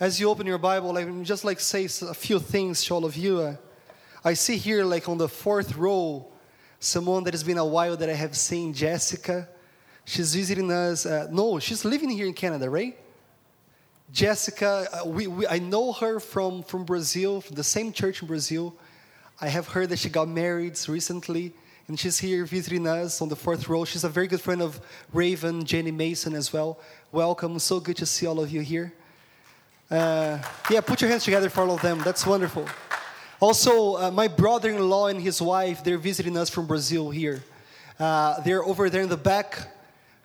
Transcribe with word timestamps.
As 0.00 0.18
you 0.18 0.30
open 0.30 0.46
your 0.46 0.56
Bible, 0.56 0.96
I 0.96 1.04
would 1.04 1.24
just 1.26 1.44
like 1.44 1.60
say 1.60 1.84
a 1.84 2.14
few 2.14 2.38
things 2.38 2.82
to 2.84 2.94
all 2.94 3.04
of 3.04 3.14
you. 3.14 3.40
Uh, 3.40 3.56
I 4.24 4.32
see 4.32 4.56
here, 4.56 4.84
like 4.84 5.06
on 5.06 5.18
the 5.18 5.28
fourth 5.28 5.76
row, 5.76 6.26
someone 6.80 7.24
that 7.24 7.34
has 7.34 7.44
been 7.44 7.58
a 7.58 7.66
while 7.66 7.94
that 7.98 8.08
I 8.08 8.14
have 8.14 8.38
seen, 8.38 8.72
Jessica. 8.72 9.46
She's 10.06 10.34
visiting 10.34 10.72
us. 10.72 11.04
Uh, 11.04 11.28
no, 11.30 11.58
she's 11.58 11.84
living 11.84 12.08
here 12.08 12.26
in 12.26 12.32
Canada, 12.32 12.70
right? 12.70 12.98
Jessica, 14.10 14.86
uh, 14.90 15.06
we, 15.06 15.26
we, 15.26 15.46
I 15.46 15.58
know 15.58 15.92
her 15.92 16.20
from, 16.20 16.62
from 16.62 16.84
Brazil, 16.84 17.42
from 17.42 17.56
the 17.56 17.64
same 17.64 17.92
church 17.92 18.22
in 18.22 18.28
Brazil. 18.28 18.74
I 19.42 19.48
have 19.48 19.68
heard 19.68 19.90
that 19.90 19.98
she 19.98 20.08
got 20.08 20.26
married 20.26 20.78
recently, 20.88 21.52
and 21.92 22.00
she's 22.00 22.18
here 22.18 22.46
visiting 22.46 22.86
us 22.86 23.20
on 23.20 23.28
the 23.28 23.36
fourth 23.36 23.68
row. 23.68 23.84
She's 23.84 24.02
a 24.02 24.08
very 24.08 24.26
good 24.26 24.40
friend 24.40 24.62
of 24.62 24.80
Raven, 25.12 25.62
Jenny 25.62 25.90
Mason 25.90 26.34
as 26.34 26.50
well. 26.50 26.80
Welcome. 27.12 27.58
So 27.58 27.80
good 27.80 27.98
to 27.98 28.06
see 28.06 28.26
all 28.26 28.40
of 28.40 28.50
you 28.50 28.62
here. 28.62 28.94
Uh, 29.90 30.38
yeah, 30.70 30.80
put 30.80 31.02
your 31.02 31.10
hands 31.10 31.24
together 31.24 31.50
for 31.50 31.60
all 31.60 31.74
of 31.74 31.82
them. 31.82 32.00
That's 32.02 32.26
wonderful. 32.26 32.66
Also, 33.40 33.96
uh, 33.96 34.10
my 34.10 34.26
brother 34.26 34.70
in 34.70 34.88
law 34.88 35.08
and 35.08 35.20
his 35.20 35.42
wife, 35.42 35.84
they're 35.84 35.98
visiting 35.98 36.34
us 36.38 36.48
from 36.48 36.66
Brazil 36.66 37.10
here. 37.10 37.44
Uh, 38.00 38.40
they're 38.40 38.64
over 38.64 38.88
there 38.88 39.02
in 39.02 39.10
the 39.10 39.18
back. 39.18 39.58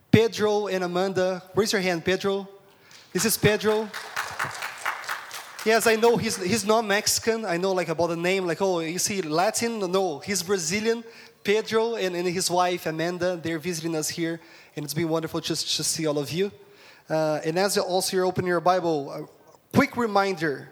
Pedro 0.09 0.67
and 0.67 0.85
Amanda. 0.85 1.43
Raise 1.53 1.73
your 1.73 1.81
hand, 1.81 2.05
Pedro. 2.05 2.47
This 3.11 3.25
is 3.25 3.37
Pedro. 3.37 3.89
Yes, 5.67 5.85
I 5.85 5.97
know 5.97 6.15
he's, 6.15 6.41
he's 6.41 6.65
not 6.65 6.85
Mexican. 6.85 7.43
I 7.43 7.57
know 7.57 7.73
like 7.73 7.89
about 7.89 8.07
the 8.07 8.15
name, 8.15 8.47
like, 8.47 8.61
oh, 8.61 8.79
is 8.79 9.05
he 9.05 9.21
Latin? 9.21 9.79
No, 9.91 10.19
he's 10.19 10.41
Brazilian. 10.41 11.03
Pedro 11.47 11.95
and, 11.95 12.13
and 12.13 12.27
his 12.27 12.51
wife, 12.51 12.85
Amanda, 12.87 13.37
they're 13.37 13.57
visiting 13.57 13.95
us 13.95 14.09
here. 14.09 14.41
And 14.75 14.83
it's 14.83 14.93
been 14.93 15.07
wonderful 15.07 15.39
just 15.39 15.77
to 15.77 15.83
see 15.85 16.05
all 16.05 16.19
of 16.19 16.29
you. 16.29 16.51
Uh, 17.09 17.39
and 17.45 17.57
as 17.57 17.77
you 17.77 17.81
also 17.83 18.17
you're 18.17 18.25
opening 18.25 18.49
your 18.49 18.59
Bible, 18.59 19.09
a 19.09 19.25
quick 19.73 19.95
reminder. 19.95 20.69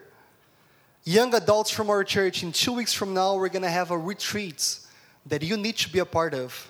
Young 1.05 1.33
adults 1.33 1.69
from 1.71 1.89
our 1.89 2.03
church, 2.03 2.43
in 2.43 2.51
two 2.51 2.73
weeks 2.73 2.91
from 2.91 3.13
now, 3.13 3.37
we're 3.37 3.47
going 3.47 3.61
to 3.63 3.69
have 3.69 3.89
a 3.89 3.97
retreat 3.97 4.79
that 5.27 5.43
you 5.43 5.55
need 5.55 5.77
to 5.77 5.89
be 5.89 5.99
a 5.99 6.05
part 6.05 6.33
of. 6.33 6.69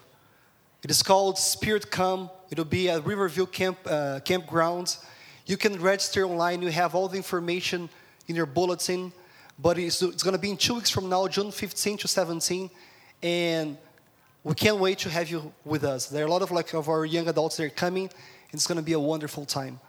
It 0.84 0.92
is 0.92 1.02
called 1.02 1.40
Spirit 1.40 1.90
Come. 1.90 2.30
It'll 2.52 2.64
be 2.64 2.92
at 2.92 3.04
Riverview 3.08 3.48
Camp, 3.48 3.80
uh, 3.88 4.20
Campground. 4.24 4.98
You 5.48 5.58
can 5.58 5.82
register 5.82 6.26
online. 6.26 6.62
You 6.62 6.70
have 6.70 6.94
all 6.94 7.08
the 7.08 7.18
information 7.18 7.90
in 8.28 8.36
your 8.36 8.46
bulletin. 8.46 9.12
But 9.58 9.80
it's, 9.80 10.00
it's 10.04 10.22
going 10.22 10.36
to 10.36 10.40
be 10.40 10.52
in 10.52 10.58
two 10.58 10.76
weeks 10.76 10.92
from 10.92 11.10
now, 11.10 11.28
June 11.28 11.50
15 11.50 11.98
to 11.98 12.08
17. 12.08 12.70
And 13.24 13.78
we 14.46 14.54
can't 14.54 14.78
wait 14.78 15.00
to 15.00 15.10
have 15.10 15.30
you 15.30 15.52
with 15.66 15.84
us. 15.84 16.06
There 16.06 16.24
are 16.24 16.28
a 16.28 16.32
lot 16.32 16.42
of 16.42 16.52
like 16.52 16.74
of 16.74 16.88
our 16.88 17.04
young 17.04 17.28
adults 17.28 17.58
that 17.58 17.66
are 17.66 17.70
coming. 17.70 18.04
And 18.04 18.54
it's 18.54 18.68
going 18.68 18.78
to 18.78 18.84
be 18.84 18.94
a 18.94 19.00
wonderful 19.00 19.44
time. 19.44 19.82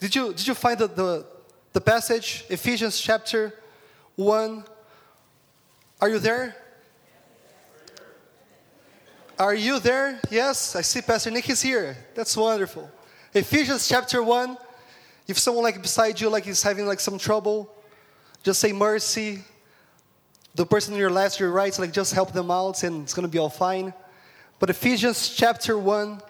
Did 0.00 0.16
you, 0.16 0.32
did 0.32 0.46
you 0.46 0.54
find 0.54 0.78
the, 0.78 0.88
the, 0.88 1.26
the 1.74 1.80
passage? 1.80 2.44
Ephesians 2.48 2.98
chapter 2.98 3.54
1. 4.16 4.64
Are 6.00 6.08
you 6.08 6.18
there? 6.18 6.56
Are 9.38 9.54
you 9.54 9.78
there? 9.78 10.18
Yes, 10.30 10.74
I 10.74 10.80
see 10.80 11.02
Pastor 11.02 11.30
Nick 11.30 11.48
is 11.48 11.62
here. 11.62 11.96
That's 12.16 12.36
wonderful. 12.36 12.90
Ephesians 13.34 13.86
chapter 13.86 14.22
1 14.24 14.56
if 15.28 15.38
someone 15.38 15.62
like 15.62 15.80
beside 15.82 16.18
you 16.18 16.30
like 16.30 16.46
is 16.46 16.62
having 16.62 16.86
like 16.86 17.00
some 17.00 17.18
trouble, 17.18 17.70
just 18.42 18.60
say 18.60 18.72
mercy. 18.72 19.44
The 20.54 20.66
person 20.66 20.94
on 20.94 21.00
your 21.00 21.10
left, 21.10 21.38
your 21.38 21.50
right, 21.50 21.76
like 21.78 21.92
just 21.92 22.14
help 22.14 22.32
them 22.32 22.50
out 22.50 22.82
and 22.82 23.02
it's 23.02 23.14
gonna 23.14 23.28
be 23.28 23.38
all 23.38 23.50
fine. 23.50 23.92
But 24.58 24.70
Ephesians 24.70 25.28
chapter 25.28 25.78
1, 25.78 26.20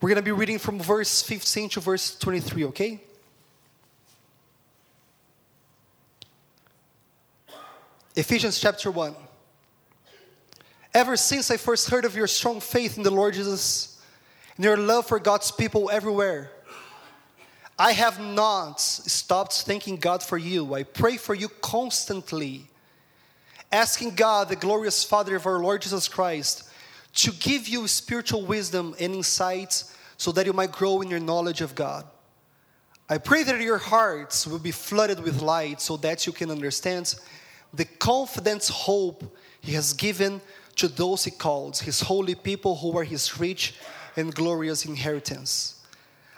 we're 0.00 0.08
gonna 0.08 0.22
be 0.22 0.32
reading 0.32 0.58
from 0.58 0.78
verse 0.78 1.22
15 1.22 1.70
to 1.70 1.80
verse 1.80 2.18
23, 2.18 2.64
okay? 2.66 3.00
Ephesians 8.14 8.60
chapter 8.60 8.90
1. 8.90 9.14
Ever 10.92 11.16
since 11.16 11.50
I 11.50 11.56
first 11.56 11.88
heard 11.88 12.04
of 12.04 12.14
your 12.14 12.26
strong 12.26 12.60
faith 12.60 12.98
in 12.98 13.02
the 13.02 13.10
Lord 13.10 13.32
Jesus 13.32 14.02
and 14.56 14.64
your 14.64 14.76
love 14.76 15.06
for 15.06 15.18
God's 15.18 15.50
people 15.50 15.90
everywhere, 15.90 16.50
I 17.82 17.90
have 17.94 18.20
not 18.20 18.80
stopped 18.80 19.54
thanking 19.62 19.96
God 19.96 20.22
for 20.22 20.38
you. 20.38 20.72
I 20.72 20.84
pray 20.84 21.16
for 21.16 21.34
you 21.34 21.48
constantly, 21.48 22.68
asking 23.72 24.14
God, 24.14 24.48
the 24.48 24.54
glorious 24.54 25.02
Father 25.02 25.34
of 25.34 25.46
our 25.46 25.58
Lord 25.58 25.82
Jesus 25.82 26.06
Christ, 26.06 26.70
to 27.14 27.32
give 27.32 27.66
you 27.66 27.88
spiritual 27.88 28.46
wisdom 28.46 28.94
and 29.00 29.16
insight 29.16 29.82
so 30.16 30.30
that 30.30 30.46
you 30.46 30.52
might 30.52 30.70
grow 30.70 31.00
in 31.00 31.10
your 31.10 31.18
knowledge 31.18 31.60
of 31.60 31.74
God. 31.74 32.04
I 33.08 33.18
pray 33.18 33.42
that 33.42 33.60
your 33.60 33.78
hearts 33.78 34.46
will 34.46 34.60
be 34.60 34.70
flooded 34.70 35.18
with 35.18 35.42
light 35.42 35.80
so 35.80 35.96
that 35.96 36.24
you 36.24 36.32
can 36.32 36.52
understand 36.52 37.16
the 37.74 37.84
confident 37.84 38.68
hope 38.68 39.24
He 39.60 39.72
has 39.72 39.92
given 39.92 40.40
to 40.76 40.86
those 40.86 41.24
He 41.24 41.32
calls, 41.32 41.80
His 41.80 42.00
holy 42.00 42.36
people 42.36 42.76
who 42.76 42.96
are 42.96 43.02
His 43.02 43.40
rich 43.40 43.74
and 44.14 44.32
glorious 44.32 44.84
inheritance. 44.84 45.81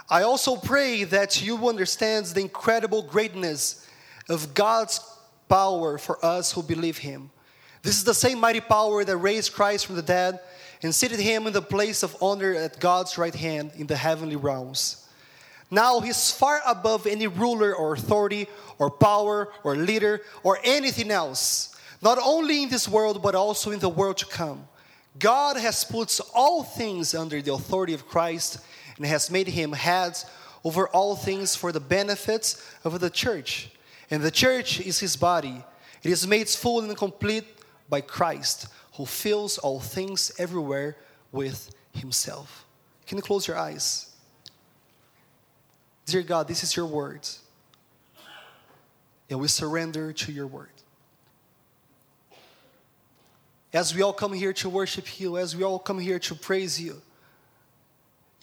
I 0.08 0.22
also 0.22 0.56
pray 0.56 1.04
that 1.04 1.42
you 1.42 1.66
understand 1.66 2.26
the 2.26 2.40
incredible 2.40 3.02
greatness 3.02 3.88
of 4.28 4.52
God's 4.52 5.00
power 5.48 5.96
for 5.96 6.22
us 6.24 6.52
who 6.52 6.62
believe 6.62 6.98
Him. 6.98 7.30
This 7.82 7.96
is 7.96 8.04
the 8.04 8.14
same 8.14 8.38
mighty 8.38 8.60
power 8.60 9.02
that 9.04 9.16
raised 9.16 9.54
Christ 9.54 9.86
from 9.86 9.96
the 9.96 10.02
dead 10.02 10.40
and 10.82 10.94
seated 10.94 11.20
Him 11.20 11.46
in 11.46 11.54
the 11.54 11.62
place 11.62 12.02
of 12.02 12.16
honor 12.20 12.54
at 12.54 12.80
God's 12.80 13.16
right 13.16 13.34
hand 13.34 13.72
in 13.76 13.86
the 13.86 13.96
heavenly 13.96 14.36
realms. 14.36 15.08
Now 15.70 16.00
He's 16.00 16.30
far 16.30 16.60
above 16.66 17.06
any 17.06 17.26
ruler 17.26 17.74
or 17.74 17.94
authority 17.94 18.46
or 18.78 18.90
power 18.90 19.52
or 19.64 19.74
leader 19.74 20.20
or 20.42 20.58
anything 20.64 21.10
else, 21.10 21.74
not 22.02 22.18
only 22.22 22.64
in 22.64 22.68
this 22.68 22.86
world 22.86 23.22
but 23.22 23.34
also 23.34 23.70
in 23.70 23.78
the 23.78 23.88
world 23.88 24.18
to 24.18 24.26
come. 24.26 24.68
God 25.18 25.56
has 25.56 25.82
put 25.84 26.20
all 26.34 26.62
things 26.62 27.14
under 27.14 27.40
the 27.40 27.54
authority 27.54 27.94
of 27.94 28.06
Christ 28.06 28.58
and 28.96 29.06
has 29.06 29.30
made 29.30 29.48
him 29.48 29.72
head 29.72 30.18
over 30.64 30.88
all 30.88 31.14
things 31.14 31.54
for 31.54 31.72
the 31.72 31.80
benefits 31.80 32.64
of 32.84 33.00
the 33.00 33.10
church. 33.10 33.70
And 34.10 34.22
the 34.22 34.30
church 34.30 34.80
is 34.80 34.98
his 34.98 35.16
body. 35.16 35.62
It 36.02 36.10
is 36.10 36.26
made 36.26 36.48
full 36.48 36.80
and 36.80 36.96
complete 36.96 37.44
by 37.88 38.00
Christ, 38.00 38.68
who 38.94 39.06
fills 39.06 39.58
all 39.58 39.80
things 39.80 40.32
everywhere 40.38 40.96
with 41.32 41.74
himself. 41.92 42.64
Can 43.06 43.18
you 43.18 43.22
close 43.22 43.46
your 43.46 43.58
eyes? 43.58 44.10
Dear 46.06 46.22
God, 46.22 46.48
this 46.48 46.62
is 46.62 46.76
your 46.76 46.86
word. 46.86 47.26
And 49.30 49.40
we 49.40 49.48
surrender 49.48 50.12
to 50.12 50.32
your 50.32 50.46
word. 50.46 50.68
As 53.72 53.94
we 53.94 54.02
all 54.02 54.12
come 54.12 54.32
here 54.32 54.52
to 54.52 54.68
worship 54.68 55.18
you, 55.18 55.36
as 55.36 55.56
we 55.56 55.64
all 55.64 55.78
come 55.78 55.98
here 55.98 56.18
to 56.20 56.34
praise 56.34 56.80
you, 56.80 57.02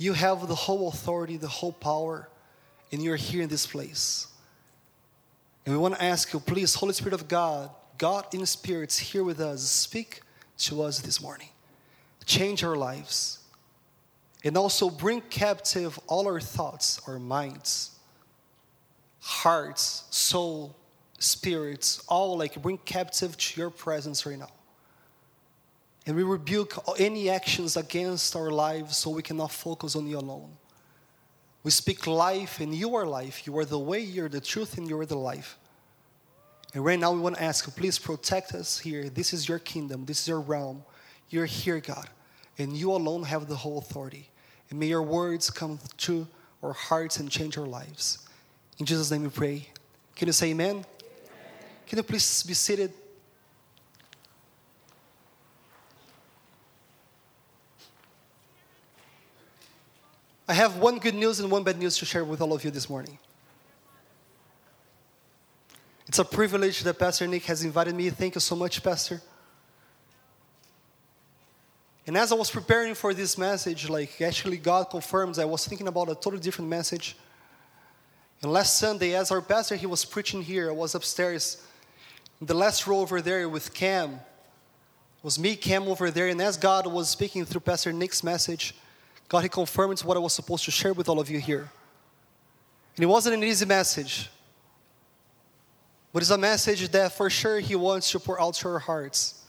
you 0.01 0.13
have 0.13 0.47
the 0.47 0.55
whole 0.55 0.87
authority, 0.87 1.37
the 1.37 1.47
whole 1.47 1.71
power, 1.71 2.27
and 2.91 3.03
you're 3.03 3.15
here 3.15 3.43
in 3.43 3.49
this 3.49 3.67
place. 3.67 4.25
And 5.63 5.75
we 5.75 5.79
want 5.79 5.93
to 5.93 6.03
ask 6.03 6.33
you, 6.33 6.39
please, 6.39 6.73
Holy 6.73 6.93
Spirit 6.93 7.13
of 7.13 7.27
God, 7.27 7.69
God 7.99 8.25
in 8.33 8.43
spirits 8.47 8.97
here 8.97 9.23
with 9.23 9.39
us, 9.39 9.61
speak 9.61 10.21
to 10.57 10.81
us 10.81 10.99
this 10.99 11.21
morning. 11.21 11.49
Change 12.25 12.63
our 12.63 12.75
lives. 12.75 13.39
And 14.43 14.57
also 14.57 14.89
bring 14.89 15.21
captive 15.21 15.99
all 16.07 16.25
our 16.25 16.39
thoughts, 16.39 16.99
our 17.07 17.19
minds, 17.19 17.91
hearts, 19.19 20.05
soul, 20.09 20.75
spirits, 21.19 22.03
all 22.07 22.35
like 22.39 22.59
bring 22.59 22.79
captive 22.79 23.37
to 23.37 23.61
your 23.61 23.69
presence 23.69 24.25
right 24.25 24.39
now. 24.39 24.49
And 26.05 26.15
we 26.15 26.23
rebuke 26.23 26.77
any 26.97 27.29
actions 27.29 27.77
against 27.77 28.35
our 28.35 28.49
lives 28.49 28.97
so 28.97 29.11
we 29.11 29.21
cannot 29.21 29.51
focus 29.51 29.95
on 29.95 30.07
you 30.07 30.17
alone. 30.17 30.51
We 31.63 31.69
speak 31.69 32.07
life, 32.07 32.59
and 32.59 32.73
you 32.73 32.95
are 32.95 33.05
life. 33.05 33.45
You 33.45 33.55
are 33.59 33.65
the 33.65 33.77
way, 33.77 33.99
you're 33.99 34.29
the 34.29 34.41
truth, 34.41 34.77
and 34.77 34.89
you 34.89 34.99
are 34.99 35.05
the 35.05 35.17
life. 35.17 35.59
And 36.73 36.83
right 36.83 36.99
now, 36.99 37.11
we 37.11 37.19
want 37.19 37.35
to 37.35 37.43
ask 37.43 37.67
you, 37.67 37.73
please 37.73 37.99
protect 37.99 38.53
us 38.53 38.79
here. 38.79 39.09
This 39.09 39.31
is 39.31 39.47
your 39.47 39.59
kingdom, 39.59 40.05
this 40.05 40.21
is 40.21 40.27
your 40.27 40.41
realm. 40.41 40.83
You're 41.29 41.45
here, 41.45 41.79
God, 41.79 42.09
and 42.57 42.75
you 42.75 42.91
alone 42.91 43.23
have 43.23 43.47
the 43.47 43.55
whole 43.55 43.77
authority. 43.77 44.29
And 44.69 44.79
may 44.79 44.87
your 44.87 45.03
words 45.03 45.49
come 45.49 45.79
to 45.97 46.27
our 46.63 46.73
hearts 46.73 47.17
and 47.17 47.29
change 47.29 47.57
our 47.57 47.65
lives. 47.65 48.27
In 48.79 48.85
Jesus' 48.85 49.11
name 49.11 49.23
we 49.23 49.29
pray. 49.29 49.67
Can 50.15 50.27
you 50.27 50.33
say 50.33 50.49
amen? 50.49 50.69
amen. 50.69 50.85
Can 51.85 51.97
you 51.97 52.03
please 52.03 52.43
be 52.43 52.53
seated? 52.53 52.91
I 60.51 60.53
have 60.55 60.75
one 60.75 60.99
good 60.99 61.15
news 61.15 61.39
and 61.39 61.49
one 61.49 61.63
bad 61.63 61.79
news 61.79 61.97
to 61.99 62.05
share 62.05 62.25
with 62.25 62.41
all 62.41 62.51
of 62.51 62.65
you 62.65 62.71
this 62.71 62.89
morning. 62.89 63.17
It's 66.07 66.19
a 66.19 66.25
privilege 66.25 66.81
that 66.81 66.99
Pastor 66.99 67.25
Nick 67.25 67.45
has 67.45 67.63
invited 67.63 67.95
me. 67.95 68.09
Thank 68.09 68.35
you 68.35 68.41
so 68.41 68.57
much, 68.57 68.83
Pastor. 68.83 69.21
And 72.05 72.17
as 72.17 72.33
I 72.33 72.35
was 72.35 72.51
preparing 72.51 72.95
for 72.95 73.13
this 73.13 73.37
message, 73.37 73.87
like 73.87 74.19
actually 74.19 74.57
God 74.57 74.89
confirms 74.89 75.39
I 75.39 75.45
was 75.45 75.65
thinking 75.65 75.87
about 75.87 76.09
a 76.09 76.15
totally 76.15 76.41
different 76.41 76.69
message. 76.69 77.15
And 78.41 78.51
last 78.51 78.77
Sunday, 78.77 79.15
as 79.15 79.31
our 79.31 79.39
pastor 79.39 79.77
he 79.77 79.85
was 79.85 80.03
preaching 80.03 80.43
here, 80.43 80.67
I 80.67 80.73
was 80.73 80.95
upstairs 80.95 81.65
in 82.41 82.47
the 82.47 82.55
last 82.55 82.85
row 82.85 82.99
over 82.99 83.21
there 83.21 83.47
with 83.47 83.73
Cam. 83.73 84.15
It 84.15 85.23
was 85.23 85.39
me, 85.39 85.55
Cam 85.55 85.87
over 85.87 86.11
there, 86.11 86.27
and 86.27 86.41
as 86.41 86.57
God 86.57 86.87
was 86.87 87.07
speaking 87.07 87.45
through 87.45 87.61
Pastor 87.61 87.93
Nick's 87.93 88.21
message, 88.21 88.75
God 89.31 89.43
he 89.43 89.47
confirmed 89.47 89.97
what 90.01 90.17
I 90.17 90.19
was 90.19 90.33
supposed 90.33 90.65
to 90.65 90.71
share 90.71 90.91
with 90.91 91.07
all 91.07 91.17
of 91.17 91.29
you 91.29 91.39
here. 91.39 91.71
And 92.97 93.03
it 93.03 93.05
wasn't 93.05 93.35
an 93.35 93.45
easy 93.45 93.65
message. 93.65 94.29
But 96.11 96.21
it's 96.21 96.31
a 96.31 96.37
message 96.37 96.89
that 96.89 97.13
for 97.13 97.29
sure 97.29 97.61
He 97.61 97.77
wants 97.77 98.11
to 98.11 98.19
pour 98.19 98.41
out 98.41 98.55
to 98.55 98.67
our 98.67 98.79
hearts. 98.79 99.45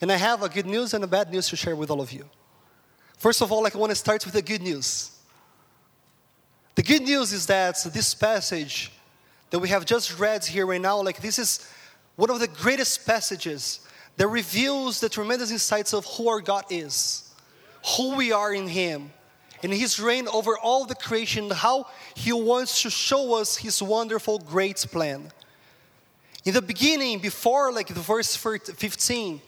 And 0.00 0.10
I 0.10 0.16
have 0.16 0.42
a 0.42 0.48
good 0.48 0.66
news 0.66 0.94
and 0.94 1.04
a 1.04 1.06
bad 1.06 1.30
news 1.30 1.48
to 1.50 1.56
share 1.56 1.76
with 1.76 1.92
all 1.92 2.00
of 2.00 2.10
you. 2.10 2.28
First 3.18 3.40
of 3.40 3.52
all, 3.52 3.64
I 3.64 3.70
want 3.72 3.90
to 3.90 3.94
start 3.94 4.24
with 4.24 4.34
the 4.34 4.42
good 4.42 4.62
news. 4.62 5.12
The 6.74 6.82
good 6.82 7.02
news 7.02 7.32
is 7.32 7.46
that 7.46 7.76
this 7.94 8.12
passage 8.16 8.90
that 9.50 9.60
we 9.60 9.68
have 9.68 9.84
just 9.84 10.18
read 10.18 10.44
here 10.44 10.66
right 10.66 10.80
now, 10.80 11.00
like 11.00 11.20
this 11.20 11.38
is 11.38 11.70
one 12.16 12.30
of 12.30 12.40
the 12.40 12.48
greatest 12.48 13.06
passages 13.06 13.86
that 14.16 14.26
reveals 14.26 14.98
the 14.98 15.08
tremendous 15.08 15.52
insights 15.52 15.94
of 15.94 16.04
who 16.04 16.28
our 16.28 16.40
God 16.40 16.64
is, 16.68 17.32
who 17.96 18.16
we 18.16 18.32
are 18.32 18.52
in 18.52 18.66
Him, 18.66 19.12
and 19.62 19.72
His 19.72 20.00
reign 20.00 20.26
over 20.28 20.58
all 20.58 20.84
the 20.84 20.94
creation, 20.94 21.50
how 21.50 21.86
He 22.14 22.32
wants 22.32 22.82
to 22.82 22.90
show 22.90 23.34
us 23.34 23.56
His 23.56 23.82
wonderful, 23.82 24.38
great 24.38 24.78
plan. 24.90 25.30
In 26.44 26.54
the 26.54 26.62
beginning, 26.62 27.18
before 27.18 27.72
like 27.72 27.88
the 27.88 28.00
verse 28.00 28.34
15, 28.34 29.40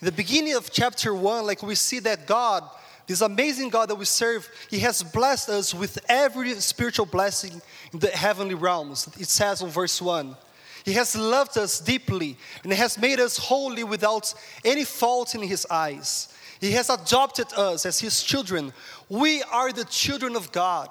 in 0.00 0.04
the 0.04 0.12
beginning 0.12 0.54
of 0.54 0.70
chapter 0.70 1.12
1, 1.12 1.46
like 1.46 1.62
we 1.62 1.74
see 1.74 1.98
that 2.00 2.26
God, 2.26 2.62
this 3.08 3.20
amazing 3.20 3.70
God 3.70 3.88
that 3.88 3.96
we 3.96 4.04
serve, 4.04 4.48
He 4.70 4.78
has 4.80 5.02
blessed 5.02 5.48
us 5.48 5.74
with 5.74 5.98
every 6.08 6.54
spiritual 6.54 7.06
blessing 7.06 7.60
in 7.92 7.98
the 7.98 8.08
heavenly 8.08 8.54
realms. 8.54 9.08
It 9.18 9.28
says 9.28 9.62
in 9.62 9.68
verse 9.68 10.00
1. 10.00 10.36
He 10.84 10.92
has 10.92 11.16
loved 11.16 11.58
us 11.58 11.80
deeply 11.80 12.36
and 12.62 12.72
has 12.72 12.98
made 12.98 13.20
us 13.20 13.36
holy 13.36 13.84
without 13.84 14.32
any 14.64 14.84
fault 14.84 15.34
in 15.34 15.42
His 15.42 15.66
eyes. 15.68 16.28
He 16.60 16.72
has 16.72 16.90
adopted 16.90 17.52
us 17.56 17.86
as 17.86 18.00
His 18.00 18.22
children. 18.22 18.72
We 19.08 19.42
are 19.42 19.72
the 19.72 19.84
children 19.84 20.36
of 20.36 20.50
God. 20.52 20.88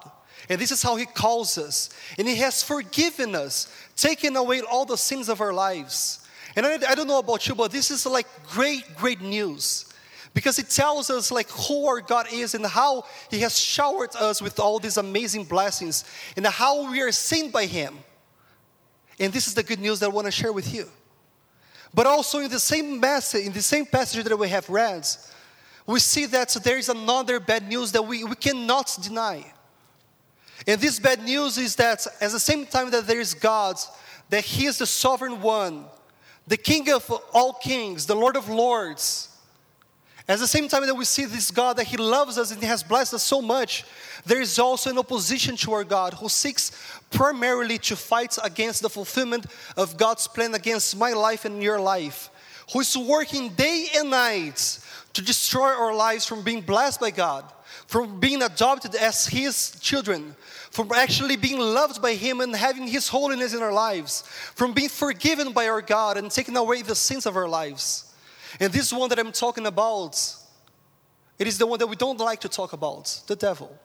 And 0.49 0.61
this 0.61 0.71
is 0.71 0.81
how 0.81 0.95
He 0.95 1.05
calls 1.05 1.57
us. 1.57 1.89
And 2.17 2.27
He 2.27 2.35
has 2.37 2.63
forgiven 2.63 3.35
us, 3.35 3.67
taken 3.95 4.35
away 4.35 4.61
all 4.61 4.85
the 4.85 4.97
sins 4.97 5.29
of 5.29 5.41
our 5.41 5.53
lives. 5.53 6.25
And 6.55 6.65
I, 6.65 6.73
I 6.89 6.95
don't 6.95 7.07
know 7.07 7.19
about 7.19 7.47
you, 7.47 7.55
but 7.55 7.71
this 7.71 7.91
is 7.91 8.05
like 8.05 8.27
great, 8.47 8.83
great 8.95 9.21
news. 9.21 9.85
Because 10.33 10.59
it 10.59 10.69
tells 10.69 11.09
us 11.09 11.31
like 11.31 11.49
who 11.49 11.87
our 11.87 11.99
God 11.99 12.27
is 12.31 12.53
and 12.53 12.65
how 12.65 13.05
He 13.29 13.39
has 13.39 13.57
showered 13.57 14.15
us 14.15 14.41
with 14.41 14.59
all 14.59 14.79
these 14.79 14.97
amazing 14.97 15.45
blessings 15.45 16.05
and 16.35 16.45
how 16.45 16.91
we 16.91 17.01
are 17.01 17.11
seen 17.11 17.51
by 17.51 17.65
Him. 17.65 17.97
And 19.19 19.33
this 19.33 19.47
is 19.47 19.55
the 19.55 19.63
good 19.63 19.79
news 19.79 19.99
that 19.99 20.05
I 20.05 20.09
want 20.09 20.25
to 20.25 20.31
share 20.31 20.53
with 20.53 20.73
you. 20.73 20.87
But 21.93 22.05
also 22.05 22.39
in 22.39 22.51
the 22.51 22.59
same 22.59 22.99
message, 22.99 23.45
in 23.45 23.53
the 23.53 23.61
same 23.61 23.85
passage 23.85 24.23
that 24.23 24.37
we 24.37 24.49
have 24.49 24.69
read, 24.69 25.07
we 25.87 25.99
see 26.01 26.25
that 26.25 26.49
there 26.63 26.77
is 26.77 26.89
another 26.89 27.39
bad 27.39 27.67
news 27.67 27.93
that 27.93 28.01
we, 28.01 28.25
we 28.25 28.35
cannot 28.35 28.95
deny. 29.01 29.43
And 30.67 30.81
this 30.81 30.99
bad 30.99 31.23
news 31.23 31.57
is 31.57 31.77
that 31.77 32.05
at 32.19 32.31
the 32.31 32.39
same 32.39 32.65
time 32.65 32.91
that 32.91 33.07
there 33.07 33.21
is 33.21 33.33
God, 33.33 33.77
that 34.29 34.43
He 34.43 34.65
is 34.65 34.77
the 34.77 34.85
sovereign 34.85 35.41
one, 35.41 35.85
the 36.45 36.57
King 36.57 36.91
of 36.91 37.09
all 37.33 37.53
kings, 37.53 38.05
the 38.05 38.15
Lord 38.15 38.35
of 38.35 38.49
lords. 38.49 39.29
At 40.27 40.39
the 40.39 40.47
same 40.47 40.67
time 40.67 40.85
that 40.85 40.93
we 40.93 41.05
see 41.05 41.23
this 41.23 41.51
God, 41.51 41.77
that 41.77 41.87
He 41.87 41.95
loves 41.95 42.37
us 42.37 42.51
and 42.51 42.59
He 42.59 42.67
has 42.67 42.83
blessed 42.83 43.13
us 43.13 43.23
so 43.23 43.41
much, 43.41 43.85
there 44.25 44.41
is 44.41 44.59
also 44.59 44.89
an 44.89 44.97
opposition 44.97 45.55
to 45.57 45.71
our 45.71 45.85
God 45.85 46.15
who 46.15 46.27
seeks 46.27 46.71
primarily 47.11 47.77
to 47.77 47.95
fight 47.95 48.37
against 48.43 48.81
the 48.81 48.89
fulfillment 48.89 49.45
of 49.77 49.95
God's 49.95 50.27
plan 50.27 50.53
against 50.53 50.97
my 50.97 51.13
life 51.13 51.45
and 51.45 51.63
your 51.63 51.79
life, 51.79 52.29
who 52.73 52.81
is 52.81 52.97
working 52.97 53.49
day 53.49 53.87
and 53.95 54.09
night 54.09 54.79
to 55.13 55.21
destroy 55.21 55.69
our 55.69 55.95
lives 55.95 56.25
from 56.25 56.43
being 56.43 56.61
blessed 56.61 56.99
by 56.99 57.11
God, 57.11 57.45
from 57.87 58.19
being 58.19 58.41
adopted 58.43 58.95
as 58.95 59.27
His 59.27 59.79
children, 59.79 60.35
from 60.71 60.91
actually 60.91 61.37
being 61.37 61.59
loved 61.59 62.01
by 62.01 62.13
Him 62.13 62.41
and 62.41 62.55
having 62.55 62.87
His 62.87 63.07
holiness 63.07 63.53
in 63.53 63.61
our 63.61 63.73
lives, 63.73 64.21
from 64.55 64.73
being 64.73 64.89
forgiven 64.89 65.53
by 65.53 65.67
our 65.67 65.81
God 65.81 66.17
and 66.17 66.29
taking 66.29 66.57
away 66.57 66.81
the 66.81 66.95
sins 66.95 67.25
of 67.25 67.35
our 67.35 67.47
lives. 67.47 68.13
And 68.59 68.71
this 68.71 68.93
one 68.93 69.09
that 69.09 69.19
I'm 69.19 69.31
talking 69.31 69.65
about, 69.65 70.19
it 71.39 71.47
is 71.47 71.57
the 71.57 71.67
one 71.67 71.79
that 71.79 71.87
we 71.87 71.95
don't 71.95 72.19
like 72.19 72.41
to 72.41 72.49
talk 72.49 72.73
about 72.73 73.21
the 73.27 73.35
devil. 73.35 73.77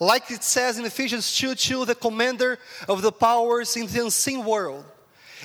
Like 0.00 0.30
it 0.32 0.42
says 0.42 0.78
in 0.78 0.84
Ephesians 0.84 1.36
2 1.36 1.54
2, 1.54 1.84
the 1.84 1.94
commander 1.94 2.58
of 2.88 3.02
the 3.02 3.12
powers 3.12 3.76
in 3.76 3.86
the 3.86 4.04
unseen 4.04 4.44
world. 4.44 4.84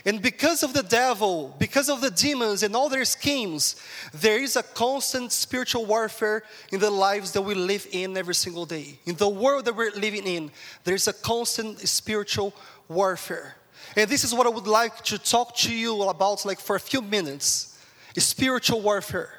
And 0.06 0.22
because 0.22 0.64
of 0.64 0.74
the 0.74 0.84
devil, 0.84 1.56
because 1.60 1.90
of 1.90 2.02
the 2.02 2.12
demons 2.12 2.64
and 2.64 2.76
all 2.76 2.90
their 2.90 3.06
schemes, 3.06 3.76
there 4.14 4.42
is 4.42 4.56
a 4.56 4.64
constant 4.64 5.32
spiritual 5.32 5.86
warfare 5.86 6.44
in 6.72 6.80
the 6.80 6.92
lives 6.92 7.32
that 7.32 7.42
we 7.42 7.56
live 7.56 7.88
in 7.92 8.16
every 8.16 8.36
single 8.36 8.66
day. 8.66 9.00
In 9.06 9.16
the 9.16 9.30
world 9.30 9.66
that 9.66 9.76
we're 9.76 9.92
living 9.92 10.26
in, 10.26 10.52
there 10.84 10.96
is 10.96 11.08
a 11.08 11.14
constant 11.14 11.80
spiritual 11.88 12.54
warfare. 12.88 13.56
And 13.96 14.10
this 14.10 14.24
is 14.24 14.34
what 14.34 14.46
I 14.46 14.50
would 14.50 14.68
like 14.68 15.04
to 15.06 15.18
talk 15.18 15.56
to 15.58 15.74
you 15.74 16.04
about 16.04 16.46
like 16.46 16.60
for 16.60 16.76
a 16.76 16.80
few 16.80 17.02
minutes. 17.02 17.80
Spiritual 18.18 18.82
warfare. 18.82 19.32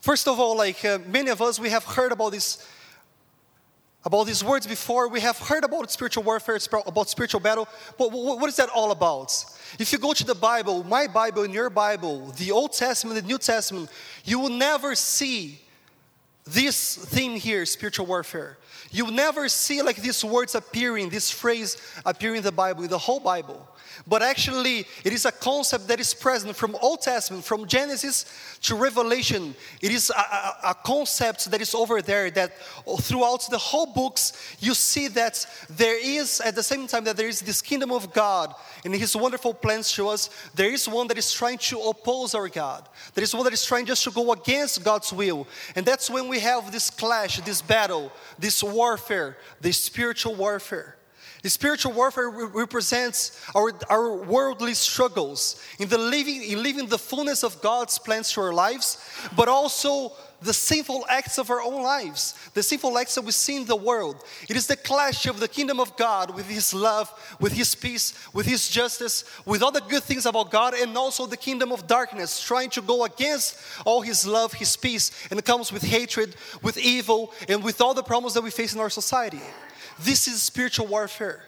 First 0.00 0.26
of 0.26 0.40
all, 0.40 0.56
like 0.56 0.84
uh, 0.84 0.98
many 1.06 1.30
of 1.30 1.40
us 1.42 1.60
we 1.60 1.70
have 1.70 1.84
heard 1.84 2.10
about 2.10 2.32
this 2.32 2.66
about 4.04 4.26
these 4.26 4.42
words 4.42 4.66
before. 4.66 5.08
We 5.08 5.20
have 5.20 5.38
heard 5.38 5.64
about 5.64 5.90
spiritual 5.90 6.22
warfare, 6.22 6.58
about 6.86 7.08
spiritual 7.08 7.40
battle, 7.40 7.68
but 7.98 8.12
what 8.12 8.48
is 8.48 8.56
that 8.56 8.68
all 8.70 8.90
about? 8.90 9.44
If 9.78 9.92
you 9.92 9.98
go 9.98 10.12
to 10.12 10.24
the 10.24 10.34
Bible, 10.34 10.84
my 10.84 11.06
Bible 11.06 11.42
and 11.42 11.54
your 11.54 11.70
Bible, 11.70 12.26
the 12.38 12.50
Old 12.50 12.72
Testament, 12.72 13.20
the 13.20 13.26
New 13.26 13.38
Testament, 13.38 13.90
you 14.24 14.38
will 14.38 14.48
never 14.48 14.94
see 14.94 15.60
this 16.44 16.96
theme 16.96 17.38
here, 17.38 17.64
spiritual 17.66 18.06
warfare. 18.06 18.58
You 18.90 19.04
will 19.04 19.12
never 19.12 19.48
see 19.48 19.82
like 19.82 19.96
these 19.96 20.24
words 20.24 20.54
appearing, 20.54 21.10
this 21.10 21.30
phrase 21.30 21.76
appearing 22.04 22.38
in 22.38 22.42
the 22.42 22.52
Bible, 22.52 22.86
the 22.88 22.98
whole 22.98 23.20
Bible 23.20 23.68
but 24.06 24.22
actually 24.22 24.86
it 25.04 25.12
is 25.12 25.24
a 25.24 25.32
concept 25.32 25.88
that 25.88 26.00
is 26.00 26.14
present 26.14 26.56
from 26.56 26.76
Old 26.80 27.02
Testament, 27.02 27.44
from 27.44 27.66
Genesis 27.66 28.26
to 28.62 28.74
Revelation. 28.74 29.54
It 29.80 29.92
is 29.92 30.10
a, 30.10 30.14
a, 30.14 30.56
a, 30.70 30.74
concept 30.74 31.50
that 31.50 31.60
is 31.60 31.74
over 31.74 32.02
there 32.02 32.30
that 32.30 32.52
throughout 33.00 33.48
the 33.50 33.58
whole 33.58 33.86
books 33.86 34.56
you 34.60 34.74
see 34.74 35.08
that 35.08 35.46
there 35.68 35.98
is 35.98 36.40
at 36.40 36.54
the 36.54 36.62
same 36.62 36.86
time 36.86 37.04
that 37.04 37.16
there 37.16 37.28
is 37.28 37.40
this 37.40 37.62
kingdom 37.62 37.92
of 37.92 38.12
God 38.12 38.54
and 38.84 38.94
His 38.94 39.14
wonderful 39.16 39.54
plans 39.54 39.92
to 39.92 40.08
us. 40.08 40.30
There 40.54 40.70
is 40.70 40.88
one 40.88 41.06
that 41.08 41.18
is 41.18 41.32
trying 41.32 41.58
to 41.58 41.80
oppose 41.80 42.34
our 42.34 42.48
God. 42.48 42.88
There 43.14 43.24
is 43.24 43.34
one 43.34 43.44
that 43.44 43.52
is 43.52 43.64
trying 43.64 43.86
just 43.86 44.04
to 44.04 44.10
go 44.10 44.32
against 44.32 44.84
God's 44.84 45.12
will, 45.12 45.46
and 45.74 45.84
that's 45.84 46.10
when 46.10 46.28
we 46.28 46.40
have 46.40 46.72
this 46.72 46.90
clash, 46.90 47.40
this 47.40 47.62
battle, 47.62 48.12
this 48.38 48.62
warfare, 48.62 49.36
this 49.60 49.78
spiritual 49.78 50.34
warfare. 50.34 50.96
Spiritual 51.44 51.92
warfare 51.92 52.28
represents 52.28 53.40
our, 53.54 53.72
our 53.88 54.14
worldly 54.14 54.74
struggles 54.74 55.62
in 55.78 55.88
the 55.88 55.96
living 55.96 56.42
in 56.42 56.62
living 56.62 56.86
the 56.86 56.98
fullness 56.98 57.42
of 57.42 57.60
God's 57.62 57.98
plans 57.98 58.30
to 58.32 58.42
our 58.42 58.52
lives, 58.52 58.98
but 59.36 59.48
also 59.48 60.12
the 60.42 60.52
sinful 60.52 61.04
acts 61.08 61.38
of 61.38 61.50
our 61.50 61.60
own 61.60 61.82
lives, 61.82 62.34
the 62.54 62.62
sinful 62.62 62.96
acts 62.98 63.14
that 63.14 63.24
we 63.24 63.32
see 63.32 63.56
in 63.56 63.66
the 63.66 63.76
world. 63.76 64.16
It 64.48 64.56
is 64.56 64.66
the 64.66 64.76
clash 64.76 65.26
of 65.26 65.38
the 65.38 65.48
kingdom 65.48 65.80
of 65.80 65.96
God 65.96 66.34
with 66.34 66.48
His 66.48 66.72
love, 66.72 67.12
with 67.40 67.52
His 67.52 67.74
peace, 67.74 68.14
with 68.32 68.46
His 68.46 68.68
justice, 68.68 69.24
with 69.44 69.62
all 69.62 69.70
the 69.70 69.82
good 69.82 70.02
things 70.02 70.26
about 70.26 70.50
God, 70.50 70.74
and 70.74 70.96
also 70.96 71.26
the 71.26 71.36
kingdom 71.36 71.72
of 71.72 71.86
darkness, 71.86 72.42
trying 72.42 72.70
to 72.70 72.82
go 72.82 73.04
against 73.04 73.58
all 73.84 74.00
His 74.00 74.26
love, 74.26 74.54
His 74.54 74.76
peace, 74.76 75.10
and 75.30 75.38
it 75.38 75.44
comes 75.44 75.72
with 75.72 75.82
hatred, 75.82 76.34
with 76.62 76.78
evil, 76.78 77.32
and 77.48 77.62
with 77.62 77.80
all 77.80 77.94
the 77.94 78.02
problems 78.02 78.34
that 78.34 78.42
we 78.42 78.50
face 78.50 78.74
in 78.74 78.80
our 78.80 78.90
society. 78.90 79.40
This 80.02 80.28
is 80.28 80.42
spiritual 80.42 80.86
warfare. 80.86 81.42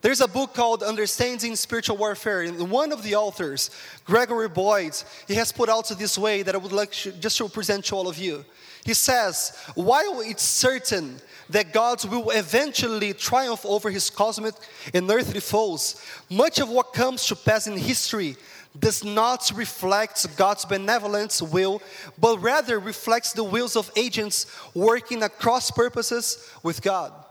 There's 0.00 0.20
a 0.20 0.28
book 0.28 0.54
called 0.54 0.82
Understanding 0.82 1.56
Spiritual 1.56 1.96
Warfare, 1.96 2.42
and 2.42 2.70
one 2.70 2.92
of 2.92 3.02
the 3.02 3.14
authors, 3.14 3.70
Gregory 4.04 4.48
Boyd, 4.48 4.94
he 5.26 5.34
has 5.34 5.50
put 5.50 5.68
out 5.70 5.88
this 5.88 6.18
way 6.18 6.42
that 6.42 6.54
I 6.54 6.58
would 6.58 6.72
like 6.72 6.92
to, 6.92 7.12
just 7.12 7.38
to 7.38 7.48
present 7.48 7.86
to 7.86 7.96
all 7.96 8.06
of 8.06 8.18
you. 8.18 8.44
He 8.84 8.92
says, 8.94 9.58
while 9.74 10.20
it's 10.20 10.42
certain 10.42 11.18
that 11.48 11.72
God 11.72 12.04
will 12.04 12.30
eventually 12.30 13.14
triumph 13.14 13.64
over 13.64 13.90
his 13.90 14.10
cosmic 14.10 14.54
and 14.92 15.10
earthly 15.10 15.40
foes, 15.40 16.04
much 16.30 16.60
of 16.60 16.68
what 16.68 16.92
comes 16.92 17.26
to 17.28 17.34
pass 17.34 17.66
in 17.66 17.78
history 17.78 18.36
does 18.78 19.02
not 19.02 19.50
reflect 19.54 20.36
God's 20.36 20.66
benevolent 20.66 21.40
will, 21.50 21.80
but 22.18 22.42
rather 22.42 22.78
reflects 22.78 23.32
the 23.32 23.44
wills 23.44 23.74
of 23.74 23.90
agents 23.96 24.46
working 24.74 25.22
across 25.22 25.70
purposes 25.70 26.50
with 26.62 26.82
God. 26.82 27.23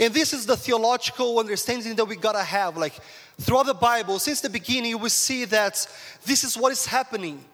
And 0.00 0.12
this 0.12 0.32
is 0.32 0.46
the 0.46 0.56
theological 0.56 1.38
understanding 1.38 1.94
that 1.96 2.04
we 2.04 2.16
gotta 2.16 2.42
have. 2.42 2.76
Like 2.76 2.94
throughout 3.40 3.66
the 3.66 3.74
Bible, 3.74 4.18
since 4.18 4.40
the 4.40 4.50
beginning, 4.50 4.98
we 4.98 5.08
see 5.08 5.44
that 5.46 5.86
this 6.24 6.44
is 6.44 6.56
what 6.56 6.72
is 6.72 6.86
happening. 6.86 7.44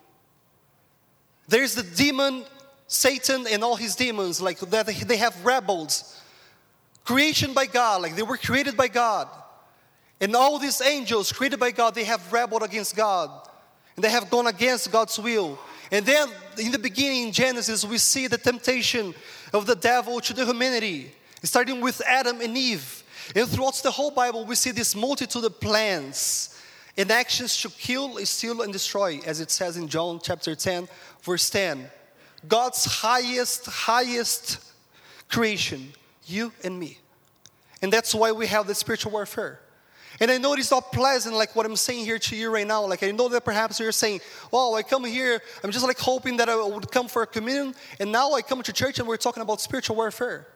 There's 1.48 1.74
the 1.74 1.82
demon, 1.82 2.44
Satan, 2.86 3.46
and 3.50 3.64
all 3.64 3.76
his 3.76 3.96
demons, 3.96 4.40
like 4.40 4.60
that 4.60 4.86
they 4.86 5.16
have 5.16 5.44
rebels. 5.44 6.16
Creation 7.04 7.52
by 7.52 7.66
God, 7.66 8.02
like 8.02 8.14
they 8.14 8.22
were 8.22 8.36
created 8.36 8.76
by 8.76 8.88
God. 8.88 9.28
And 10.20 10.36
all 10.36 10.58
these 10.58 10.80
angels 10.80 11.32
created 11.32 11.58
by 11.58 11.70
God, 11.70 11.94
they 11.94 12.04
have 12.04 12.32
rebelled 12.32 12.62
against 12.62 12.94
God. 12.94 13.30
And 13.96 14.04
they 14.04 14.10
have 14.10 14.30
gone 14.30 14.46
against 14.46 14.92
God's 14.92 15.18
will. 15.18 15.58
And 15.90 16.06
then 16.06 16.28
in 16.58 16.70
the 16.70 16.78
beginning, 16.78 17.28
in 17.28 17.32
Genesis, 17.32 17.84
we 17.84 17.98
see 17.98 18.26
the 18.28 18.38
temptation 18.38 19.14
of 19.52 19.66
the 19.66 19.74
devil 19.74 20.20
to 20.20 20.32
the 20.32 20.46
humanity, 20.46 21.12
starting 21.42 21.80
with 21.80 22.02
Adam 22.06 22.40
and 22.40 22.56
Eve. 22.56 23.02
And 23.34 23.48
throughout 23.48 23.74
the 23.82 23.90
whole 23.90 24.10
Bible, 24.10 24.44
we 24.44 24.54
see 24.54 24.70
this 24.70 24.94
multitude 24.94 25.44
of 25.44 25.60
plans 25.60 26.56
and 26.96 27.10
actions 27.10 27.60
to 27.62 27.68
kill, 27.70 28.18
steal, 28.26 28.62
and 28.62 28.72
destroy, 28.72 29.20
as 29.24 29.40
it 29.40 29.50
says 29.50 29.76
in 29.76 29.88
John 29.88 30.20
chapter 30.22 30.54
10, 30.54 30.88
verse 31.22 31.48
10. 31.50 31.88
God's 32.48 32.84
highest, 32.84 33.66
highest 33.66 34.58
creation, 35.28 35.92
you 36.26 36.52
and 36.64 36.78
me. 36.78 36.98
And 37.82 37.92
that's 37.92 38.14
why 38.14 38.32
we 38.32 38.46
have 38.46 38.66
the 38.66 38.74
spiritual 38.74 39.12
warfare. 39.12 39.60
And 40.18 40.30
I 40.30 40.36
know 40.36 40.52
it's 40.52 40.70
not 40.70 40.92
pleasant, 40.92 41.34
like 41.34 41.56
what 41.56 41.64
I'm 41.64 41.76
saying 41.76 42.04
here 42.04 42.18
to 42.18 42.36
you 42.36 42.52
right 42.52 42.66
now. 42.66 42.84
Like 42.84 43.02
I 43.02 43.10
know 43.10 43.28
that 43.28 43.42
perhaps 43.42 43.80
you're 43.80 43.92
saying, 43.92 44.20
"Oh, 44.52 44.74
I 44.74 44.82
come 44.82 45.04
here. 45.04 45.40
I'm 45.64 45.70
just 45.70 45.86
like 45.86 45.98
hoping 45.98 46.36
that 46.38 46.48
I 46.48 46.56
would 46.56 46.90
come 46.92 47.08
for 47.08 47.22
a 47.22 47.26
communion, 47.26 47.74
and 47.98 48.12
now 48.12 48.32
I 48.32 48.42
come 48.42 48.62
to 48.62 48.72
church 48.72 48.98
and 48.98 49.08
we're 49.08 49.16
talking 49.16 49.42
about 49.42 49.62
spiritual 49.62 49.96
warfare." 49.96 50.46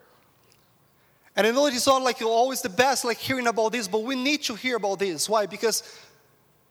And 1.36 1.46
I 1.46 1.50
know 1.50 1.66
it's 1.66 1.86
not 1.86 2.02
like 2.02 2.22
always 2.22 2.62
the 2.62 2.68
best, 2.68 3.04
like 3.04 3.18
hearing 3.18 3.46
about 3.46 3.72
this, 3.72 3.88
but 3.88 4.02
we 4.02 4.14
need 4.14 4.42
to 4.44 4.54
hear 4.54 4.76
about 4.76 5.00
this. 5.00 5.28
Why? 5.28 5.46
Because 5.46 5.82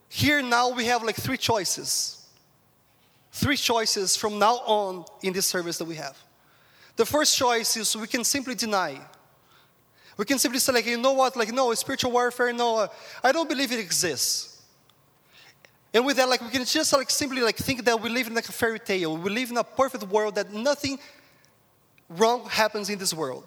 here 0.08 0.42
now 0.42 0.70
we 0.70 0.86
have 0.86 1.04
like 1.04 1.16
three 1.16 1.38
choices. 1.38 2.26
Three 3.32 3.58
choices 3.58 4.16
from 4.16 4.40
now 4.40 4.56
on 4.66 5.06
in 5.22 5.34
this 5.34 5.48
service 5.48 5.78
that 5.80 5.86
we 5.86 5.96
have. 5.96 6.18
The 6.96 7.06
first 7.06 7.36
choice 7.36 7.76
is 7.76 7.96
we 7.98 8.08
can 8.08 8.24
simply 8.24 8.56
deny. 8.56 9.02
We 10.16 10.26
can 10.26 10.38
simply 10.38 10.60
say, 10.60 10.72
like, 10.72 10.86
you 10.86 10.98
know 10.98 11.14
what, 11.14 11.36
like, 11.36 11.52
no, 11.52 11.74
spiritual 11.74 12.12
warfare, 12.12 12.54
no, 12.54 12.78
uh, 12.78 12.88
I 13.24 13.32
don't 13.32 13.50
believe 13.50 13.72
it 13.72 13.80
exists. 13.80 14.62
And 15.92 16.06
with 16.06 16.18
that, 16.18 16.30
like, 16.30 16.42
we 16.42 16.50
can 16.50 16.64
just 16.66 16.94
like 16.94 17.10
simply 17.10 17.42
like 17.42 17.58
think 17.58 17.84
that 17.86 18.00
we 18.00 18.10
live 18.10 18.28
in 18.28 18.34
like 18.34 18.50
a 18.50 18.52
fairy 18.52 18.80
tale. 18.80 19.18
We 19.18 19.30
live 19.30 19.52
in 19.52 19.58
a 19.58 19.64
perfect 19.64 20.04
world 20.06 20.36
that 20.36 20.52
nothing 20.52 20.98
wrong 22.10 22.48
happens 22.50 22.90
in 22.90 22.98
this 22.98 23.14
world. 23.14 23.46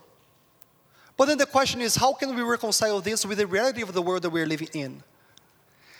But 1.16 1.26
then 1.26 1.38
the 1.38 1.46
question 1.46 1.80
is, 1.80 1.96
how 1.96 2.12
can 2.12 2.34
we 2.34 2.42
reconcile 2.42 3.00
this 3.00 3.24
with 3.24 3.38
the 3.38 3.46
reality 3.46 3.82
of 3.82 3.92
the 3.92 4.02
world 4.02 4.22
that 4.22 4.30
we're 4.30 4.46
living 4.46 4.68
in? 4.74 5.02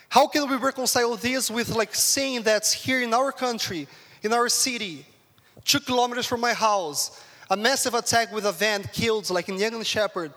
How 0.09 0.27
can 0.27 0.49
we 0.49 0.55
reconcile 0.55 1.15
this 1.15 1.49
with 1.49 1.69
like 1.69 1.93
saying 1.95 2.43
that 2.43 2.67
here 2.67 3.01
in 3.01 3.13
our 3.13 3.31
country, 3.31 3.87
in 4.21 4.31
our 4.31 4.47
city, 4.47 5.05
two 5.65 5.79
kilometers 5.79 6.25
from 6.25 6.39
my 6.39 6.53
house, 6.53 7.23
a 7.49 7.57
massive 7.57 7.93
attack 7.93 8.31
with 8.31 8.45
a 8.45 8.51
van 8.51 8.83
killed 8.93 9.29
like 9.29 9.49
in 9.49 9.57
Yonge 9.57 9.85
Sheppard, 9.85 10.31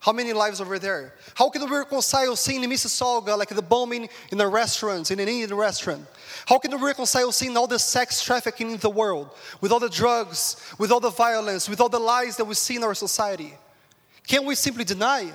how 0.00 0.12
many 0.12 0.34
lives 0.34 0.60
over 0.60 0.78
there? 0.78 1.14
How 1.34 1.48
can 1.48 1.62
we 1.64 1.76
reconcile 1.76 2.36
seeing 2.36 2.62
in 2.62 2.70
Mississauga 2.70 3.38
like 3.38 3.48
the 3.48 3.62
bombing 3.62 4.08
in 4.30 4.36
the 4.36 4.46
restaurants, 4.46 5.10
in 5.10 5.18
an 5.18 5.28
Indian 5.28 5.54
restaurant? 5.54 6.06
How 6.46 6.58
can 6.58 6.72
we 6.72 6.86
reconcile 6.86 7.32
seeing 7.32 7.56
all 7.56 7.66
the 7.66 7.78
sex 7.78 8.22
trafficking 8.22 8.72
in 8.72 8.76
the 8.78 8.90
world, 8.90 9.30
with 9.62 9.72
all 9.72 9.80
the 9.80 9.88
drugs, 9.88 10.56
with 10.78 10.92
all 10.92 11.00
the 11.00 11.08
violence, 11.08 11.70
with 11.70 11.80
all 11.80 11.88
the 11.88 11.98
lies 11.98 12.36
that 12.36 12.44
we 12.44 12.54
see 12.54 12.76
in 12.76 12.84
our 12.84 12.94
society? 12.94 13.54
Can 14.26 14.44
we 14.44 14.54
simply 14.54 14.84
deny? 14.84 15.30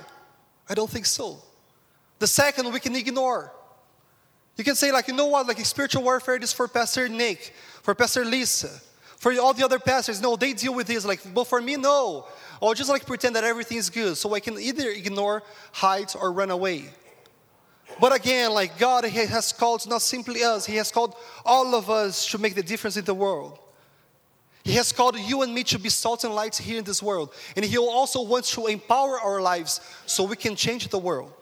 I 0.68 0.74
don't 0.74 0.90
think 0.90 1.06
so. 1.06 1.38
The 2.18 2.26
second, 2.26 2.72
we 2.72 2.80
can 2.80 2.94
ignore. 2.94 3.52
You 4.56 4.64
can 4.64 4.74
say, 4.74 4.92
like, 4.92 5.08
you 5.08 5.14
know 5.14 5.26
what, 5.26 5.46
like 5.46 5.58
spiritual 5.64 6.02
warfare 6.02 6.36
is 6.36 6.52
for 6.52 6.68
Pastor 6.68 7.08
Nick, 7.08 7.54
for 7.82 7.94
Pastor 7.94 8.24
Lisa, 8.24 8.68
for 9.16 9.32
all 9.40 9.54
the 9.54 9.64
other 9.64 9.78
pastors. 9.78 10.20
No, 10.20 10.36
they 10.36 10.52
deal 10.52 10.74
with 10.74 10.86
this. 10.86 11.04
Like, 11.04 11.20
but 11.32 11.44
for 11.44 11.62
me, 11.62 11.76
no. 11.76 12.26
Or 12.60 12.74
just 12.74 12.90
like 12.90 13.06
pretend 13.06 13.36
that 13.36 13.44
everything 13.44 13.78
is 13.78 13.88
good 13.88 14.16
so 14.16 14.34
I 14.34 14.40
can 14.40 14.58
either 14.58 14.90
ignore, 14.90 15.42
hide, 15.72 16.12
or 16.14 16.30
run 16.30 16.50
away. 16.50 16.90
But 17.98 18.14
again, 18.14 18.52
like 18.52 18.78
God 18.78 19.04
he 19.04 19.26
has 19.26 19.52
called 19.52 19.88
not 19.88 20.02
simply 20.02 20.44
us, 20.44 20.66
He 20.66 20.76
has 20.76 20.92
called 20.92 21.14
all 21.44 21.74
of 21.74 21.90
us 21.90 22.26
to 22.30 22.38
make 22.38 22.54
the 22.54 22.62
difference 22.62 22.96
in 22.96 23.04
the 23.04 23.14
world. 23.14 23.58
He 24.64 24.74
has 24.74 24.92
called 24.92 25.18
you 25.18 25.42
and 25.42 25.54
me 25.54 25.64
to 25.64 25.78
be 25.78 25.88
salt 25.88 26.24
and 26.24 26.34
light 26.34 26.56
here 26.56 26.78
in 26.78 26.84
this 26.84 27.02
world. 27.02 27.32
And 27.56 27.64
He 27.64 27.78
also 27.78 28.22
wants 28.22 28.52
to 28.52 28.66
empower 28.66 29.18
our 29.18 29.40
lives 29.40 29.80
so 30.06 30.24
we 30.24 30.36
can 30.36 30.56
change 30.56 30.88
the 30.88 30.98
world. 30.98 31.32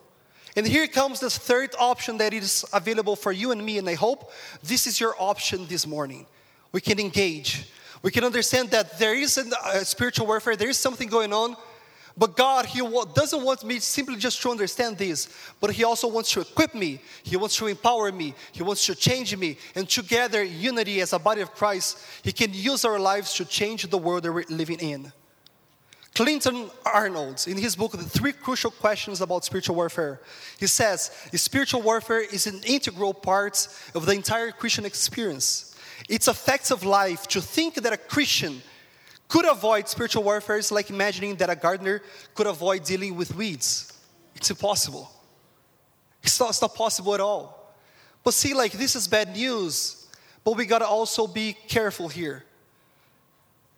And 0.56 0.66
here 0.66 0.86
comes 0.86 1.20
this 1.20 1.36
third 1.38 1.74
option 1.78 2.18
that 2.18 2.32
is 2.32 2.64
available 2.72 3.16
for 3.16 3.32
you 3.32 3.52
and 3.52 3.64
me. 3.64 3.78
And 3.78 3.88
I 3.88 3.94
hope 3.94 4.32
this 4.62 4.86
is 4.86 4.98
your 4.98 5.14
option 5.18 5.66
this 5.66 5.86
morning. 5.86 6.26
We 6.72 6.80
can 6.80 6.98
engage 6.98 7.66
we 8.02 8.10
can 8.10 8.24
understand 8.24 8.70
that 8.70 8.98
there 8.98 9.14
is 9.14 9.38
a 9.38 9.44
uh, 9.64 9.82
spiritual 9.82 10.26
warfare, 10.26 10.56
there 10.56 10.68
is 10.68 10.78
something 10.78 11.08
going 11.08 11.32
on, 11.32 11.56
but 12.18 12.36
God, 12.36 12.66
He 12.66 12.80
doesn't 13.14 13.44
want 13.44 13.64
me 13.64 13.78
simply 13.78 14.16
just 14.16 14.42
to 14.42 14.50
understand 14.50 14.98
this, 14.98 15.28
but 15.60 15.70
He 15.70 15.84
also 15.84 16.08
wants 16.08 16.32
to 16.32 16.40
equip 16.40 16.74
me, 16.74 17.00
He 17.22 17.36
wants 17.36 17.56
to 17.56 17.66
empower 17.66 18.10
me, 18.10 18.34
He 18.52 18.62
wants 18.62 18.84
to 18.86 18.94
change 18.94 19.36
me, 19.36 19.56
and 19.74 19.88
together, 19.88 20.42
unity 20.42 21.00
as 21.00 21.12
a 21.12 21.18
body 21.18 21.40
of 21.40 21.54
Christ, 21.54 21.98
He 22.22 22.32
can 22.32 22.52
use 22.52 22.84
our 22.84 22.98
lives 22.98 23.34
to 23.34 23.44
change 23.44 23.88
the 23.88 23.98
world 23.98 24.24
that 24.24 24.32
we're 24.32 24.44
living 24.48 24.80
in. 24.80 25.12
Clinton 26.18 26.68
Arnold, 26.84 27.44
in 27.46 27.56
his 27.56 27.76
book, 27.76 27.92
The 27.92 27.98
Three 27.98 28.32
Crucial 28.32 28.72
Questions 28.72 29.20
About 29.20 29.44
Spiritual 29.44 29.76
Warfare, 29.76 30.20
he 30.58 30.66
says, 30.66 31.12
Spiritual 31.34 31.82
warfare 31.82 32.20
is 32.20 32.48
an 32.48 32.60
integral 32.66 33.14
part 33.14 33.68
of 33.94 34.04
the 34.04 34.14
entire 34.14 34.50
Christian 34.50 34.84
experience. 34.84 35.76
It's 36.08 36.26
a 36.26 36.34
fact 36.34 36.72
of 36.72 36.82
life 36.82 37.28
to 37.28 37.40
think 37.40 37.76
that 37.76 37.92
a 37.92 37.96
Christian 37.96 38.62
could 39.28 39.46
avoid 39.46 39.88
spiritual 39.88 40.24
warfare 40.24 40.56
is 40.56 40.72
like 40.72 40.90
imagining 40.90 41.36
that 41.36 41.50
a 41.50 41.56
gardener 41.56 42.00
could 42.34 42.46
avoid 42.46 42.84
dealing 42.84 43.14
with 43.14 43.34
weeds. 43.34 43.92
It's 44.34 44.50
impossible. 44.50 45.10
It's 46.22 46.40
not, 46.40 46.50
it's 46.50 46.62
not 46.62 46.74
possible 46.74 47.14
at 47.14 47.20
all. 47.20 47.74
But 48.24 48.34
see, 48.34 48.54
like, 48.54 48.72
this 48.72 48.96
is 48.96 49.06
bad 49.06 49.36
news, 49.36 50.06
but 50.44 50.56
we 50.56 50.64
gotta 50.64 50.86
also 50.86 51.26
be 51.26 51.56
careful 51.68 52.08
here. 52.08 52.44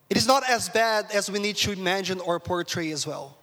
It 0.08 0.16
is 0.16 0.26
not 0.26 0.48
as 0.48 0.68
bad 0.68 1.06
as 1.12 1.30
we 1.30 1.38
need 1.38 1.56
to 1.56 1.72
imagine 1.72 2.20
or 2.20 2.40
portray 2.40 2.90
as 2.90 3.06
well. 3.06 3.36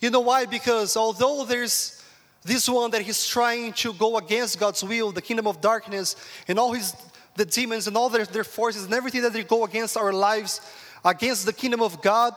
You 0.00 0.10
know 0.10 0.20
why? 0.20 0.46
Because 0.46 0.96
although 0.96 1.44
there's 1.44 2.02
this 2.44 2.68
one 2.68 2.90
that 2.90 3.02
he's 3.02 3.26
trying 3.26 3.72
to 3.74 3.92
go 3.92 4.16
against 4.16 4.58
God's 4.58 4.82
will, 4.82 5.12
the 5.12 5.22
kingdom 5.22 5.46
of 5.46 5.60
darkness, 5.60 6.16
and 6.48 6.58
all 6.58 6.72
his 6.72 6.94
the 7.34 7.44
demons 7.44 7.86
and 7.86 7.96
all 7.96 8.08
their, 8.08 8.26
their 8.26 8.44
forces 8.44 8.84
and 8.84 8.92
everything 8.92 9.22
that 9.22 9.32
they 9.32 9.42
go 9.42 9.64
against 9.64 9.96
our 9.96 10.12
lives, 10.12 10.60
against 11.04 11.46
the 11.46 11.52
kingdom 11.52 11.82
of 11.82 12.00
God, 12.02 12.34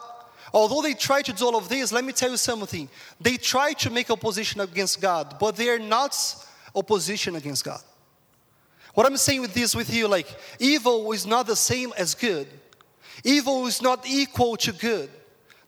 although 0.52 0.82
they 0.82 0.94
try 0.94 1.22
to 1.22 1.32
do 1.32 1.46
all 1.46 1.56
of 1.56 1.68
this, 1.68 1.92
let 1.92 2.04
me 2.04 2.12
tell 2.12 2.30
you 2.30 2.36
something. 2.36 2.88
They 3.20 3.36
try 3.36 3.72
to 3.74 3.90
make 3.90 4.10
opposition 4.10 4.60
against 4.60 5.00
God, 5.00 5.36
but 5.38 5.56
they 5.56 5.68
are 5.68 5.78
not 5.78 6.16
opposition 6.74 7.36
against 7.36 7.64
God. 7.64 7.80
What 8.94 9.06
I'm 9.06 9.16
saying 9.16 9.42
with 9.42 9.52
this 9.52 9.74
with 9.74 9.92
you, 9.92 10.08
like, 10.08 10.26
evil 10.58 11.12
is 11.12 11.26
not 11.26 11.46
the 11.46 11.56
same 11.56 11.92
as 11.98 12.14
good. 12.14 12.46
Evil 13.24 13.66
is 13.66 13.82
not 13.82 14.08
equal 14.08 14.56
to 14.56 14.72
good. 14.72 15.10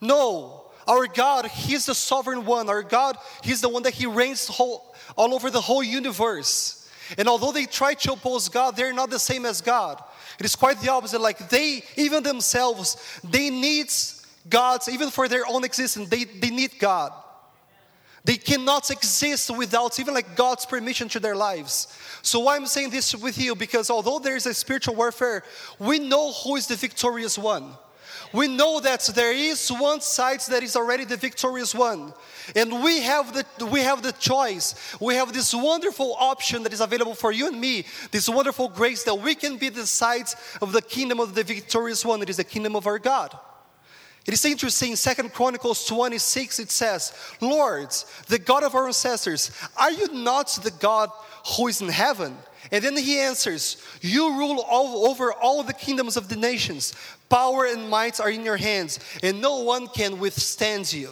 No, 0.01 0.65
our 0.87 1.07
God, 1.07 1.47
He's 1.47 1.87
the 1.87 1.95
sovereign 1.95 2.47
one. 2.47 2.69
Our 2.71 2.83
God, 2.83 3.19
He's 3.43 3.61
the 3.61 3.69
one 3.69 3.83
that 3.83 3.93
He 3.93 4.07
reigns 4.07 4.49
whole, 4.49 4.95
all 5.17 5.35
over 5.35 5.51
the 5.51 5.61
whole 5.61 5.83
universe. 5.83 6.89
And 7.19 7.29
although 7.29 7.53
they 7.53 7.67
try 7.67 7.95
to 7.95 8.13
oppose 8.13 8.49
God, 8.49 8.77
they're 8.77 8.93
not 8.93 9.11
the 9.11 9.19
same 9.19 9.45
as 9.45 9.61
God. 9.61 10.03
It 10.39 10.45
is 10.45 10.55
quite 10.55 10.81
the 10.81 10.91
opposite. 10.91 11.21
Like 11.21 11.49
they, 11.49 11.83
even 11.97 12.23
themselves, 12.23 13.21
they 13.25 13.51
need 13.51 13.93
God's, 14.49 14.89
even 14.89 15.11
for 15.11 15.29
their 15.29 15.47
own 15.47 15.65
existence, 15.65 16.09
they, 16.09 16.25
they 16.25 16.51
need 16.51 16.79
God. 16.79 17.13
They 18.25 18.37
cannot 18.37 18.91
exist 18.91 19.57
without 19.57 19.99
even 19.99 20.13
like 20.13 20.37
God's 20.37 20.67
permission 20.67 21.09
to 21.11 21.21
their 21.21 21.35
lives. 21.35 21.89
So 22.23 22.41
why 22.41 22.57
I'm 22.57 22.67
saying 22.67 22.91
this 22.91 23.15
with 23.15 23.39
you, 23.39 23.55
because 23.55 23.91
although 23.91 24.19
there 24.19 24.37
is 24.37 24.47
a 24.47 24.53
spiritual 24.53 24.97
warfare, 24.97 25.45
we 25.79 25.99
know 25.99 26.33
who 26.33 26.57
is 26.57 26.67
the 26.67 26.77
victorious 26.77 27.39
one 27.39 27.75
we 28.33 28.49
know 28.49 28.81
that 28.81 29.09
there 29.15 29.33
is 29.33 29.69
one 29.69 30.01
side 30.01 30.41
that 30.49 30.63
is 30.63 30.77
already 30.77 31.05
the 31.05 31.17
victorious 31.17 31.75
one. 31.75 32.13
And 32.57 32.83
we 32.83 33.01
have 33.03 33.35
the 33.35 33.67
we 33.67 33.81
have 33.81 34.03
the 34.03 34.13
choice. 34.13 34.75
We 35.01 35.15
have 35.15 35.33
this 35.33 35.55
wonderful 35.55 36.17
option 36.19 36.63
that 36.63 36.73
is 36.73 36.81
available 36.81 37.15
for 37.15 37.33
you 37.33 37.49
and 37.49 37.61
me. 37.61 37.85
This 38.11 38.29
wonderful 38.29 38.69
grace 38.69 39.03
that 39.05 39.15
we 39.15 39.35
can 39.35 39.59
be 39.59 39.69
the 39.69 39.87
sides 39.87 40.37
of 40.63 40.73
the 40.73 40.83
kingdom 40.83 41.21
of 41.21 41.35
the 41.35 41.45
victorious 41.45 42.05
one. 42.05 42.23
It 42.23 42.31
is 42.31 42.37
the 42.37 42.45
kingdom 42.45 42.77
of 42.77 42.87
our 42.87 42.99
God. 42.99 43.39
It 44.27 44.35
is 44.35 44.45
interesting, 44.45 44.95
Second 44.95 45.33
Chronicles 45.33 45.87
26, 45.87 46.59
it 46.59 46.71
says, 46.71 47.15
Lords, 47.41 48.05
the 48.27 48.39
God 48.39 48.63
of 48.63 48.75
our 48.75 48.87
ancestors, 48.87 49.51
are 49.75 49.91
you 49.91 50.13
not 50.13 50.49
the 50.63 50.71
God 50.71 51.11
who 51.57 51.69
is 51.69 51.81
in 51.81 51.89
heaven? 51.89 52.37
And 52.71 52.85
then 52.85 52.97
he 52.97 53.19
answers, 53.19 53.83
You 54.01 54.37
rule 54.39 54.65
all 54.69 55.09
over 55.09 55.33
all 55.33 55.63
the 55.63 55.73
kingdoms 55.73 56.17
of 56.17 56.29
the 56.29 56.37
nations. 56.37 56.95
Power 57.29 57.67
and 57.67 57.89
might 57.89 58.21
are 58.21 58.31
in 58.31 58.45
your 58.45 58.57
hands, 58.57 59.01
and 59.23 59.41
no 59.41 59.61
one 59.61 59.87
can 59.87 60.19
withstand 60.19 60.93
you. 60.93 61.11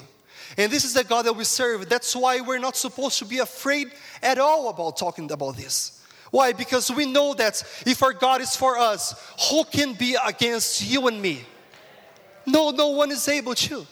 And 0.56 0.72
this 0.72 0.84
is 0.84 0.94
the 0.94 1.04
God 1.04 1.26
that 1.26 1.34
we 1.34 1.44
serve. 1.44 1.88
That's 1.88 2.14
why 2.16 2.40
we're 2.40 2.58
not 2.58 2.76
supposed 2.76 3.18
to 3.18 3.24
be 3.24 3.38
afraid 3.38 3.92
at 4.22 4.38
all 4.38 4.68
about 4.68 4.96
talking 4.96 5.30
about 5.30 5.56
this. 5.56 6.02
Why? 6.30 6.52
Because 6.52 6.90
we 6.90 7.10
know 7.10 7.34
that 7.34 7.62
if 7.86 8.02
our 8.02 8.12
God 8.12 8.40
is 8.40 8.56
for 8.56 8.78
us, 8.78 9.14
who 9.50 9.64
can 9.64 9.94
be 9.94 10.16
against 10.24 10.86
you 10.86 11.06
and 11.08 11.20
me? 11.20 11.44
No, 12.46 12.70
no 12.70 12.88
one 12.88 13.10
is 13.10 13.26
able 13.28 13.54
to. 13.54 13.86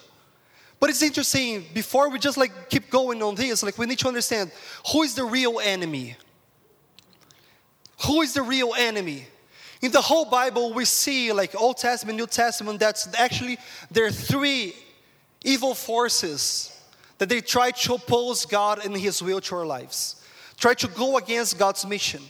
But 0.81 0.91
it's 0.91 1.03
interesting, 1.03 1.65
before 1.73 2.09
we 2.11 2.19
just 2.19 2.37
like 2.37 2.69
keep 2.69 2.91
going 2.91 3.23
on 3.23 3.35
this, 3.35 3.63
like 3.63 3.79
we 3.79 3.87
need 3.87 3.99
to 4.01 4.09
understand 4.09 4.51
who 4.93 5.03
is 5.03 5.15
the 5.15 5.25
real 5.25 5.61
enemy? 5.61 6.17
Who 8.07 8.23
is 8.23 8.35
the 8.35 8.43
real 8.43 8.75
enemy? 8.77 9.27
In 9.81 9.93
the 9.93 10.01
whole 10.01 10.25
Bible, 10.25 10.73
we 10.73 10.85
see 10.85 11.33
like 11.33 11.55
Old 11.61 11.77
Testament, 11.77 12.19
New 12.19 12.27
Testament, 12.27 12.81
that's 12.81 13.09
actually 13.15 13.59
there 13.91 14.07
are 14.07 14.11
three 14.11 14.75
evil 15.43 15.75
forces 15.75 16.71
that 17.19 17.29
they 17.29 17.41
try 17.41 17.71
to 17.71 17.95
oppose 17.95 18.47
God 18.47 18.85
and 18.85 18.97
His 18.97 19.23
will 19.23 19.41
to 19.43 19.57
our 19.57 19.67
lives, 19.67 20.25
try 20.59 20.75
to 20.75 20.89
go 20.89 21.19
against 21.19 21.59
God's 21.59 21.87
mission. 21.87 22.23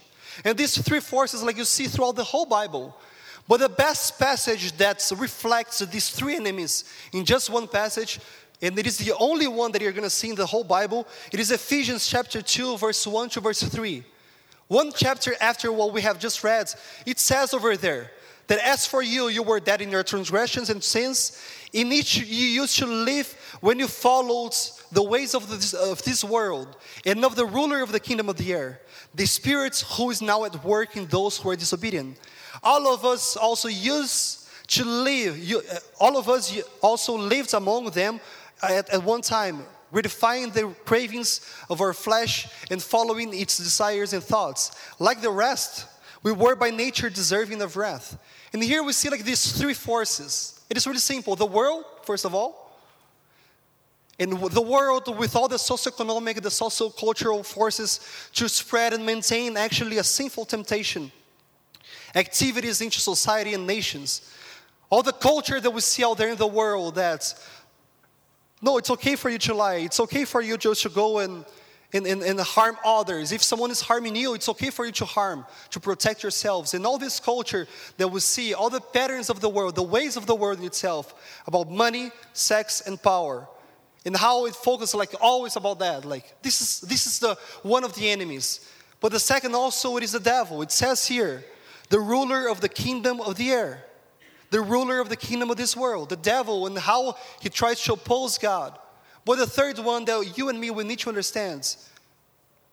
And 0.44 0.58
these 0.58 0.76
three 0.76 1.00
forces, 1.00 1.42
like 1.42 1.56
you 1.56 1.64
see 1.64 1.86
throughout 1.86 2.16
the 2.16 2.24
whole 2.24 2.46
Bible, 2.46 2.96
but 3.46 3.60
the 3.60 3.68
best 3.68 4.18
passage 4.18 4.72
that 4.78 5.10
reflects 5.16 5.78
these 5.78 6.10
three 6.10 6.36
enemies 6.36 6.84
in 7.12 7.24
just 7.24 7.50
one 7.50 7.68
passage, 7.68 8.20
and 8.62 8.78
it 8.78 8.86
is 8.86 8.98
the 8.98 9.14
only 9.18 9.46
one 9.46 9.70
that 9.72 9.82
you're 9.82 9.92
going 9.92 10.02
to 10.02 10.10
see 10.10 10.30
in 10.30 10.34
the 10.34 10.46
whole 10.46 10.64
Bible, 10.64 11.06
it 11.30 11.38
is 11.38 11.50
Ephesians 11.50 12.08
chapter 12.08 12.40
2, 12.40 12.78
verse 12.78 13.06
1 13.06 13.28
to 13.30 13.40
verse 13.40 13.62
3. 13.62 14.04
One 14.68 14.92
chapter 14.94 15.34
after 15.40 15.72
what 15.72 15.92
we 15.92 16.02
have 16.02 16.18
just 16.18 16.42
read, 16.42 16.72
it 17.04 17.18
says 17.18 17.52
over 17.52 17.76
there 17.76 18.10
that 18.46 18.58
as 18.60 18.86
for 18.86 19.02
you, 19.02 19.28
you 19.28 19.42
were 19.42 19.60
dead 19.60 19.80
in 19.80 19.90
your 19.90 20.02
transgressions 20.02 20.70
and 20.70 20.82
sins, 20.82 21.40
in 21.72 21.88
which 21.88 22.16
you 22.16 22.46
used 22.46 22.78
to 22.78 22.86
live 22.86 23.32
when 23.60 23.78
you 23.78 23.88
followed 23.88 24.54
the 24.92 25.02
ways 25.02 25.34
of 25.34 25.48
this, 25.48 25.72
of 25.72 26.02
this 26.04 26.22
world 26.22 26.76
and 27.04 27.24
of 27.24 27.36
the 27.36 27.46
ruler 27.46 27.82
of 27.82 27.92
the 27.92 28.00
kingdom 28.00 28.28
of 28.28 28.36
the 28.36 28.52
air, 28.52 28.80
the 29.14 29.26
spirit 29.26 29.84
who 29.96 30.10
is 30.10 30.20
now 30.20 30.44
at 30.44 30.64
work 30.64 30.96
in 30.96 31.06
those 31.06 31.38
who 31.38 31.50
are 31.50 31.56
disobedient. 31.56 32.18
All 32.62 32.92
of 32.92 33.04
us 33.04 33.36
also 33.36 33.68
used 33.68 34.48
to 34.68 34.84
live, 34.84 35.38
you, 35.38 35.58
uh, 35.58 35.78
all 36.00 36.16
of 36.16 36.28
us 36.28 36.58
also 36.80 37.16
lived 37.16 37.52
among 37.54 37.90
them 37.90 38.20
at, 38.62 38.88
at 38.88 39.02
one 39.02 39.20
time, 39.20 39.64
gratifying 39.94 40.50
the 40.50 40.66
cravings 40.84 41.40
of 41.70 41.80
our 41.80 41.92
flesh 41.92 42.48
and 42.68 42.82
following 42.82 43.32
its 43.32 43.58
desires 43.58 44.12
and 44.12 44.24
thoughts. 44.24 44.72
Like 44.98 45.20
the 45.20 45.30
rest, 45.30 45.86
we 46.24 46.32
were 46.32 46.56
by 46.56 46.70
nature 46.70 47.08
deserving 47.08 47.62
of 47.62 47.76
wrath. 47.76 48.18
And 48.52 48.60
here 48.60 48.82
we 48.82 48.92
see 48.92 49.08
like 49.08 49.24
these 49.24 49.52
three 49.52 49.72
forces. 49.72 50.60
It 50.68 50.76
is 50.76 50.84
really 50.84 50.98
simple. 50.98 51.36
The 51.36 51.46
world, 51.46 51.84
first 52.02 52.24
of 52.24 52.34
all, 52.34 52.76
in 54.18 54.30
the 54.30 54.60
world 54.60 55.16
with 55.16 55.36
all 55.36 55.46
the 55.46 55.58
socioeconomic, 55.58 56.42
the 56.42 56.50
socio-cultural 56.50 57.44
forces 57.44 58.00
to 58.32 58.48
spread 58.48 58.94
and 58.94 59.06
maintain 59.06 59.56
actually 59.56 59.98
a 59.98 60.04
sinful 60.04 60.46
temptation, 60.46 61.12
activities 62.16 62.80
into 62.80 62.98
society 62.98 63.54
and 63.54 63.64
nations, 63.64 64.28
all 64.90 65.04
the 65.04 65.12
culture 65.12 65.60
that 65.60 65.70
we 65.70 65.80
see 65.80 66.02
out 66.02 66.18
there 66.18 66.30
in 66.30 66.36
the 66.36 66.48
world 66.48 66.96
that 66.96 67.32
no, 68.64 68.78
it's 68.78 68.88
okay 68.88 69.14
for 69.14 69.28
you 69.28 69.36
to 69.38 69.52
lie. 69.52 69.74
It's 69.74 70.00
okay 70.00 70.24
for 70.24 70.40
you 70.40 70.56
just 70.56 70.82
to 70.84 70.88
go 70.88 71.18
and, 71.18 71.44
and, 71.92 72.06
and, 72.06 72.22
and, 72.22 72.40
harm 72.40 72.78
others. 72.82 73.30
If 73.30 73.42
someone 73.42 73.70
is 73.70 73.82
harming 73.82 74.16
you, 74.16 74.32
it's 74.32 74.48
okay 74.48 74.70
for 74.70 74.86
you 74.86 74.92
to 74.92 75.04
harm, 75.04 75.44
to 75.68 75.78
protect 75.78 76.22
yourselves. 76.22 76.72
And 76.72 76.86
all 76.86 76.96
this 76.96 77.20
culture 77.20 77.68
that 77.98 78.08
we 78.08 78.20
see, 78.20 78.54
all 78.54 78.70
the 78.70 78.80
patterns 78.80 79.28
of 79.28 79.40
the 79.40 79.50
world, 79.50 79.74
the 79.74 79.82
ways 79.82 80.16
of 80.16 80.24
the 80.24 80.34
world 80.34 80.64
itself, 80.64 81.14
about 81.46 81.70
money, 81.70 82.10
sex, 82.32 82.80
and 82.80 83.00
power. 83.00 83.46
And 84.06 84.16
how 84.16 84.46
it 84.46 84.54
focuses 84.54 84.94
like 84.94 85.14
always 85.20 85.56
about 85.56 85.78
that. 85.80 86.06
Like 86.06 86.42
this 86.42 86.60
is 86.60 86.80
this 86.88 87.06
is 87.06 87.18
the 87.20 87.36
one 87.62 87.84
of 87.84 87.94
the 87.94 88.10
enemies. 88.10 88.66
But 89.00 89.12
the 89.12 89.20
second 89.20 89.54
also 89.54 89.96
it 89.98 90.02
is 90.02 90.12
the 90.12 90.20
devil. 90.20 90.62
It 90.62 90.72
says 90.72 91.06
here, 91.06 91.44
the 91.90 92.00
ruler 92.00 92.48
of 92.48 92.60
the 92.60 92.68
kingdom 92.68 93.20
of 93.20 93.36
the 93.36 93.50
air 93.50 93.84
the 94.50 94.60
ruler 94.60 95.00
of 95.00 95.08
the 95.08 95.16
kingdom 95.16 95.50
of 95.50 95.56
this 95.56 95.76
world, 95.76 96.08
the 96.08 96.16
devil, 96.16 96.66
and 96.66 96.78
how 96.78 97.16
he 97.40 97.48
tries 97.48 97.82
to 97.82 97.94
oppose 97.94 98.38
God. 98.38 98.78
But 99.24 99.38
the 99.38 99.46
third 99.46 99.78
one 99.78 100.04
that 100.04 100.36
you 100.36 100.48
and 100.48 100.60
me 100.60 100.70
we 100.70 100.84
need 100.84 100.98
to 101.00 101.08
understand 101.08 101.76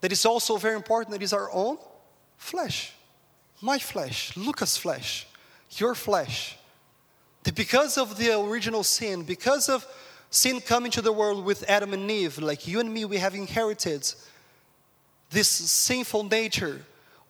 that 0.01 0.12
is 0.12 0.26
also 0.26 0.58
very 0.58 0.76
important 0.76 1.12
that 1.12 1.24
is 1.24 1.34
our 1.34 1.52
own 1.52 1.78
flesh. 2.38 2.93
My 3.62 3.80
flesh, 3.80 4.36
Lucas' 4.36 4.78
flesh, 4.78 5.28
your 5.78 5.95
flesh. 5.95 6.58
That 7.43 7.56
because 7.56 7.98
of 7.98 8.17
the 8.17 8.39
original 8.39 8.84
sin, 8.84 9.24
because 9.24 9.69
of 9.69 9.86
sin 10.30 10.60
coming 10.60 10.91
to 10.91 11.02
the 11.02 11.12
world 11.12 11.45
with 11.45 11.63
Adam 11.69 11.93
and 11.93 12.10
Eve, 12.10 12.39
like 12.39 12.67
you 12.67 12.80
and 12.80 12.91
me, 12.91 13.06
we 13.06 13.17
have 13.17 13.36
inherited 13.36 14.12
this 15.30 15.48
sinful 15.48 16.24
nature 16.26 16.82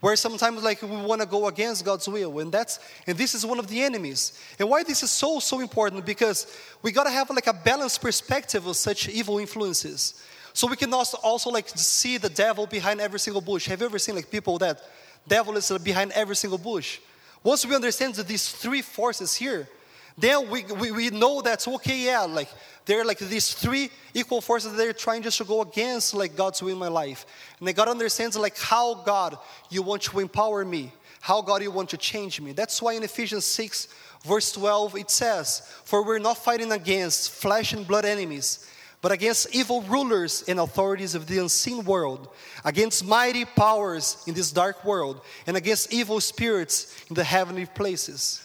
where 0.02 0.16
sometimes 0.16 0.64
like 0.64 0.82
we 0.82 0.90
want 0.90 1.22
to 1.22 1.28
go 1.28 1.48
against 1.48 1.86
God's 1.86 2.08
will 2.08 2.40
and 2.40 2.52
that's 2.52 2.80
and 3.08 3.18
this 3.18 3.34
is 3.34 3.46
one 3.46 3.60
of 3.60 3.68
the 3.68 3.82
enemies. 3.82 4.38
And 4.60 4.70
why 4.70 4.84
this 4.84 5.04
is 5.04 5.12
so 5.12 5.40
so 5.40 5.62
important? 5.62 6.06
Because 6.06 6.48
we 6.82 6.92
got 6.92 7.06
to 7.06 7.12
have 7.12 7.30
like 7.30 7.48
a 7.48 7.54
balanced 7.54 8.02
perspective 8.02 8.66
of 8.66 8.76
such 8.76 9.08
evil 9.08 9.38
influences. 9.38 10.22
So 10.54 10.68
we 10.68 10.76
can 10.76 10.94
also 10.94 11.18
also 11.24 11.50
like 11.52 11.70
see 11.70 12.18
the 12.18 12.30
devil 12.30 12.66
behind 12.66 13.00
every 13.00 13.20
single 13.20 13.42
bush. 13.42 13.68
Have 13.68 13.80
you 13.80 13.86
ever 13.86 14.00
seen 14.00 14.16
like 14.16 14.30
people 14.30 14.58
that 14.58 14.82
devil 15.28 15.56
is 15.56 15.72
behind 15.84 16.12
every 16.12 16.36
single 16.36 16.58
bush? 16.58 17.00
Once 17.44 17.66
we 17.66 17.76
understand 17.76 18.16
that 18.16 18.28
these 18.28 18.50
three 18.50 18.82
forces 18.82 19.36
here 19.36 19.70
then 20.18 20.50
we, 20.50 20.64
we, 20.64 20.92
we 20.92 21.10
know 21.10 21.42
that's 21.42 21.68
okay 21.68 22.06
yeah 22.06 22.22
like 22.22 22.50
there 22.86 23.00
are 23.00 23.06
like 23.06 23.20
these 23.20 23.54
three 23.54 23.90
equal 24.14 24.42
forces 24.42 24.72
that 24.72 24.78
they're 24.78 24.94
trying 24.94 25.22
just 25.22 25.38
to 25.38 25.44
go 25.44 25.62
against 25.62 26.14
like 26.14 26.36
God's 26.36 26.62
will 26.62 26.74
in 26.74 26.78
my 26.78 26.88
life. 26.88 27.26
And 27.60 27.68
they 27.68 27.74
God 27.74 27.88
understands 27.88 28.38
like 28.38 28.58
how 28.58 28.96
God 28.96 29.38
you 29.70 29.82
want 29.82 30.02
to 30.04 30.20
empower 30.20 30.66
me, 30.66 30.92
how 31.20 31.42
God 31.42 31.62
you 31.62 31.72
want 31.72 31.90
to 31.90 31.98
change 31.98 32.42
me. 32.42 32.54
That's 32.54 32.82
why 32.82 32.94
in 32.94 33.04
Ephesians 33.04 33.46
6, 33.46 33.88
verse 34.26 34.52
12, 34.52 34.96
it 34.98 35.12
says, 35.12 35.62
For 35.86 36.04
we're 36.04 36.20
not 36.20 36.38
fighting 36.38 36.72
against 36.72 37.32
flesh 37.32 37.74
and 37.74 37.88
blood 37.88 38.06
enemies, 38.06 38.68
but 39.02 39.12
against 39.12 39.56
evil 39.56 39.82
rulers 39.84 40.44
and 40.48 40.60
authorities 40.60 41.16
of 41.16 41.28
the 41.28 41.38
unseen 41.40 41.86
world, 41.86 42.30
against 42.66 43.06
mighty 43.06 43.46
powers 43.46 44.24
in 44.28 44.34
this 44.34 44.52
dark 44.52 44.84
world, 44.84 45.22
and 45.46 45.56
against 45.56 45.94
evil 45.94 46.20
spirits 46.20 47.04
in 47.10 47.16
the 47.16 47.24
heavenly 47.24 47.68
places. 47.68 48.42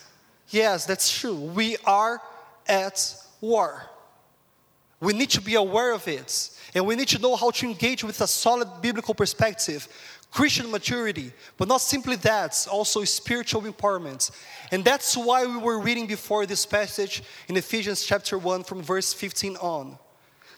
Yes, 0.50 0.86
that's 0.86 1.10
true. 1.18 1.34
We 1.34 1.76
are 1.84 2.20
at 2.68 3.14
war. 3.40 3.82
We 5.00 5.12
need 5.12 5.30
to 5.30 5.40
be 5.40 5.54
aware 5.54 5.92
of 5.92 6.06
it. 6.08 6.50
And 6.74 6.86
we 6.86 6.96
need 6.96 7.08
to 7.08 7.18
know 7.18 7.36
how 7.36 7.50
to 7.50 7.66
engage 7.66 8.04
with 8.04 8.20
a 8.20 8.26
solid 8.26 8.68
biblical 8.80 9.14
perspective, 9.14 9.88
Christian 10.30 10.70
maturity, 10.70 11.32
but 11.56 11.68
not 11.68 11.80
simply 11.80 12.16
that, 12.16 12.66
also 12.70 13.02
spiritual 13.04 13.62
empowerment. 13.62 14.30
And 14.70 14.84
that's 14.84 15.16
why 15.16 15.46
we 15.46 15.56
were 15.56 15.80
reading 15.80 16.06
before 16.06 16.46
this 16.46 16.66
passage 16.66 17.22
in 17.48 17.56
Ephesians 17.56 18.04
chapter 18.04 18.38
1 18.38 18.64
from 18.64 18.82
verse 18.82 19.12
15 19.12 19.56
on. 19.56 19.98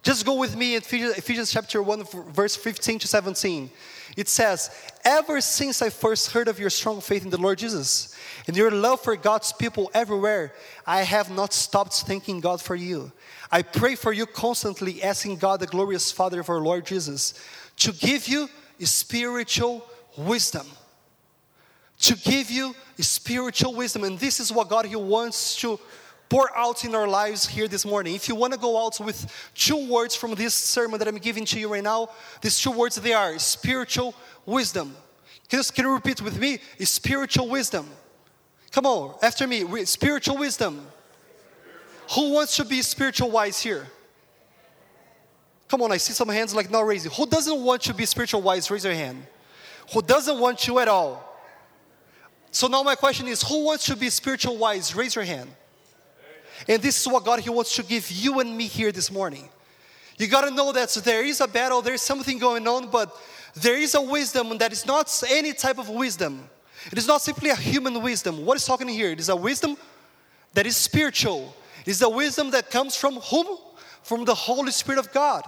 Just 0.03 0.25
go 0.25 0.35
with 0.35 0.57
me 0.57 0.77
in 0.77 0.83
Ephesians 0.83 1.53
chapter 1.53 1.83
1, 1.83 2.05
verse 2.33 2.57
15 2.57 3.01
to 3.01 3.09
17. 3.09 3.71
It 4.19 4.29
says, 4.29 4.71
Ever 5.05 5.41
since 5.41 5.81
I 5.81 5.91
first 5.91 6.33
heard 6.33 6.49
of 6.49 6.59
your 6.59 6.71
strong 6.71 7.01
faith 7.01 7.23
in 7.23 7.31
the 7.31 7.41
Lord 7.41 7.59
Jesus 7.59 8.17
and 8.49 8.57
your 8.57 8.73
love 8.73 9.01
for 9.01 9.15
God's 9.15 9.53
people 9.53 9.93
everywhere, 9.95 10.53
I 10.85 11.03
have 11.03 11.31
not 11.31 11.53
stopped 11.53 11.93
thanking 12.03 12.41
God 12.41 12.61
for 12.61 12.75
you. 12.75 13.13
I 13.53 13.63
pray 13.63 13.95
for 13.95 14.13
you 14.13 14.27
constantly, 14.27 15.05
asking 15.05 15.37
God, 15.37 15.61
the 15.61 15.69
glorious 15.69 16.11
Father 16.11 16.41
of 16.41 16.51
our 16.51 16.59
Lord 16.59 16.85
Jesus, 16.85 17.35
to 17.77 17.93
give 17.93 18.27
you 18.27 18.49
spiritual 18.81 19.87
wisdom. 20.17 20.67
To 22.01 22.17
give 22.17 22.51
you 22.51 22.75
spiritual 22.99 23.77
wisdom. 23.77 24.03
And 24.03 24.19
this 24.19 24.41
is 24.41 24.51
what 24.51 24.69
God 24.69 24.85
He 24.87 24.97
wants 24.97 25.55
to 25.61 25.79
pour 26.29 26.57
out 26.57 26.85
in 26.85 26.95
our 26.95 27.09
lives 27.09 27.47
here 27.47 27.69
this 27.69 27.85
morning. 27.85 28.15
If 28.15 28.29
you 28.29 28.35
want 28.35 28.53
to 28.53 28.59
go 28.59 28.85
out 28.85 29.01
with 29.01 29.51
two 29.55 29.89
words 29.89 30.15
from 30.15 30.35
this 30.35 30.55
sermon 30.55 30.99
that 30.99 31.09
I'm 31.09 31.17
giving 31.19 31.45
to 31.47 31.59
you 31.59 31.73
right 31.73 31.83
now, 31.83 32.11
these 32.43 32.61
two 32.61 32.71
words 32.71 32.97
they 32.97 33.13
are 33.13 33.39
spiritual 33.39 34.15
wisdom. 34.45 34.95
Can 35.49 35.61
you, 35.61 35.65
can 35.73 35.85
you 35.87 35.93
repeat 35.93 36.21
with 36.21 36.39
me? 36.39 36.59
Spiritual 36.81 37.49
wisdom. 37.49 37.89
Come 38.71 38.87
on, 38.87 39.15
after 39.23 39.47
me. 39.47 39.85
Spiritual 39.85 40.37
wisdom. 40.37 40.87
Who 42.15 42.33
wants 42.33 42.57
to 42.57 42.65
be 42.65 42.83
spiritual 42.83 43.31
wise 43.31 43.61
here? 43.61 43.87
Come 45.69 45.83
on, 45.83 45.93
I 45.93 45.99
see 45.99 46.15
some 46.15 46.29
hands 46.29 46.55
like 46.55 46.71
not 46.71 46.87
raising. 46.87 47.13
Who 47.13 47.27
doesn't 47.27 47.63
want 47.63 47.83
to 47.83 47.95
be 47.95 48.07
spiritual 48.07 48.41
wise? 48.41 48.71
Raise 48.71 48.85
your 48.85 48.95
hand. 48.95 49.27
Who 49.93 50.03
doesn't 50.03 50.39
want 50.39 50.59
to 50.61 50.79
at 50.79 50.89
all? 50.89 51.25
So 52.51 52.67
now 52.67 52.83
my 52.83 52.95
question 52.95 53.29
is 53.29 53.43
who 53.43 53.65
wants 53.65 53.85
to 53.87 53.97
be 53.97 54.09
spiritual 54.09 54.57
wise? 54.57 54.95
Raise 54.95 55.15
your 55.15 55.25
hand. 55.25 55.51
And 56.67 56.83
this 56.83 57.01
is 57.01 57.07
what 57.07 57.25
God 57.25 57.41
He 57.41 57.51
wants 57.51 57.75
to 57.77 57.83
give 57.83 58.11
you 58.11 58.41
and 58.41 58.57
me 58.57 58.67
here 58.67 58.91
this 58.91 59.11
morning. 59.11 59.49
You 60.19 60.27
got 60.27 60.43
to 60.43 60.51
know 60.51 60.73
that 60.73 60.91
there 61.05 61.25
is 61.25 61.41
a 61.41 61.47
battle, 61.47 61.81
there's 61.81 62.03
something 62.03 62.39
going 62.39 62.67
on, 62.67 62.91
but 62.91 63.17
there 63.55 63.77
is 63.77 63.95
a 63.95 64.03
wisdom 64.03 64.59
that 64.59 64.73
is 64.73 64.85
not 64.85 65.23
any 65.31 65.53
type 65.53 65.79
of 65.79 65.89
wisdom. 65.89 66.49
It 66.91 66.99
is 66.99 67.07
not 67.07 67.23
simply 67.23 67.51
a 67.51 67.57
human 67.57 68.03
wisdom. 68.03 68.45
What 68.45 68.57
is 68.57 68.65
talking 68.65 68.89
here? 68.89 69.11
It 69.11 69.21
is 69.21 69.29
a 69.29 69.37
wisdom 69.37 69.77
that 70.55 70.67
is 70.67 70.77
spiritual, 70.77 71.55
It 71.83 71.91
is 71.91 72.03
a 72.03 72.09
wisdom 72.09 72.51
that 72.51 72.71
comes 72.71 72.97
from 72.97 73.17
whom? 73.17 73.59
From 74.03 74.25
the 74.25 74.35
Holy 74.35 74.73
Spirit 74.73 74.99
of 74.99 75.13
God. 75.13 75.45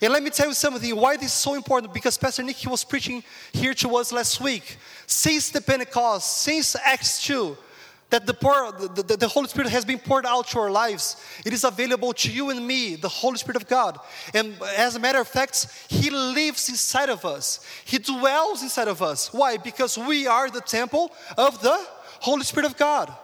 And 0.00 0.12
let 0.12 0.22
me 0.22 0.30
tell 0.30 0.48
you 0.48 0.54
something 0.54 0.96
why 0.96 1.16
this 1.16 1.26
is 1.26 1.32
so 1.32 1.54
important 1.54 1.92
because 1.92 2.16
Pastor 2.16 2.42
Nick 2.42 2.56
he 2.56 2.68
was 2.68 2.84
preaching 2.84 3.22
here 3.52 3.74
to 3.74 3.96
us 3.96 4.12
last 4.12 4.40
week. 4.40 4.76
Since 5.06 5.50
the 5.50 5.60
Pentecost, 5.60 6.38
since 6.42 6.76
Acts 6.76 7.24
2, 7.26 7.56
that 8.10 8.26
the, 8.26 8.32
the, 8.32 9.02
the, 9.02 9.16
the, 9.16 9.28
Holy 9.28 9.48
Spirit 9.48 9.70
has 9.70 9.84
been 9.84 9.98
poured 9.98 10.24
out 10.24 10.46
to 10.48 10.58
our 10.58 10.70
lives. 10.70 11.22
It 11.44 11.52
is 11.52 11.64
available 11.64 12.14
to 12.14 12.32
you 12.32 12.50
and 12.50 12.66
me, 12.66 12.96
the 12.96 13.08
Holy 13.08 13.36
Spirit 13.36 13.56
of 13.56 13.68
God. 13.68 13.98
And 14.32 14.54
as 14.76 14.96
a 14.96 14.98
matter 14.98 15.20
of 15.20 15.28
fact, 15.28 15.66
He 15.88 16.08
lives 16.08 16.68
inside 16.68 17.10
of 17.10 17.24
us, 17.24 17.64
He 17.84 17.98
dwells 17.98 18.62
inside 18.62 18.88
of 18.88 19.02
us. 19.02 19.32
Why? 19.32 19.58
Because 19.58 19.98
we 19.98 20.26
are 20.26 20.50
the 20.50 20.62
temple 20.62 21.12
of 21.36 21.60
the 21.60 21.78
Holy 22.20 22.44
Spirit 22.44 22.66
of 22.66 22.76
God. 22.76 23.14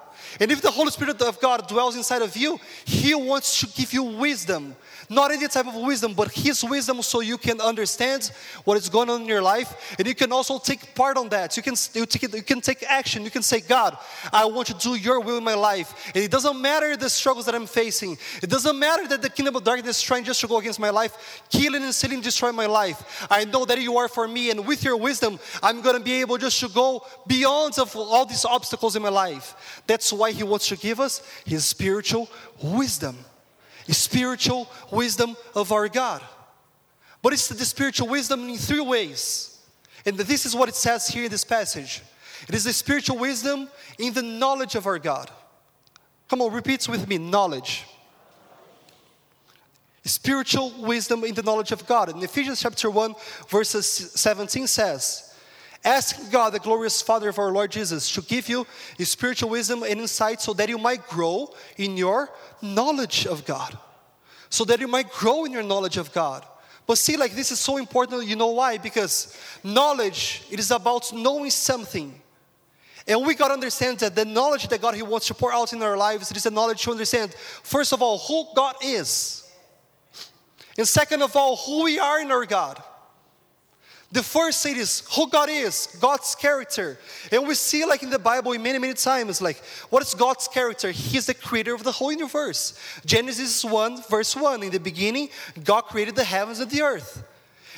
And 0.41 0.51
if 0.51 0.61
the 0.61 0.71
Holy 0.71 0.91
Spirit 0.91 1.21
of 1.23 1.41
God 1.41 1.67
dwells 1.69 1.97
inside 1.97 2.23
of 2.23 2.37
you, 2.37 2.59
He 2.85 3.15
wants 3.15 3.61
to 3.61 3.67
give 3.67 3.93
you 3.93 4.03
wisdom. 4.03 4.77
Not 5.09 5.31
any 5.31 5.49
type 5.49 5.67
of 5.67 5.75
wisdom, 5.75 6.15
but 6.15 6.33
His 6.33 6.65
wisdom 6.65 7.03
so 7.03 7.21
you 7.21 7.39
can 7.39 7.61
understand 7.61 8.31
what 8.65 8.77
is 8.77 8.89
going 8.89 9.11
on 9.11 9.23
in 9.23 9.29
your 9.29 9.43
life. 9.43 9.95
And 9.99 10.07
you 10.07 10.15
can 10.15 10.33
also 10.33 10.59
take 10.59 10.95
part 10.95 11.17
on 11.17 11.29
that. 11.31 11.57
You 11.57 11.63
can, 11.63 11.75
you, 11.93 12.07
take, 12.07 12.35
you 12.35 12.43
can 12.43 12.61
take 12.61 12.83
action. 12.85 13.25
You 13.25 13.31
can 13.31 13.43
say, 13.43 13.61
God, 13.61 13.97
I 14.33 14.45
want 14.45 14.69
to 14.69 14.75
do 14.75 14.95
your 14.95 15.21
will 15.21 15.39
in 15.39 15.45
my 15.45 15.55
life. 15.55 16.13
And 16.15 16.25
it 16.25 16.31
doesn't 16.31 16.61
matter 16.61 16.97
the 16.97 17.11
struggles 17.11 17.47
that 17.47 17.55
I'm 17.55 17.67
facing. 17.67 18.17
It 18.43 18.51
doesn't 18.51 18.79
matter 18.79 19.07
that 19.09 19.23
the 19.23 19.31
kingdom 19.31 19.57
of 19.57 19.65
darkness 19.65 19.99
is 19.99 20.03
trying 20.03 20.25
just 20.25 20.41
to 20.41 20.47
go 20.47 20.59
against 20.59 20.81
my 20.81 20.91
life, 20.91 21.43
killing 21.51 21.83
and 21.83 21.95
stealing, 21.95 22.21
destroy 22.21 22.53
my 22.53 22.67
life. 22.67 23.27
I 23.31 23.45
know 23.45 23.65
that 23.65 23.81
you 23.81 23.97
are 23.99 24.09
for 24.09 24.27
me. 24.27 24.51
And 24.51 24.67
with 24.67 24.85
your 24.85 24.97
wisdom, 24.97 25.39
I'm 25.63 25.81
going 25.83 25.97
to 25.97 26.03
be 26.03 26.21
able 26.21 26.39
just 26.39 26.61
to 26.61 26.69
go 26.69 27.07
beyond 27.27 27.79
of 27.79 27.95
all 27.97 28.25
these 28.25 28.45
obstacles 28.45 28.97
in 28.97 29.03
my 29.03 29.09
life. 29.09 29.83
That's 29.87 30.13
why 30.13 30.33
He 30.33 30.43
wants 30.43 30.69
to 30.69 30.77
give 30.77 31.01
us 31.01 31.23
His 31.45 31.65
spiritual 31.65 32.29
wisdom 32.63 33.17
spiritual 33.93 34.69
wisdom 34.91 35.37
of 35.55 35.73
our 35.73 35.89
God. 35.89 36.23
But 37.23 37.33
it's 37.33 37.49
the 37.49 37.65
spiritual 37.65 38.09
wisdom 38.09 38.49
in 38.49 38.57
three 38.57 38.81
ways. 38.81 39.59
And 40.07 40.17
this 40.17 40.45
is 40.47 40.55
what 40.55 40.69
it 40.69 40.75
says 40.75 41.09
here 41.09 41.25
in 41.25 41.31
this 41.31 41.45
passage 41.45 42.03
it 42.49 42.55
is 42.55 42.65
the 42.65 42.73
spiritual 42.73 43.19
wisdom 43.19 43.69
in 43.99 44.13
the 44.13 44.23
knowledge 44.23 44.75
of 44.75 44.87
our 44.87 44.99
God. 44.99 45.31
Come 46.29 46.43
on, 46.43 46.53
repeat 46.53 46.87
with 46.89 47.09
me 47.09 47.19
knowledge. 47.19 47.85
Spiritual 50.05 50.73
wisdom 50.81 51.25
in 51.25 51.35
the 51.35 51.43
knowledge 51.43 51.73
of 51.73 51.87
God. 51.87 52.11
In 52.11 52.23
Ephesians 52.23 52.61
chapter 52.61 52.91
1, 52.91 53.15
verses 53.49 53.87
17 53.87 54.67
says, 54.67 55.34
Ask 55.85 56.31
God, 56.33 56.55
the 56.55 56.59
glorious 56.59 57.03
Father 57.03 57.29
of 57.29 57.39
our 57.39 57.53
Lord 57.53 57.71
Jesus, 57.71 58.11
to 58.13 58.23
give 58.23 58.49
you 58.49 58.67
spiritual 59.01 59.51
wisdom 59.51 59.83
and 59.83 60.01
insight 60.01 60.41
so 60.41 60.55
that 60.55 60.69
you 60.69 60.79
might 60.79 61.07
grow 61.09 61.53
in 61.77 61.97
your 61.97 62.31
knowledge 62.63 63.27
of 63.27 63.45
God. 63.45 63.77
So 64.49 64.65
that 64.65 64.81
you 64.81 64.89
might 64.89 65.11
grow 65.11 65.45
in 65.45 65.53
your 65.53 65.63
knowledge 65.63 65.99
of 65.99 66.11
God. 66.13 66.47
But 66.87 66.97
see, 66.97 67.17
like 67.17 67.35
this 67.35 67.51
is 67.51 67.61
so 67.61 67.77
important, 67.77 68.27
you 68.27 68.37
know 68.37 68.49
why? 68.49 68.79
Because 68.79 69.37
knowledge, 69.63 70.45
it 70.51 70.59
is 70.59 70.71
about 70.71 71.13
knowing 71.13 71.51
something. 71.51 72.19
And 73.07 73.27
we 73.27 73.35
got 73.35 73.49
to 73.49 73.55
understand 73.55 73.99
that 73.99 74.15
the 74.15 74.25
knowledge 74.25 74.69
that 74.69 74.81
God 74.81 74.95
He 74.95 75.03
wants 75.03 75.27
to 75.27 75.35
pour 75.35 75.53
out 75.53 75.75
in 75.75 75.83
our 75.83 75.97
lives, 75.97 76.31
it 76.31 76.37
is 76.39 76.47
a 76.47 76.51
knowledge 76.51 76.83
to 76.85 76.93
understand, 76.93 77.35
first 77.63 77.93
of 77.93 78.01
all, 78.01 78.19
who 78.19 78.47
God 78.55 78.77
is. 78.83 79.51
And 80.79 80.89
second 80.89 81.23
of 81.23 81.37
all, 81.37 81.57
who 81.57 81.85
we 81.85 81.99
are 81.99 82.21
in 82.21 82.31
our 82.31 82.47
God. 82.47 82.83
The 84.15 84.23
first 84.23 84.63
thing 84.63 84.77
is 84.77 85.03
who 85.13 85.29
God 85.29 85.49
is, 85.51 85.89
God's 86.01 86.37
character. 86.37 86.97
And 87.33 87.49
we 87.49 87.57
see 87.57 87.85
like 87.85 88.05
in 88.05 88.11
the 88.11 88.19
Bible 88.19 88.57
many, 88.61 88.79
many 88.79 88.95
times, 88.95 89.43
like 89.43 89.57
what 89.91 90.05
is 90.05 90.15
God's 90.15 90.47
character? 90.47 90.93
He's 90.93 91.27
the 91.27 91.35
creator 91.35 91.75
of 91.75 91.83
the 91.83 91.91
whole 91.91 92.13
universe. 92.13 92.79
Genesis 93.05 93.65
1, 93.65 94.05
verse 94.09 94.37
1. 94.37 94.63
In 94.63 94.71
the 94.71 94.79
beginning, 94.79 95.31
God 95.65 95.87
created 95.87 96.15
the 96.15 96.23
heavens 96.23 96.61
and 96.61 96.71
the 96.71 96.83
earth. 96.83 97.25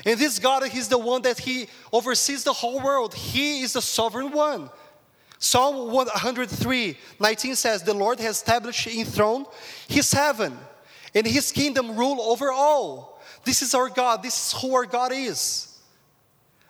And 0.04 0.20
this 0.20 0.38
God, 0.38 0.62
He's 0.64 0.88
the 0.88 0.98
one 0.98 1.22
that 1.22 1.38
He 1.38 1.68
oversees 1.90 2.44
the 2.44 2.52
whole 2.52 2.82
world. 2.82 3.14
He 3.14 3.62
is 3.62 3.72
the 3.72 3.80
sovereign 3.80 4.30
one. 4.30 4.68
Psalm 5.38 5.90
103, 5.90 6.98
19 7.18 7.54
says, 7.54 7.82
The 7.82 7.94
Lord 7.94 8.20
has 8.20 8.36
established 8.36 8.86
in 8.88 9.06
throne 9.06 9.46
His 9.88 10.12
heaven, 10.12 10.54
and 11.14 11.26
His 11.26 11.50
kingdom 11.50 11.96
rule 11.96 12.20
over 12.20 12.52
all. 12.52 13.22
This 13.42 13.62
is 13.62 13.74
our 13.74 13.88
God. 13.88 14.22
This 14.22 14.52
is 14.52 14.60
who 14.60 14.74
our 14.74 14.84
God 14.84 15.12
is. 15.14 15.72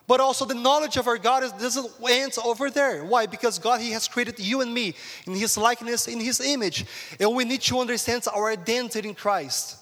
But 0.07 0.21
also 0.21 0.45
the 0.45 0.55
knowledge 0.55 0.97
of 0.97 1.09
our 1.09 1.19
God 1.19 1.43
is, 1.43 1.53
doesn't 1.53 1.91
end 2.09 2.37
over 2.45 2.71
there. 2.71 3.05
Why? 3.05 3.27
Because 3.27 3.59
God, 3.59 3.81
He 3.81 3.91
has 3.91 4.07
created 4.07 4.39
you 4.39 4.61
and 4.61 4.73
me 4.73 4.95
in 5.27 5.35
His 5.35 5.59
likeness, 5.59 6.07
in 6.07 6.21
His 6.21 6.41
image. 6.41 6.85
And 7.19 7.35
we 7.35 7.45
need 7.45 7.63
to 7.63 7.81
understand 7.81 8.25
our 8.33 8.51
identity 8.51 9.09
in 9.09 9.15
Christ. 9.15 9.79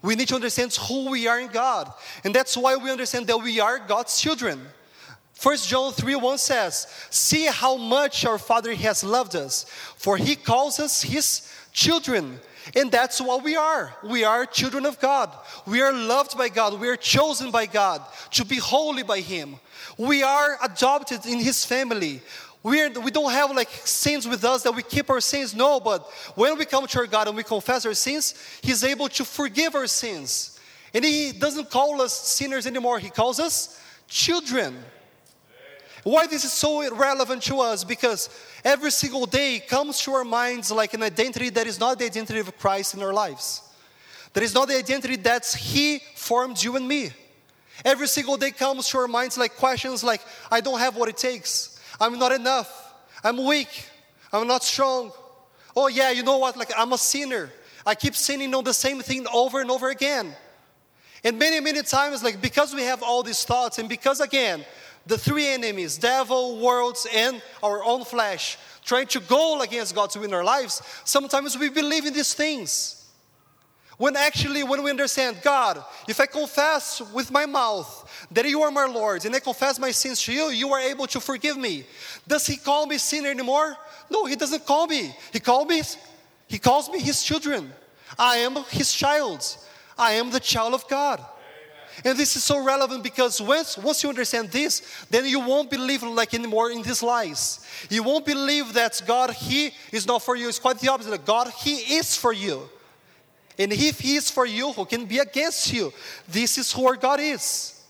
We 0.00 0.14
need 0.14 0.28
to 0.28 0.34
understand 0.34 0.74
who 0.74 1.10
we 1.10 1.26
are 1.26 1.40
in 1.40 1.48
God. 1.48 1.92
And 2.24 2.34
that's 2.34 2.56
why 2.56 2.76
we 2.76 2.90
understand 2.90 3.26
that 3.26 3.38
we 3.38 3.58
are 3.58 3.78
God's 3.78 4.20
children. 4.20 4.60
First 5.32 5.68
John 5.68 5.92
3 5.92 6.14
1 6.14 6.38
says, 6.38 6.86
See 7.10 7.46
how 7.46 7.76
much 7.76 8.24
our 8.24 8.38
Father 8.38 8.74
has 8.74 9.02
loved 9.02 9.34
us, 9.34 9.66
for 9.96 10.16
He 10.16 10.36
calls 10.36 10.78
us 10.78 11.02
His 11.02 11.50
children. 11.72 12.38
And 12.74 12.90
that's 12.90 13.20
what 13.20 13.44
we 13.44 13.56
are. 13.56 13.94
We 14.02 14.24
are 14.24 14.46
children 14.46 14.86
of 14.86 14.98
God. 14.98 15.30
We 15.66 15.82
are 15.82 15.92
loved 15.92 16.38
by 16.38 16.48
God. 16.48 16.80
We 16.80 16.88
are 16.88 16.96
chosen 16.96 17.50
by 17.50 17.66
God 17.66 18.00
to 18.30 18.44
be 18.44 18.56
holy 18.56 19.02
by 19.02 19.20
Him. 19.20 19.56
We 19.96 20.22
are 20.22 20.58
adopted 20.62 21.26
in 21.26 21.38
His 21.38 21.64
family. 21.64 22.20
We, 22.62 22.80
are, 22.80 22.90
we 22.90 23.10
don't 23.10 23.30
have 23.30 23.54
like 23.54 23.68
sins 23.70 24.26
with 24.26 24.42
us 24.44 24.62
that 24.62 24.74
we 24.74 24.82
keep 24.82 25.10
our 25.10 25.20
sins. 25.20 25.54
No, 25.54 25.80
but 25.80 26.10
when 26.34 26.56
we 26.58 26.64
come 26.64 26.86
to 26.86 26.98
our 27.00 27.06
God 27.06 27.28
and 27.28 27.36
we 27.36 27.42
confess 27.42 27.84
our 27.84 27.94
sins, 27.94 28.34
He's 28.62 28.82
able 28.82 29.08
to 29.10 29.24
forgive 29.24 29.74
our 29.74 29.86
sins. 29.86 30.58
And 30.94 31.04
He 31.04 31.32
doesn't 31.32 31.70
call 31.70 32.00
us 32.00 32.14
sinners 32.14 32.66
anymore, 32.66 32.98
He 32.98 33.10
calls 33.10 33.38
us 33.38 33.80
children. 34.08 34.76
Why 36.04 36.26
this 36.26 36.44
is 36.44 36.52
so 36.52 36.94
relevant 36.94 37.42
to 37.44 37.60
us? 37.60 37.82
Because 37.82 38.28
every 38.62 38.90
single 38.90 39.24
day 39.24 39.58
comes 39.58 40.00
to 40.02 40.12
our 40.12 40.24
minds 40.24 40.70
like 40.70 40.92
an 40.92 41.02
identity 41.02 41.48
that 41.50 41.66
is 41.66 41.80
not 41.80 41.98
the 41.98 42.04
identity 42.04 42.40
of 42.40 42.58
Christ 42.58 42.94
in 42.94 43.02
our 43.02 43.12
lives. 43.12 43.62
That 44.34 44.42
is 44.42 44.52
not 44.52 44.68
the 44.68 44.76
identity 44.76 45.16
that 45.16 45.46
He 45.46 46.00
formed 46.14 46.62
you 46.62 46.76
and 46.76 46.86
me. 46.86 47.12
Every 47.84 48.06
single 48.06 48.36
day 48.36 48.50
comes 48.50 48.88
to 48.90 48.98
our 48.98 49.08
minds 49.08 49.38
like 49.38 49.56
questions 49.56 50.04
like, 50.04 50.20
I 50.50 50.60
don't 50.60 50.78
have 50.78 50.96
what 50.96 51.08
it 51.08 51.16
takes. 51.16 51.80
I'm 52.00 52.18
not 52.18 52.32
enough. 52.32 52.94
I'm 53.22 53.44
weak. 53.44 53.88
I'm 54.32 54.46
not 54.46 54.62
strong. 54.62 55.12
Oh, 55.76 55.88
yeah, 55.88 56.10
you 56.10 56.22
know 56.22 56.38
what? 56.38 56.56
Like, 56.56 56.70
I'm 56.76 56.92
a 56.92 56.98
sinner. 56.98 57.50
I 57.86 57.94
keep 57.94 58.14
sinning 58.14 58.54
on 58.54 58.64
the 58.64 58.74
same 58.74 59.00
thing 59.00 59.26
over 59.32 59.60
and 59.60 59.70
over 59.70 59.90
again. 59.90 60.34
And 61.24 61.38
many, 61.38 61.60
many 61.60 61.82
times, 61.82 62.22
like, 62.22 62.40
because 62.40 62.74
we 62.74 62.82
have 62.82 63.02
all 63.02 63.22
these 63.22 63.44
thoughts, 63.44 63.78
and 63.78 63.88
because 63.88 64.20
again, 64.20 64.64
the 65.06 65.18
three 65.18 65.46
enemies 65.48 65.98
devil, 65.98 66.58
worlds, 66.58 67.06
and 67.12 67.42
our 67.62 67.82
own 67.82 68.04
flesh 68.04 68.58
trying 68.84 69.06
to 69.06 69.20
go 69.20 69.60
against 69.60 69.94
God 69.94 70.10
to 70.10 70.20
win 70.20 70.34
our 70.34 70.44
lives, 70.44 70.82
sometimes 71.04 71.58
we 71.58 71.70
believe 71.70 72.04
in 72.04 72.12
these 72.12 72.34
things. 72.34 73.03
When 73.96 74.16
actually, 74.16 74.64
when 74.64 74.82
we 74.82 74.90
understand, 74.90 75.38
God, 75.42 75.82
if 76.08 76.18
I 76.18 76.26
confess 76.26 77.00
with 77.12 77.30
my 77.30 77.46
mouth 77.46 78.26
that 78.30 78.48
you 78.48 78.62
are 78.62 78.70
my 78.70 78.86
Lord 78.86 79.24
and 79.24 79.34
I 79.34 79.38
confess 79.38 79.78
my 79.78 79.92
sins 79.92 80.20
to 80.24 80.32
you, 80.32 80.48
you 80.50 80.72
are 80.72 80.80
able 80.80 81.06
to 81.08 81.20
forgive 81.20 81.56
me. 81.56 81.84
Does 82.26 82.46
He 82.46 82.56
call 82.56 82.86
me 82.86 82.98
sinner 82.98 83.30
anymore? 83.30 83.76
No, 84.10 84.24
He 84.24 84.34
doesn't 84.34 84.66
call 84.66 84.86
me. 84.86 85.14
He 85.32 85.38
calls 85.38 85.68
me, 85.68 85.82
He 86.48 86.58
calls 86.58 86.90
me 86.90 86.98
His 87.00 87.22
children. 87.22 87.72
I 88.18 88.38
am 88.38 88.56
His 88.70 88.92
child. 88.92 89.44
I 89.96 90.12
am 90.12 90.30
the 90.30 90.40
child 90.40 90.74
of 90.74 90.88
God. 90.88 91.24
And 92.04 92.18
this 92.18 92.34
is 92.34 92.42
so 92.42 92.64
relevant 92.64 93.04
because 93.04 93.40
once, 93.40 93.78
once 93.78 94.02
you 94.02 94.08
understand 94.08 94.50
this, 94.50 94.82
then 95.10 95.26
you 95.26 95.38
won't 95.38 95.70
believe 95.70 96.02
like 96.02 96.34
anymore 96.34 96.72
in 96.72 96.82
these 96.82 97.02
lies. 97.02 97.64
You 97.88 98.02
won't 98.02 98.26
believe 98.26 98.72
that 98.72 99.00
God, 99.06 99.30
He 99.30 99.70
is 99.92 100.04
not 100.04 100.22
for 100.22 100.34
you. 100.34 100.48
It's 100.48 100.58
quite 100.58 100.80
the 100.80 100.88
opposite. 100.88 101.24
God, 101.24 101.52
He 101.62 101.96
is 101.96 102.16
for 102.16 102.32
you. 102.32 102.68
And 103.58 103.72
if 103.72 104.00
He 104.00 104.16
is 104.16 104.30
for 104.30 104.46
you, 104.46 104.72
who 104.72 104.84
can 104.84 105.06
be 105.06 105.18
against 105.18 105.72
you? 105.72 105.92
This 106.28 106.58
is 106.58 106.72
who 106.72 106.86
our 106.86 106.96
God 106.96 107.20
is. 107.20 107.80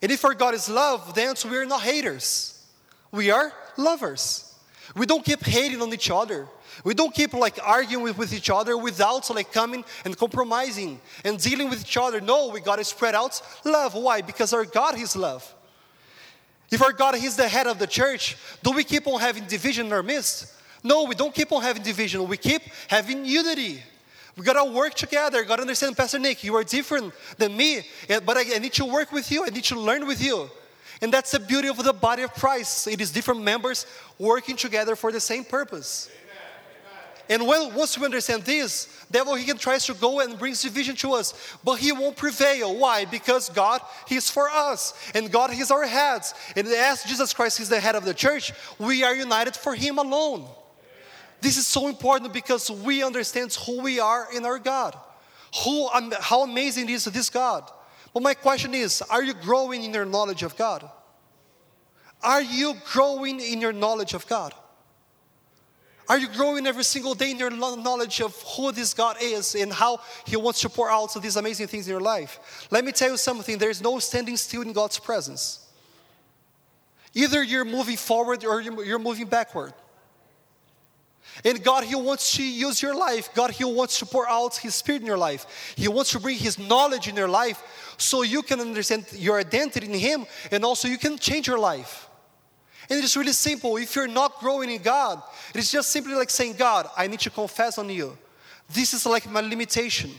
And 0.00 0.12
if 0.12 0.24
our 0.24 0.34
God 0.34 0.54
is 0.54 0.68
love, 0.68 1.14
then 1.14 1.34
we 1.50 1.56
are 1.56 1.64
not 1.64 1.82
haters. 1.82 2.62
We 3.10 3.30
are 3.30 3.52
lovers. 3.76 4.54
We 4.94 5.06
don't 5.06 5.24
keep 5.24 5.42
hating 5.42 5.80
on 5.80 5.92
each 5.92 6.10
other. 6.10 6.46
We 6.84 6.94
don't 6.94 7.14
keep 7.14 7.32
like 7.32 7.58
arguing 7.62 8.04
with, 8.04 8.18
with 8.18 8.32
each 8.32 8.50
other 8.50 8.76
without 8.76 9.28
like 9.30 9.52
coming 9.52 9.84
and 10.04 10.16
compromising 10.16 11.00
and 11.24 11.38
dealing 11.38 11.70
with 11.70 11.80
each 11.80 11.96
other. 11.96 12.20
No, 12.20 12.48
we 12.48 12.60
got 12.60 12.76
to 12.76 12.84
spread 12.84 13.14
out 13.14 13.40
love. 13.64 13.94
Why? 13.94 14.20
Because 14.22 14.52
our 14.52 14.64
God 14.64 14.98
is 14.98 15.16
love. 15.16 15.52
If 16.70 16.82
our 16.82 16.92
God 16.92 17.14
is 17.14 17.36
the 17.36 17.48
head 17.48 17.66
of 17.66 17.78
the 17.78 17.86
church, 17.86 18.36
do 18.62 18.72
we 18.72 18.84
keep 18.84 19.06
on 19.06 19.20
having 19.20 19.44
division 19.46 19.86
in 19.86 19.92
our 19.92 20.02
midst? 20.02 20.52
No, 20.82 21.04
we 21.04 21.14
don't 21.14 21.34
keep 21.34 21.52
on 21.52 21.62
having 21.62 21.82
division. 21.82 22.26
We 22.26 22.36
keep 22.36 22.62
having 22.88 23.24
unity. 23.24 23.82
We 24.36 24.44
gotta 24.44 24.70
work 24.70 24.94
together. 24.94 25.40
You 25.40 25.46
gotta 25.46 25.62
understand, 25.62 25.96
Pastor 25.96 26.18
Nick, 26.18 26.42
you 26.42 26.54
are 26.56 26.64
different 26.64 27.14
than 27.38 27.56
me, 27.56 27.82
but 28.08 28.36
I, 28.36 28.56
I 28.56 28.58
need 28.58 28.72
to 28.74 28.84
work 28.84 29.12
with 29.12 29.30
you. 29.30 29.44
I 29.44 29.50
need 29.50 29.64
to 29.64 29.78
learn 29.78 30.06
with 30.06 30.22
you. 30.22 30.50
And 31.00 31.12
that's 31.12 31.32
the 31.32 31.40
beauty 31.40 31.68
of 31.68 31.82
the 31.82 31.92
body 31.92 32.22
of 32.22 32.32
Christ. 32.32 32.88
It 32.88 33.00
is 33.00 33.10
different 33.10 33.42
members 33.42 33.86
working 34.18 34.56
together 34.56 34.96
for 34.96 35.12
the 35.12 35.20
same 35.20 35.44
purpose. 35.44 36.10
And 37.28 37.46
when, 37.46 37.74
once 37.74 37.96
we 37.96 38.04
understand 38.04 38.42
this, 38.42 38.88
devil 39.10 39.34
he 39.34 39.44
can 39.44 39.56
try 39.56 39.78
to 39.78 39.94
go 39.94 40.20
and 40.20 40.38
brings 40.38 40.62
division 40.62 40.94
to 40.96 41.14
us, 41.14 41.56
but 41.64 41.76
he 41.76 41.90
won't 41.90 42.16
prevail. 42.16 42.76
Why? 42.76 43.06
Because 43.06 43.48
God 43.48 43.80
He's 44.06 44.28
for 44.28 44.50
us, 44.50 44.92
and 45.14 45.32
God 45.32 45.50
He's 45.50 45.70
our 45.70 45.86
heads. 45.86 46.34
And 46.54 46.66
as 46.68 47.02
Jesus 47.04 47.32
Christ 47.32 47.60
is 47.60 47.68
the 47.68 47.80
head 47.80 47.94
of 47.94 48.04
the 48.04 48.12
church, 48.12 48.52
we 48.78 49.04
are 49.04 49.14
united 49.14 49.56
for 49.56 49.74
Him 49.74 49.98
alone. 49.98 50.46
This 51.44 51.58
is 51.58 51.66
so 51.66 51.88
important 51.88 52.32
because 52.32 52.70
we 52.70 53.02
understand 53.02 53.52
who 53.52 53.82
we 53.82 54.00
are 54.00 54.28
in 54.34 54.46
our 54.46 54.58
God, 54.58 54.96
who 55.62 55.88
um, 55.88 56.10
how 56.18 56.42
amazing 56.42 56.88
is 56.88 57.04
this 57.04 57.28
God. 57.28 57.70
But 58.14 58.22
my 58.22 58.32
question 58.32 58.72
is, 58.72 59.02
are 59.02 59.22
you 59.22 59.34
growing 59.34 59.84
in 59.84 59.92
your 59.92 60.06
knowledge 60.06 60.42
of 60.42 60.56
God? 60.56 60.88
Are 62.22 62.40
you 62.40 62.72
growing 62.90 63.40
in 63.40 63.60
your 63.60 63.74
knowledge 63.74 64.14
of 64.14 64.26
God? 64.26 64.54
Are 66.08 66.16
you 66.16 66.28
growing 66.28 66.66
every 66.66 66.82
single 66.82 67.12
day 67.12 67.32
in 67.32 67.38
your 67.38 67.50
knowledge 67.50 68.22
of 68.22 68.34
who 68.56 68.72
this 68.72 68.94
God 68.94 69.18
is 69.20 69.54
and 69.54 69.70
how 69.70 70.00
He 70.24 70.38
wants 70.38 70.62
to 70.62 70.70
pour 70.70 70.90
out 70.90 71.12
these 71.20 71.36
amazing 71.36 71.66
things 71.66 71.86
in 71.86 71.90
your 71.90 72.00
life? 72.00 72.66
Let 72.70 72.86
me 72.86 72.92
tell 72.92 73.10
you 73.10 73.18
something 73.18 73.58
there 73.58 73.68
is 73.68 73.82
no 73.82 73.98
standing 73.98 74.38
still 74.38 74.62
in 74.62 74.72
God's 74.72 74.98
presence. 74.98 75.68
Either 77.12 77.42
you're 77.42 77.66
moving 77.66 77.98
forward 77.98 78.46
or 78.46 78.62
you're 78.62 78.98
moving 78.98 79.26
backward. 79.26 79.74
And 81.42 81.62
God, 81.62 81.84
He 81.84 81.94
wants 81.94 82.36
to 82.36 82.44
use 82.44 82.82
your 82.82 82.94
life. 82.94 83.30
God, 83.34 83.50
He 83.50 83.64
wants 83.64 83.98
to 83.98 84.06
pour 84.06 84.28
out 84.28 84.56
His 84.56 84.74
Spirit 84.74 85.00
in 85.00 85.06
your 85.06 85.18
life. 85.18 85.74
He 85.76 85.88
wants 85.88 86.10
to 86.10 86.20
bring 86.20 86.36
His 86.36 86.58
knowledge 86.58 87.08
in 87.08 87.16
your 87.16 87.28
life 87.28 87.94
so 87.96 88.22
you 88.22 88.42
can 88.42 88.60
understand 88.60 89.06
your 89.14 89.38
identity 89.38 89.86
in 89.86 89.98
Him 89.98 90.26
and 90.50 90.64
also 90.64 90.86
you 90.86 90.98
can 90.98 91.18
change 91.18 91.46
your 91.46 91.58
life. 91.58 92.08
And 92.90 93.02
it's 93.02 93.16
really 93.16 93.32
simple. 93.32 93.76
If 93.76 93.96
you're 93.96 94.06
not 94.06 94.38
growing 94.40 94.70
in 94.70 94.82
God, 94.82 95.22
it's 95.54 95.72
just 95.72 95.90
simply 95.90 96.14
like 96.14 96.30
saying, 96.30 96.54
God, 96.54 96.88
I 96.96 97.06
need 97.06 97.20
to 97.20 97.30
confess 97.30 97.78
on 97.78 97.88
you. 97.88 98.16
This 98.68 98.92
is 98.92 99.06
like 99.06 99.28
my 99.30 99.40
limitation. 99.40 100.10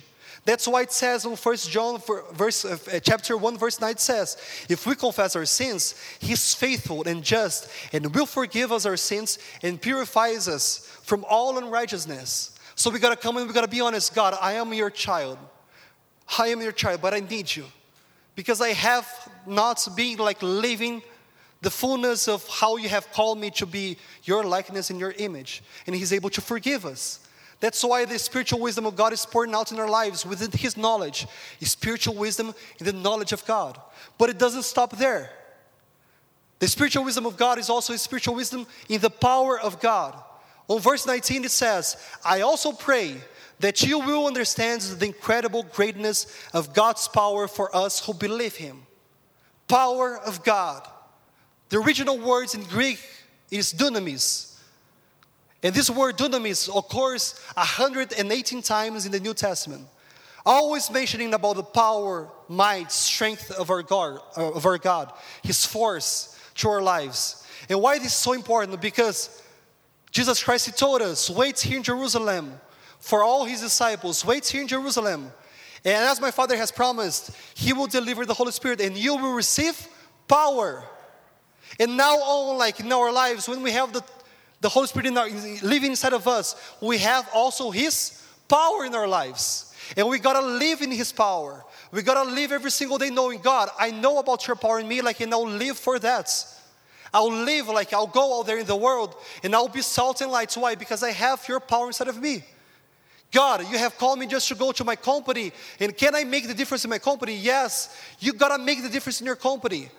That's 0.45 0.67
why 0.67 0.83
it 0.83 0.91
says 0.91 1.25
in 1.25 1.35
First 1.35 1.71
John 1.71 1.99
verse, 2.33 2.63
uh, 2.63 2.77
chapter 3.01 3.35
1, 3.35 3.57
verse 3.57 3.81
9 3.81 3.91
it 3.91 3.99
says, 3.99 4.37
If 4.69 4.85
we 4.85 4.95
confess 4.95 5.35
our 5.35 5.45
sins, 5.45 5.95
He's 6.19 6.53
faithful 6.53 7.07
and 7.07 7.23
just 7.23 7.67
and 7.91 8.13
will 8.13 8.27
forgive 8.27 8.71
us 8.71 8.85
our 8.85 8.95
sins 8.95 9.39
and 9.63 9.81
purifies 9.81 10.47
us 10.47 10.87
from 11.01 11.25
all 11.27 11.57
unrighteousness. 11.57 12.57
So 12.75 12.91
we 12.91 12.99
gotta 12.99 13.15
come 13.15 13.37
and 13.37 13.47
we 13.47 13.53
gotta 13.53 13.67
be 13.67 13.81
honest, 13.81 14.13
God, 14.13 14.37
I 14.39 14.53
am 14.53 14.71
your 14.71 14.91
child. 14.91 15.39
I 16.37 16.47
am 16.49 16.61
your 16.61 16.71
child, 16.71 17.01
but 17.01 17.15
I 17.15 17.21
need 17.21 17.55
you. 17.55 17.65
Because 18.35 18.61
I 18.61 18.69
have 18.69 19.07
not 19.47 19.87
been 19.95 20.17
like 20.17 20.43
living 20.43 21.01
the 21.61 21.71
fullness 21.71 22.27
of 22.27 22.47
how 22.47 22.77
you 22.77 22.89
have 22.89 23.11
called 23.11 23.39
me 23.39 23.49
to 23.49 23.65
be 23.65 23.97
your 24.25 24.43
likeness 24.43 24.91
and 24.91 24.99
your 24.99 25.15
image. 25.17 25.63
And 25.87 25.95
He's 25.95 26.13
able 26.13 26.29
to 26.31 26.41
forgive 26.41 26.85
us. 26.85 27.24
That's 27.59 27.83
why 27.83 28.05
the 28.05 28.19
spiritual 28.19 28.59
wisdom 28.59 28.85
of 28.85 28.95
God 28.95 29.13
is 29.13 29.25
pouring 29.25 29.53
out 29.53 29.71
in 29.71 29.79
our 29.79 29.89
lives 29.89 30.25
within 30.25 30.51
His 30.51 30.75
knowledge. 30.77 31.25
His 31.59 31.71
Spiritual 31.71 32.15
wisdom 32.15 32.53
in 32.79 32.85
the 32.85 32.93
knowledge 32.93 33.31
of 33.31 33.45
God. 33.45 33.79
But 34.17 34.29
it 34.29 34.37
doesn't 34.37 34.63
stop 34.63 34.97
there. 34.97 35.31
The 36.59 36.67
spiritual 36.67 37.03
wisdom 37.03 37.25
of 37.25 37.37
God 37.37 37.59
is 37.59 37.69
also 37.69 37.93
a 37.93 37.97
spiritual 37.97 38.35
wisdom 38.35 38.65
in 38.89 39.01
the 39.01 39.09
power 39.09 39.59
of 39.59 39.79
God. 39.79 40.21
On 40.67 40.79
verse 40.79 41.05
19 41.05 41.45
it 41.45 41.51
says, 41.51 41.97
I 42.23 42.41
also 42.41 42.71
pray 42.71 43.17
that 43.59 43.83
you 43.83 43.99
will 43.99 44.27
understand 44.27 44.81
the 44.81 45.05
incredible 45.05 45.63
greatness 45.63 46.27
of 46.53 46.73
God's 46.73 47.07
power 47.07 47.47
for 47.47 47.75
us 47.75 48.05
who 48.05 48.13
believe 48.13 48.55
Him. 48.55 48.83
Power 49.67 50.17
of 50.17 50.43
God. 50.43 50.87
The 51.69 51.77
original 51.77 52.17
words 52.17 52.55
in 52.55 52.63
Greek 52.63 52.99
is 53.51 53.73
dunamis. 53.73 54.54
And 55.65 55.73
this 55.73 55.89
word 55.89 56.15
dunamis 56.15 56.69
occurs 56.77 57.39
118 57.55 58.61
times 58.61 59.07
in 59.07 59.11
the 59.11 59.19
New 59.19 59.33
Testament. 59.33 59.87
Always 60.45 60.91
mentioning 60.91 61.33
about 61.33 61.55
the 61.55 61.63
power, 61.63 62.29
might, 62.47 62.91
strength 62.91 63.49
of 63.49 63.71
our 63.71 63.81
God, 63.81 64.19
uh, 64.37 64.51
of 64.51 64.67
our 64.67 64.77
God, 64.77 65.11
His 65.41 65.65
force 65.65 66.39
to 66.57 66.69
our 66.69 66.83
lives. 66.83 67.47
And 67.67 67.81
why 67.81 67.97
this 67.97 68.09
is 68.09 68.13
so 68.13 68.33
important? 68.33 68.79
Because 68.79 69.41
Jesus 70.11 70.43
Christ 70.43 70.67
He 70.67 70.71
told 70.71 71.01
us, 71.01 71.31
wait 71.31 71.59
here 71.59 71.77
in 71.77 71.83
Jerusalem 71.83 72.53
for 72.99 73.23
all 73.23 73.45
His 73.45 73.61
disciples. 73.61 74.23
Wait 74.23 74.45
here 74.45 74.61
in 74.61 74.67
Jerusalem. 74.67 75.31
And 75.83 75.95
as 75.95 76.21
my 76.21 76.29
Father 76.29 76.55
has 76.57 76.71
promised, 76.71 77.31
He 77.55 77.73
will 77.73 77.87
deliver 77.87 78.23
the 78.23 78.35
Holy 78.35 78.51
Spirit 78.51 78.81
and 78.81 78.95
you 78.95 79.15
will 79.15 79.33
receive 79.33 79.87
power 80.27 80.83
and 81.79 81.97
now, 81.97 82.17
all 82.19 82.57
like 82.57 82.79
in 82.79 82.91
our 82.91 83.11
lives, 83.11 83.49
when 83.49 83.61
we 83.61 83.71
have 83.71 83.91
the, 83.91 84.01
the 84.65 84.69
Holy 84.69 84.87
Spirit 84.87 85.05
in 85.05 85.15
our, 85.15 85.29
living 85.61 85.91
inside 85.91 86.13
of 86.13 86.27
us, 86.27 86.55
we 86.81 86.97
have 86.97 87.29
also 87.31 87.69
His 87.69 88.19
power 88.47 88.83
in 88.83 88.95
our 88.95 89.07
lives. 89.07 89.71
And 89.95 90.09
we 90.09 90.17
gotta 90.17 90.43
live 90.43 90.81
in 90.81 90.89
His 90.89 91.11
power. 91.11 91.63
We 91.91 92.01
gotta 92.01 92.27
live 92.27 92.51
every 92.51 92.71
single 92.71 92.97
day 92.97 93.11
knowing 93.11 93.41
God, 93.41 93.69
I 93.79 93.91
know 93.91 94.17
about 94.17 94.47
your 94.47 94.55
power 94.55 94.79
in 94.79 94.87
me, 94.87 95.01
like, 95.01 95.21
and 95.21 95.31
I'll 95.31 95.47
live 95.47 95.77
for 95.77 95.99
that. 95.99 96.31
I'll 97.13 97.31
live 97.31 97.67
like 97.67 97.93
I'll 97.93 98.07
go 98.07 98.39
out 98.39 98.47
there 98.47 98.57
in 98.57 98.65
the 98.65 98.75
world 98.75 99.13
and 99.43 99.53
I'll 99.53 99.67
be 99.67 99.83
salt 99.83 100.21
and 100.21 100.31
light. 100.31 100.51
Why? 100.57 100.73
Because 100.73 101.03
I 101.03 101.11
have 101.11 101.47
your 101.47 101.59
power 101.59 101.85
inside 101.85 102.07
of 102.07 102.19
me. 102.19 102.43
God, 103.31 103.69
you 103.71 103.77
have 103.77 103.95
called 103.99 104.17
me 104.17 104.25
just 104.25 104.47
to 104.47 104.55
go 104.55 104.71
to 104.71 104.83
my 104.83 104.95
company. 104.95 105.51
And 105.79 105.95
can 105.95 106.15
I 106.15 106.23
make 106.23 106.47
the 106.47 106.55
difference 106.55 106.83
in 106.85 106.89
my 106.89 106.97
company? 106.97 107.35
Yes, 107.35 107.95
you 108.19 108.33
gotta 108.33 108.57
make 108.57 108.81
the 108.81 108.89
difference 108.89 109.21
in 109.21 109.27
your 109.27 109.35
company. 109.35 109.91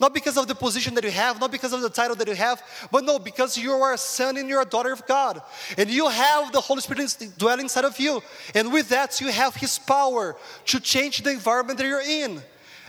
Not 0.00 0.12
because 0.12 0.36
of 0.36 0.48
the 0.48 0.54
position 0.54 0.94
that 0.94 1.04
you 1.04 1.10
have, 1.10 1.40
not 1.40 1.52
because 1.52 1.72
of 1.72 1.80
the 1.80 1.88
title 1.88 2.16
that 2.16 2.26
you 2.26 2.34
have, 2.34 2.62
but 2.90 3.04
no, 3.04 3.18
because 3.18 3.56
you 3.56 3.72
are 3.72 3.94
a 3.94 3.98
son 3.98 4.36
and 4.36 4.48
you're 4.48 4.62
a 4.62 4.66
daughter 4.66 4.92
of 4.92 5.06
God. 5.06 5.40
And 5.78 5.88
you 5.88 6.08
have 6.08 6.52
the 6.52 6.60
Holy 6.60 6.80
Spirit 6.80 7.16
dwelling 7.38 7.66
inside 7.66 7.84
of 7.84 7.98
you. 8.00 8.22
And 8.54 8.72
with 8.72 8.88
that, 8.88 9.20
you 9.20 9.28
have 9.28 9.54
His 9.54 9.78
power 9.78 10.36
to 10.66 10.80
change 10.80 11.22
the 11.22 11.30
environment 11.30 11.78
that 11.78 11.86
you're 11.86 12.00
in. 12.00 12.42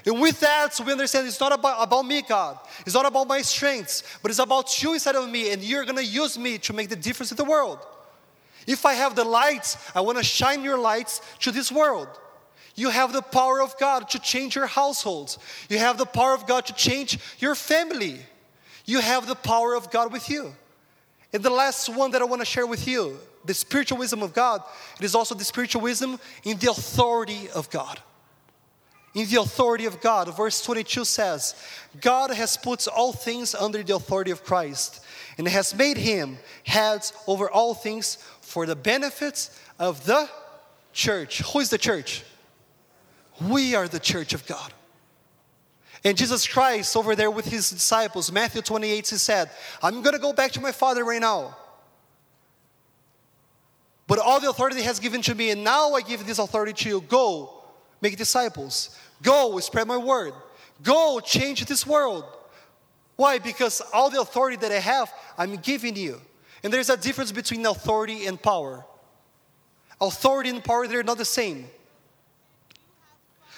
And 0.06 0.22
with 0.22 0.40
that, 0.40 0.80
we 0.86 0.92
understand 0.92 1.28
it's 1.28 1.40
not 1.40 1.52
about, 1.52 1.82
about 1.82 2.06
me, 2.06 2.22
God. 2.22 2.60
It's 2.86 2.94
not 2.94 3.06
about 3.06 3.28
my 3.28 3.42
strengths, 3.42 4.04
but 4.22 4.30
it's 4.30 4.40
about 4.40 4.82
you 4.82 4.94
inside 4.94 5.16
of 5.16 5.30
me, 5.30 5.52
and 5.52 5.64
you're 5.64 5.86
gonna 5.86 6.02
use 6.02 6.38
me 6.38 6.58
to 6.60 6.74
make 6.74 6.90
the 6.90 6.96
difference 6.96 7.32
in 7.32 7.38
the 7.38 7.44
world. 7.44 7.80
If 8.68 8.86
I 8.86 8.94
have 8.94 9.16
the 9.16 9.24
lights, 9.24 9.78
I 9.96 10.02
wanna 10.02 10.24
shine 10.24 10.64
your 10.64 10.78
lights 10.78 11.22
to 11.40 11.52
this 11.52 11.72
world. 11.72 12.08
You 12.76 12.90
have 12.90 13.14
the 13.14 13.22
power 13.22 13.62
of 13.62 13.78
God 13.80 14.10
to 14.10 14.20
change 14.20 14.56
your 14.56 14.68
households. 14.68 15.40
You 15.70 15.80
have 15.80 15.98
the 15.98 16.06
power 16.06 16.34
of 16.34 16.46
God 16.46 16.66
to 16.68 16.74
change 16.74 17.18
your 17.40 17.56
family. 17.56 18.20
You 18.86 19.00
have 19.00 19.28
the 19.28 19.36
power 19.36 19.74
of 19.76 19.90
God 19.90 20.12
with 20.12 20.30
you. 20.30 20.54
And 21.34 21.42
the 21.42 21.50
last 21.50 21.90
one 21.90 22.12
that 22.12 22.22
I 22.22 22.26
want 22.26 22.42
to 22.42 22.46
share 22.46 22.68
with 22.68 22.88
you, 22.88 23.18
the 23.46 23.54
spiritual 23.54 23.98
wisdom 23.98 24.22
of 24.22 24.34
God, 24.34 24.62
it 25.00 25.06
is 25.06 25.16
also 25.16 25.36
the 25.36 25.44
spiritual 25.44 25.82
wisdom 25.82 26.20
in 26.44 26.58
the 26.58 26.70
authority 26.70 27.50
of 27.54 27.70
God. 27.70 28.00
In 29.14 29.28
the 29.30 29.40
authority 29.40 29.86
of 29.86 30.02
God, 30.02 30.36
verse 30.36 30.62
22 30.62 31.06
says, 31.06 31.56
God 32.02 32.32
has 32.32 32.58
put 32.58 32.86
all 32.90 33.14
things 33.14 33.56
under 33.56 33.82
the 33.82 33.96
authority 33.96 34.32
of 34.32 34.44
Christ 34.44 35.06
and 35.38 35.48
has 35.48 35.74
made 35.74 35.96
him 35.96 36.38
heads 36.66 37.14
over 37.26 37.50
all 37.50 37.74
things 37.74 38.18
for 38.42 38.66
the 38.66 38.76
benefits 38.76 39.58
of 39.80 40.06
the 40.06 40.30
church. 40.92 41.42
Who 41.54 41.60
is 41.60 41.70
the 41.70 41.78
church? 41.78 42.24
We 43.42 43.76
are 43.76 43.88
the 43.88 44.00
church 44.00 44.34
of 44.34 44.46
God. 44.46 44.74
And 46.04 46.18
Jesus 46.18 46.48
Christ, 46.48 46.96
over 46.96 47.16
there 47.16 47.32
with 47.32 47.46
his 47.46 47.70
disciples, 47.70 48.32
Matthew 48.32 48.62
28, 48.62 49.08
he 49.10 49.16
said, 49.16 49.50
I'm 49.82 50.02
going 50.02 50.14
to 50.14 50.22
go 50.22 50.34
back 50.34 50.52
to 50.52 50.62
my 50.62 50.72
Father 50.72 51.04
right 51.04 51.20
now. 51.20 51.58
But 54.08 54.20
all 54.20 54.40
the 54.40 54.50
authority 54.50 54.82
has 54.84 55.00
given 55.00 55.22
to 55.24 55.34
me, 55.34 55.50
and 55.50 55.64
now 55.64 55.94
I 55.94 56.02
give 56.02 56.26
this 56.28 56.38
authority 56.38 56.74
to 56.74 56.90
you. 56.90 57.02
Go, 57.02 57.64
make 58.02 58.18
disciples. 58.18 58.96
Go, 59.24 59.60
spread 59.60 59.88
my 59.88 59.98
word. 59.98 60.34
Go, 60.84 61.20
change 61.20 61.66
this 61.66 61.88
world. 61.88 62.24
Why? 63.16 63.40
Because 63.40 63.82
all 63.94 64.10
the 64.10 64.22
authority 64.22 64.58
that 64.58 64.72
I 64.72 64.80
have, 64.80 65.12
I'm 65.38 65.56
giving 65.56 65.96
you. 65.96 66.22
And 66.64 66.72
there's 66.72 66.90
a 66.90 66.98
difference 66.98 67.32
between 67.32 67.66
authority 67.66 68.28
and 68.28 68.40
power. 68.40 68.86
Authority 70.00 70.50
and 70.50 70.64
power, 70.64 70.88
they're 70.88 71.04
not 71.04 71.18
the 71.18 71.26
same. 71.26 71.68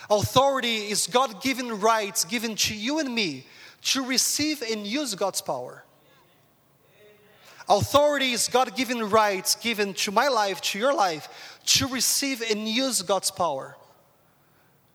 Authority 0.09 0.89
is 0.89 1.07
God 1.07 1.41
given 1.41 1.79
rights 1.79 2.23
given 2.23 2.55
to 2.55 2.75
you 2.75 2.99
and 2.99 3.13
me 3.13 3.45
to 3.83 4.05
receive 4.05 4.61
and 4.61 4.85
use 4.85 5.15
God's 5.15 5.41
power. 5.41 5.83
Authority 7.69 8.31
is 8.31 8.47
God 8.47 8.75
given 8.75 9.09
rights 9.09 9.55
given 9.55 9.93
to 9.95 10.11
my 10.11 10.29
life, 10.29 10.61
to 10.61 10.79
your 10.79 10.93
life, 10.93 11.59
to 11.65 11.87
receive 11.87 12.41
and 12.41 12.67
use 12.67 13.01
God's 13.01 13.29
power. 13.29 13.75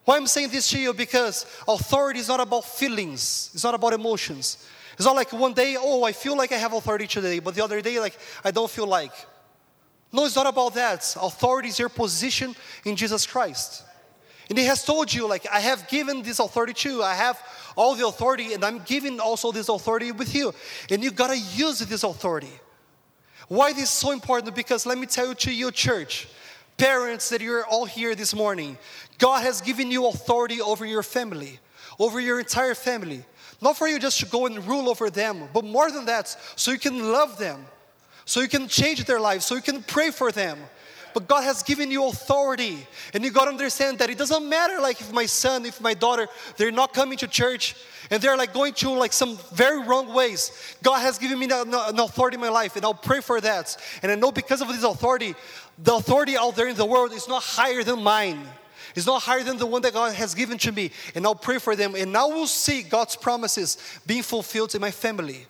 Why 0.05 0.17
I'm 0.17 0.27
saying 0.27 0.49
this 0.49 0.69
to 0.71 0.79
you? 0.79 0.93
Because 0.93 1.45
authority 1.67 2.19
is 2.19 2.27
not 2.27 2.39
about 2.39 2.65
feelings, 2.65 3.51
it's 3.53 3.63
not 3.63 3.75
about 3.75 3.93
emotions. 3.93 4.67
It's 4.93 5.05
not 5.05 5.15
like 5.15 5.33
one 5.33 5.53
day, 5.53 5.75
oh, 5.79 6.03
I 6.03 6.11
feel 6.11 6.37
like 6.37 6.51
I 6.51 6.57
have 6.57 6.73
authority 6.73 7.07
today, 7.07 7.39
but 7.39 7.55
the 7.55 7.63
other 7.63 7.81
day, 7.81 7.99
like, 7.99 8.15
I 8.43 8.51
don't 8.51 8.69
feel 8.69 8.85
like. 8.85 9.11
No, 10.11 10.25
it's 10.25 10.35
not 10.35 10.45
about 10.45 10.75
that. 10.75 11.15
Authority 11.19 11.69
is 11.69 11.79
your 11.79 11.89
position 11.89 12.55
in 12.85 12.95
Jesus 12.95 13.25
Christ. 13.25 13.83
And 14.49 14.57
he 14.57 14.65
has 14.65 14.83
told 14.83 15.13
you, 15.13 15.27
like, 15.27 15.47
I 15.51 15.59
have 15.59 15.87
given 15.87 16.21
this 16.21 16.39
authority 16.39 16.73
to 16.73 16.89
you. 16.89 17.03
I 17.03 17.13
have 17.13 17.41
all 17.75 17.95
the 17.95 18.05
authority, 18.05 18.53
and 18.53 18.63
I'm 18.63 18.79
giving 18.79 19.19
also 19.19 19.51
this 19.51 19.69
authority 19.69 20.11
with 20.11 20.35
you. 20.35 20.53
And 20.89 21.03
you 21.03 21.11
gotta 21.11 21.37
use 21.37 21.79
this 21.79 22.03
authority. 22.03 22.51
Why 23.47 23.73
this 23.73 23.83
is 23.83 23.89
so 23.89 24.11
important? 24.11 24.55
Because 24.55 24.85
let 24.85 24.97
me 24.97 25.05
tell 25.05 25.27
you 25.29 25.35
to 25.35 25.51
your 25.51 25.71
church, 25.71 26.27
parents 26.77 27.29
that 27.29 27.41
you're 27.41 27.65
all 27.65 27.85
here 27.85 28.15
this 28.15 28.33
morning, 28.33 28.77
God 29.17 29.43
has 29.43 29.61
given 29.61 29.91
you 29.91 30.07
authority 30.07 30.61
over 30.61 30.85
your 30.85 31.03
family, 31.03 31.59
over 31.99 32.19
your 32.19 32.39
entire 32.39 32.75
family. 32.75 33.23
Not 33.61 33.77
for 33.77 33.87
you 33.87 33.99
just 33.99 34.19
to 34.19 34.25
go 34.25 34.45
and 34.45 34.65
rule 34.67 34.89
over 34.89 35.09
them, 35.09 35.47
but 35.53 35.63
more 35.63 35.89
than 35.89 36.05
that, 36.05 36.35
so 36.55 36.71
you 36.71 36.79
can 36.79 37.11
love 37.11 37.37
them, 37.37 37.65
so 38.25 38.41
you 38.41 38.49
can 38.49 38.67
change 38.67 39.05
their 39.05 39.19
lives, 39.19 39.45
so 39.45 39.55
you 39.55 39.61
can 39.61 39.83
pray 39.83 40.11
for 40.11 40.31
them, 40.31 40.59
but 41.13 41.27
God 41.27 41.43
has 41.43 41.63
given 41.63 41.91
you 41.91 42.05
authority. 42.07 42.85
And 43.13 43.23
you 43.23 43.31
got 43.31 43.45
to 43.45 43.51
understand 43.51 43.99
that 43.99 44.09
it 44.09 44.17
doesn't 44.17 44.47
matter 44.47 44.79
like 44.79 45.01
if 45.01 45.11
my 45.11 45.25
son, 45.25 45.65
if 45.65 45.79
my 45.81 45.93
daughter, 45.93 46.27
they're 46.57 46.71
not 46.71 46.93
coming 46.93 47.17
to 47.19 47.27
church 47.27 47.75
and 48.11 48.21
they're 48.21 48.37
like 48.37 48.53
going 48.53 48.73
to 48.73 48.89
like 48.91 49.13
some 49.13 49.37
very 49.53 49.81
wrong 49.81 50.13
ways. 50.13 50.75
God 50.83 50.99
has 50.99 51.17
given 51.17 51.39
me 51.39 51.47
an 51.51 51.99
authority 51.99 52.35
in 52.35 52.41
my 52.41 52.49
life 52.49 52.75
and 52.75 52.85
I'll 52.85 52.93
pray 52.93 53.21
for 53.21 53.39
that. 53.41 53.75
And 54.01 54.11
I 54.11 54.15
know 54.15 54.31
because 54.31 54.61
of 54.61 54.67
this 54.67 54.83
authority, 54.83 55.35
the 55.77 55.95
authority 55.95 56.37
out 56.37 56.55
there 56.55 56.67
in 56.67 56.75
the 56.75 56.85
world 56.85 57.13
is 57.13 57.27
not 57.27 57.43
higher 57.43 57.83
than 57.83 58.03
mine. 58.03 58.41
It's 58.95 59.07
not 59.07 59.23
higher 59.23 59.43
than 59.43 59.57
the 59.57 59.65
one 59.65 59.81
that 59.81 59.93
God 59.93 60.13
has 60.13 60.35
given 60.35 60.57
to 60.59 60.71
me. 60.71 60.91
And 61.15 61.25
I'll 61.25 61.35
pray 61.35 61.57
for 61.57 61.75
them. 61.75 61.95
And 61.95 62.13
now 62.13 62.27
we'll 62.27 62.47
see 62.47 62.83
God's 62.83 63.15
promises 63.15 63.77
being 64.05 64.23
fulfilled 64.23 64.75
in 64.75 64.81
my 64.81 64.91
family. 64.91 65.47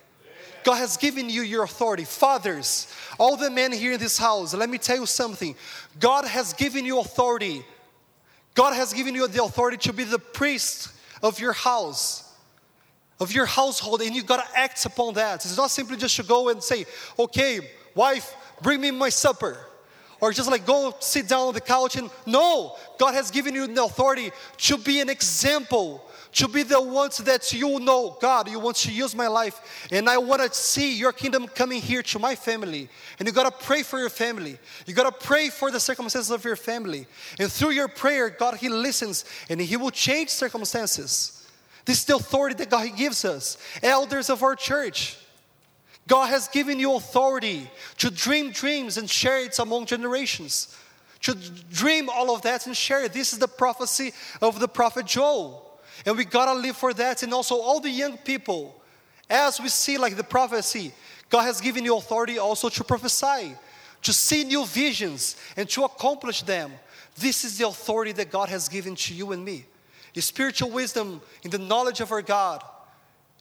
God 0.64 0.76
has 0.76 0.96
given 0.96 1.28
you 1.28 1.42
your 1.42 1.62
authority. 1.62 2.04
Fathers, 2.04 2.92
all 3.18 3.36
the 3.36 3.50
men 3.50 3.70
here 3.70 3.92
in 3.92 4.00
this 4.00 4.18
house, 4.18 4.54
let 4.54 4.70
me 4.70 4.78
tell 4.78 4.96
you 4.96 5.06
something. 5.06 5.54
God 6.00 6.24
has 6.24 6.54
given 6.54 6.84
you 6.84 6.98
authority. 7.00 7.64
God 8.54 8.74
has 8.74 8.92
given 8.92 9.14
you 9.14 9.28
the 9.28 9.44
authority 9.44 9.76
to 9.78 9.92
be 9.92 10.04
the 10.04 10.18
priest 10.18 10.90
of 11.22 11.38
your 11.38 11.52
house, 11.52 12.32
of 13.20 13.32
your 13.32 13.46
household, 13.46 14.00
and 14.00 14.16
you've 14.16 14.26
got 14.26 14.44
to 14.44 14.58
act 14.58 14.84
upon 14.86 15.14
that. 15.14 15.44
It's 15.44 15.56
not 15.56 15.70
simply 15.70 15.96
just 15.96 16.16
to 16.16 16.22
go 16.22 16.48
and 16.48 16.62
say, 16.62 16.86
okay, 17.18 17.60
wife, 17.94 18.34
bring 18.62 18.80
me 18.80 18.90
my 18.90 19.10
supper. 19.10 19.58
Or 20.20 20.32
just 20.32 20.50
like 20.50 20.64
go 20.64 20.94
sit 21.00 21.28
down 21.28 21.48
on 21.48 21.54
the 21.54 21.60
couch 21.60 21.96
and 21.96 22.08
no, 22.24 22.76
God 22.98 23.14
has 23.14 23.30
given 23.30 23.54
you 23.54 23.66
the 23.66 23.84
authority 23.84 24.30
to 24.58 24.78
be 24.78 25.00
an 25.00 25.10
example 25.10 26.02
to 26.34 26.48
be 26.48 26.64
the 26.64 26.80
ones 26.80 27.18
that 27.18 27.52
you 27.52 27.78
know, 27.78 28.16
God, 28.20 28.48
you 28.50 28.58
want 28.58 28.76
to 28.78 28.92
use 28.92 29.14
my 29.14 29.28
life, 29.28 29.88
and 29.92 30.08
I 30.08 30.18
want 30.18 30.42
to 30.42 30.52
see 30.52 30.96
your 30.96 31.12
kingdom 31.12 31.46
coming 31.46 31.80
here 31.80 32.02
to 32.02 32.18
my 32.18 32.34
family. 32.34 32.88
And 33.18 33.28
you 33.28 33.32
got 33.32 33.44
to 33.44 33.64
pray 33.64 33.82
for 33.84 34.00
your 34.00 34.10
family. 34.10 34.58
You 34.86 34.94
got 34.94 35.04
to 35.04 35.26
pray 35.26 35.48
for 35.48 35.70
the 35.70 35.78
circumstances 35.78 36.32
of 36.32 36.44
your 36.44 36.56
family. 36.56 37.06
And 37.38 37.50
through 37.50 37.70
your 37.70 37.86
prayer, 37.86 38.30
God, 38.30 38.56
He 38.56 38.68
listens 38.68 39.24
and 39.48 39.60
He 39.60 39.76
will 39.76 39.92
change 39.92 40.30
circumstances. 40.30 41.48
This 41.84 42.00
is 42.00 42.04
the 42.06 42.16
authority 42.16 42.56
that 42.56 42.70
God 42.70 42.88
gives 42.96 43.24
us. 43.24 43.56
Elders 43.80 44.28
of 44.28 44.42
our 44.42 44.56
church, 44.56 45.16
God 46.08 46.26
has 46.26 46.48
given 46.48 46.80
you 46.80 46.96
authority 46.96 47.70
to 47.98 48.10
dream 48.10 48.50
dreams 48.50 48.98
and 48.98 49.08
share 49.08 49.44
it 49.44 49.56
among 49.60 49.86
generations. 49.86 50.76
To 51.22 51.34
dream 51.34 52.08
all 52.10 52.34
of 52.34 52.42
that 52.42 52.66
and 52.66 52.76
share 52.76 53.04
it. 53.04 53.12
This 53.12 53.32
is 53.32 53.38
the 53.38 53.48
prophecy 53.48 54.12
of 54.42 54.58
the 54.58 54.68
prophet 54.68 55.06
Joel. 55.06 55.63
And 56.04 56.16
we 56.16 56.24
gotta 56.24 56.58
live 56.58 56.76
for 56.76 56.92
that. 56.94 57.22
And 57.22 57.32
also, 57.32 57.56
all 57.56 57.80
the 57.80 57.90
young 57.90 58.16
people, 58.18 58.80
as 59.28 59.60
we 59.60 59.68
see 59.68 59.98
like 59.98 60.16
the 60.16 60.24
prophecy, 60.24 60.92
God 61.30 61.42
has 61.42 61.60
given 61.60 61.84
you 61.84 61.96
authority 61.96 62.38
also 62.38 62.68
to 62.68 62.84
prophesy, 62.84 63.54
to 64.02 64.12
see 64.12 64.44
new 64.44 64.66
visions, 64.66 65.36
and 65.56 65.68
to 65.70 65.84
accomplish 65.84 66.42
them. 66.42 66.72
This 67.16 67.44
is 67.44 67.58
the 67.58 67.66
authority 67.66 68.12
that 68.12 68.30
God 68.30 68.48
has 68.48 68.68
given 68.68 68.94
to 68.96 69.14
you 69.14 69.32
and 69.32 69.44
me. 69.44 69.64
The 70.12 70.22
spiritual 70.22 70.70
wisdom 70.70 71.20
in 71.42 71.50
the 71.50 71.58
knowledge 71.58 72.00
of 72.00 72.12
our 72.12 72.22
God, 72.22 72.62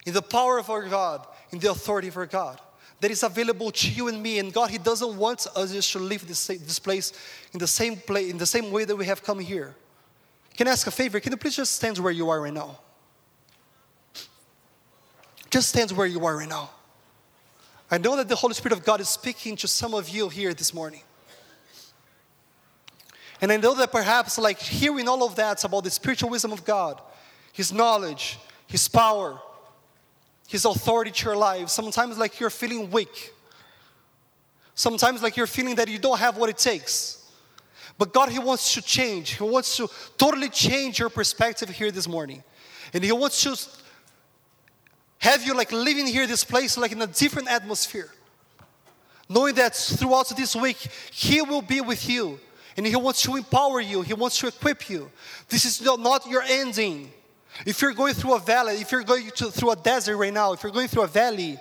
in 0.05 0.13
the 0.13 0.21
power 0.21 0.57
of 0.57 0.69
our 0.69 0.87
God, 0.87 1.25
in 1.51 1.59
the 1.59 1.71
authority 1.71 2.07
of 2.07 2.17
our 2.17 2.25
God 2.25 2.59
that 3.03 3.11
is 3.11 3.21
available 3.21 3.69
to 3.69 3.89
you 3.89 4.07
and 4.07 4.23
me. 4.23 4.39
And 4.39 4.53
God, 4.53 4.69
He 4.69 4.77
doesn't 4.77 5.17
want 5.17 5.45
us 5.57 5.73
just 5.73 5.91
to 5.91 5.99
leave 5.99 6.25
this, 6.25 6.47
this 6.47 6.79
place 6.79 7.11
in 7.51 7.59
the 7.59 7.67
same 7.67 7.97
place, 7.97 8.31
in 8.31 8.37
the 8.37 8.45
same 8.45 8.71
way 8.71 8.85
that 8.85 8.95
we 8.95 9.05
have 9.05 9.21
come 9.21 9.39
here. 9.39 9.75
Can 10.55 10.67
I 10.67 10.71
ask 10.71 10.85
a 10.87 10.91
favor? 10.91 11.19
Can 11.19 11.31
you 11.31 11.37
please 11.37 11.55
just 11.55 11.75
stand 11.75 11.97
where 11.97 12.11
you 12.11 12.29
are 12.29 12.41
right 12.41 12.53
now? 12.53 12.79
Just 15.49 15.69
stand 15.69 15.91
where 15.91 16.07
you 16.07 16.25
are 16.25 16.37
right 16.37 16.49
now. 16.49 16.69
I 17.89 17.97
know 17.97 18.15
that 18.15 18.27
the 18.27 18.35
Holy 18.35 18.53
Spirit 18.53 18.77
of 18.77 18.83
God 18.83 18.99
is 19.01 19.09
speaking 19.09 19.55
to 19.57 19.67
some 19.67 19.93
of 19.93 20.09
you 20.09 20.29
here 20.29 20.53
this 20.53 20.73
morning. 20.73 21.01
And 23.39 23.51
I 23.51 23.57
know 23.57 23.75
that 23.75 23.91
perhaps, 23.91 24.37
like 24.37 24.59
hearing 24.59 25.07
all 25.07 25.23
of 25.23 25.35
that 25.35 25.63
about 25.63 25.83
the 25.83 25.91
spiritual 25.91 26.29
wisdom 26.29 26.51
of 26.51 26.63
God, 26.63 27.01
His 27.51 27.73
knowledge, 27.73 28.39
His 28.67 28.87
power, 28.87 29.39
His 30.47 30.65
authority 30.65 31.11
to 31.11 31.25
your 31.25 31.35
life, 31.35 31.69
sometimes 31.69 32.17
like 32.17 32.39
you're 32.39 32.49
feeling 32.49 32.89
weak. 32.89 33.33
Sometimes 34.75 35.21
like 35.21 35.37
you're 35.37 35.45
feeling 35.45 35.75
that 35.75 35.87
you 35.87 35.99
don't 35.99 36.19
have 36.19 36.37
what 36.37 36.49
it 36.49 36.57
takes. 36.57 37.22
But 37.97 38.13
God, 38.13 38.29
He 38.29 38.39
wants 38.39 38.73
to 38.73 38.81
change. 38.81 39.37
He 39.37 39.43
wants 39.43 39.77
to 39.77 39.89
totally 40.17 40.49
change 40.49 40.99
your 40.99 41.09
perspective 41.09 41.69
here 41.69 41.91
this 41.91 42.07
morning. 42.07 42.43
And 42.93 43.03
He 43.03 43.11
wants 43.11 43.41
to 43.43 43.57
have 45.19 45.45
you 45.45 45.55
like 45.55 45.71
living 45.71 46.07
here, 46.07 46.27
this 46.27 46.43
place, 46.43 46.77
like 46.77 46.91
in 46.91 47.01
a 47.01 47.07
different 47.07 47.49
atmosphere. 47.49 48.09
Knowing 49.29 49.55
that 49.55 49.75
throughout 49.75 50.35
this 50.35 50.55
week, 50.55 50.77
He 51.11 51.41
will 51.41 51.61
be 51.61 51.81
with 51.81 52.09
you. 52.09 52.39
And 52.75 52.85
He 52.85 52.95
wants 52.95 53.21
to 53.23 53.35
empower 53.35 53.79
you, 53.79 54.01
He 54.01 54.13
wants 54.13 54.39
to 54.39 54.47
equip 54.47 54.89
you. 54.89 55.09
This 55.47 55.65
is 55.65 55.81
not 55.81 56.27
your 56.27 56.41
ending. 56.41 57.11
If 57.65 57.81
you're 57.81 57.93
going 57.93 58.15
through 58.15 58.33
a 58.35 58.39
valley, 58.39 58.81
if 58.81 58.91
you're 58.91 59.03
going 59.03 59.29
to, 59.29 59.51
through 59.51 59.71
a 59.71 59.75
desert 59.75 60.17
right 60.17 60.33
now, 60.33 60.53
if 60.53 60.63
you're 60.63 60.71
going 60.71 60.87
through 60.87 61.03
a 61.03 61.07
valley, 61.07 61.59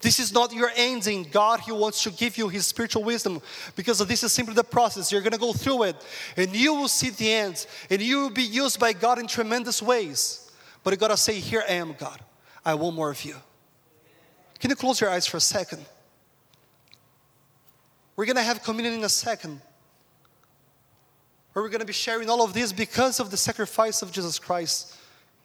this 0.00 0.20
is 0.20 0.32
not 0.32 0.52
your 0.52 0.70
ending. 0.76 1.26
God, 1.30 1.60
He 1.60 1.72
wants 1.72 2.02
to 2.04 2.10
give 2.10 2.38
you 2.38 2.48
His 2.48 2.66
spiritual 2.66 3.02
wisdom 3.02 3.40
because 3.74 3.98
this 4.06 4.22
is 4.22 4.32
simply 4.32 4.54
the 4.54 4.64
process. 4.64 5.10
You're 5.10 5.22
going 5.22 5.32
to 5.32 5.38
go 5.38 5.52
through 5.52 5.84
it 5.84 5.96
and 6.36 6.54
you 6.54 6.74
will 6.74 6.88
see 6.88 7.10
the 7.10 7.32
end 7.32 7.66
and 7.90 8.00
you 8.00 8.20
will 8.20 8.30
be 8.30 8.42
used 8.42 8.78
by 8.78 8.92
God 8.92 9.18
in 9.18 9.26
tremendous 9.26 9.82
ways. 9.82 10.50
But 10.84 10.92
you 10.92 10.96
got 10.96 11.08
to 11.08 11.16
say, 11.16 11.34
Here 11.40 11.64
I 11.68 11.72
am, 11.72 11.94
God. 11.98 12.20
I 12.64 12.74
want 12.74 12.94
more 12.94 13.10
of 13.10 13.24
you. 13.24 13.34
Can 14.60 14.70
you 14.70 14.76
close 14.76 15.00
your 15.00 15.10
eyes 15.10 15.26
for 15.26 15.36
a 15.36 15.40
second? 15.40 15.84
We're 18.14 18.26
going 18.26 18.36
to 18.36 18.42
have 18.42 18.62
communion 18.62 18.94
in 18.94 19.04
a 19.04 19.08
second. 19.08 19.60
Where 21.52 21.62
we're 21.62 21.70
going 21.70 21.80
to 21.80 21.86
be 21.86 21.92
sharing 21.92 22.28
all 22.28 22.44
of 22.44 22.52
this 22.52 22.72
because 22.72 23.20
of 23.20 23.30
the 23.30 23.36
sacrifice 23.36 24.02
of 24.02 24.12
Jesus 24.12 24.38
Christ, 24.38 24.96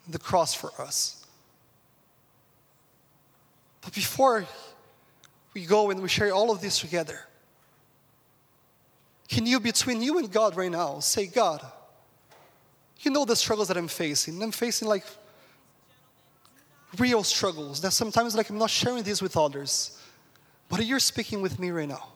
the 0.08 0.20
cross 0.20 0.54
for 0.54 0.72
us. 0.80 1.23
But 3.84 3.94
before 3.94 4.46
we 5.54 5.66
go 5.66 5.92
and 5.92 6.02
we 6.02 6.10
share 6.10 6.32
all 6.34 6.52
of 6.52 6.62
this 6.62 6.80
together, 6.80 7.20
can 9.28 9.46
you, 9.46 9.60
between 9.60 10.02
you 10.02 10.18
and 10.20 10.32
God 10.32 10.56
right 10.56 10.72
now, 10.72 11.00
say, 11.00 11.28
God, 11.28 11.66
you 13.00 13.12
know 13.12 13.26
the 13.26 13.36
struggles 13.36 13.68
that 13.68 13.78
I'm 13.78 13.88
facing. 13.88 14.42
I'm 14.42 14.52
facing 14.52 14.88
like 14.88 15.06
real 16.98 17.24
struggles 17.24 17.82
that 17.82 17.92
sometimes 17.92 18.36
like 18.36 18.50
I'm 18.50 18.58
not 18.58 18.70
sharing 18.70 19.04
this 19.04 19.22
with 19.22 19.36
others. 19.36 20.00
But 20.70 20.86
you're 20.86 21.00
speaking 21.00 21.42
with 21.42 21.60
me 21.60 21.72
right 21.72 21.88
now. 21.88 22.08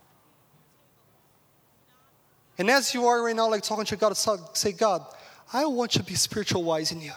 And 2.57 2.69
as 2.69 2.93
you 2.93 3.05
are 3.05 3.23
right 3.23 3.35
now, 3.35 3.49
like 3.49 3.63
talking 3.63 3.85
to 3.85 3.95
God, 3.95 4.15
say, 4.17 4.71
God, 4.71 5.05
I 5.53 5.65
want 5.65 5.95
you 5.95 6.01
to 6.01 6.07
be 6.07 6.15
spiritual 6.15 6.63
wise 6.63 6.91
in 6.91 7.01
you. 7.01 7.13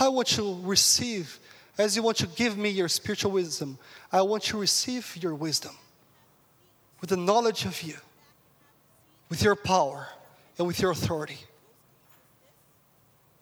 I 0.00 0.08
want 0.08 0.36
you 0.36 0.44
to 0.44 0.60
receive 0.62 1.38
as 1.78 1.94
you 1.94 2.02
want 2.02 2.16
to 2.18 2.26
give 2.26 2.56
me 2.56 2.70
your 2.70 2.88
spiritual 2.88 3.32
wisdom, 3.32 3.78
I 4.10 4.22
want 4.22 4.44
to 4.44 4.58
receive 4.58 5.16
your 5.20 5.34
wisdom 5.34 5.76
with 7.00 7.10
the 7.10 7.16
knowledge 7.16 7.64
of 7.64 7.82
you, 7.82 7.96
with 9.28 9.42
your 9.42 9.56
power, 9.56 10.08
and 10.58 10.66
with 10.66 10.80
your 10.80 10.90
authority. 10.90 11.38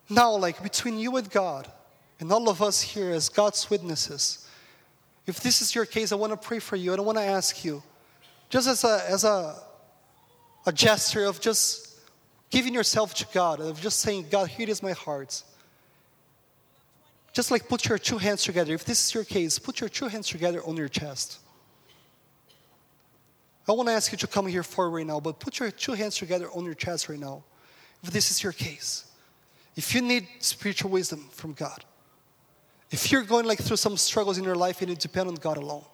Now, 0.08 0.36
like 0.36 0.62
between 0.62 0.98
you 0.98 1.16
and 1.16 1.30
God, 1.30 1.70
and 2.20 2.32
all 2.32 2.48
of 2.48 2.62
us 2.62 2.80
here 2.80 3.10
as 3.10 3.28
God's 3.28 3.70
witnesses, 3.70 4.48
if 5.26 5.40
this 5.40 5.62
is 5.62 5.74
your 5.74 5.86
case, 5.86 6.12
I 6.12 6.16
want 6.16 6.32
to 6.32 6.36
pray 6.36 6.58
for 6.58 6.76
you. 6.76 6.92
I 6.92 6.96
don't 6.96 7.06
want 7.06 7.18
to 7.18 7.24
ask 7.24 7.64
you, 7.64 7.82
just 8.50 8.68
as 8.68 8.84
a, 8.84 9.02
as 9.08 9.24
a, 9.24 9.56
a 10.66 10.72
gesture 10.72 11.24
of 11.24 11.40
just 11.40 11.98
giving 12.50 12.74
yourself 12.74 13.14
to 13.14 13.26
God, 13.32 13.60
of 13.60 13.80
just 13.80 14.00
saying, 14.00 14.26
God, 14.30 14.48
here 14.48 14.68
is 14.68 14.82
my 14.82 14.92
heart. 14.92 15.42
Just 17.34 17.50
like 17.50 17.68
put 17.68 17.86
your 17.88 17.98
two 17.98 18.16
hands 18.16 18.44
together. 18.44 18.72
If 18.74 18.84
this 18.84 19.04
is 19.04 19.12
your 19.12 19.24
case, 19.24 19.58
put 19.58 19.80
your 19.80 19.90
two 19.90 20.06
hands 20.06 20.28
together 20.28 20.62
on 20.64 20.76
your 20.76 20.88
chest. 20.88 21.40
I 23.68 23.72
want 23.72 23.88
to 23.88 23.92
ask 23.92 24.12
you 24.12 24.18
to 24.18 24.26
come 24.26 24.46
here 24.46 24.62
forward 24.62 24.90
right 24.90 25.06
now, 25.06 25.20
but 25.20 25.40
put 25.40 25.58
your 25.58 25.70
two 25.70 25.92
hands 25.92 26.16
together 26.16 26.48
on 26.52 26.64
your 26.64 26.74
chest 26.74 27.08
right 27.08 27.18
now. 27.18 27.42
If 28.02 28.10
this 28.10 28.30
is 28.30 28.42
your 28.42 28.52
case, 28.52 29.10
if 29.74 29.94
you 29.94 30.00
need 30.00 30.28
spiritual 30.38 30.90
wisdom 30.90 31.26
from 31.32 31.54
God, 31.54 31.84
if 32.90 33.10
you're 33.10 33.22
going 33.22 33.46
like 33.46 33.58
through 33.58 33.78
some 33.78 33.96
struggles 33.96 34.38
in 34.38 34.44
your 34.44 34.54
life 34.54 34.80
and 34.80 34.90
you 34.90 34.96
depend 34.96 35.28
on 35.28 35.34
God 35.34 35.56
alone, 35.56 35.84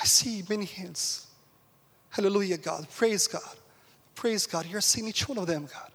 I 0.00 0.04
see 0.04 0.42
many 0.48 0.64
hands. 0.64 1.26
Hallelujah, 2.08 2.56
God. 2.56 2.88
Praise 2.96 3.26
God. 3.26 3.56
Praise 4.14 4.46
God. 4.46 4.64
You're 4.66 4.80
seeing 4.80 5.06
each 5.08 5.28
one 5.28 5.36
of 5.36 5.46
them, 5.46 5.68
God. 5.70 5.90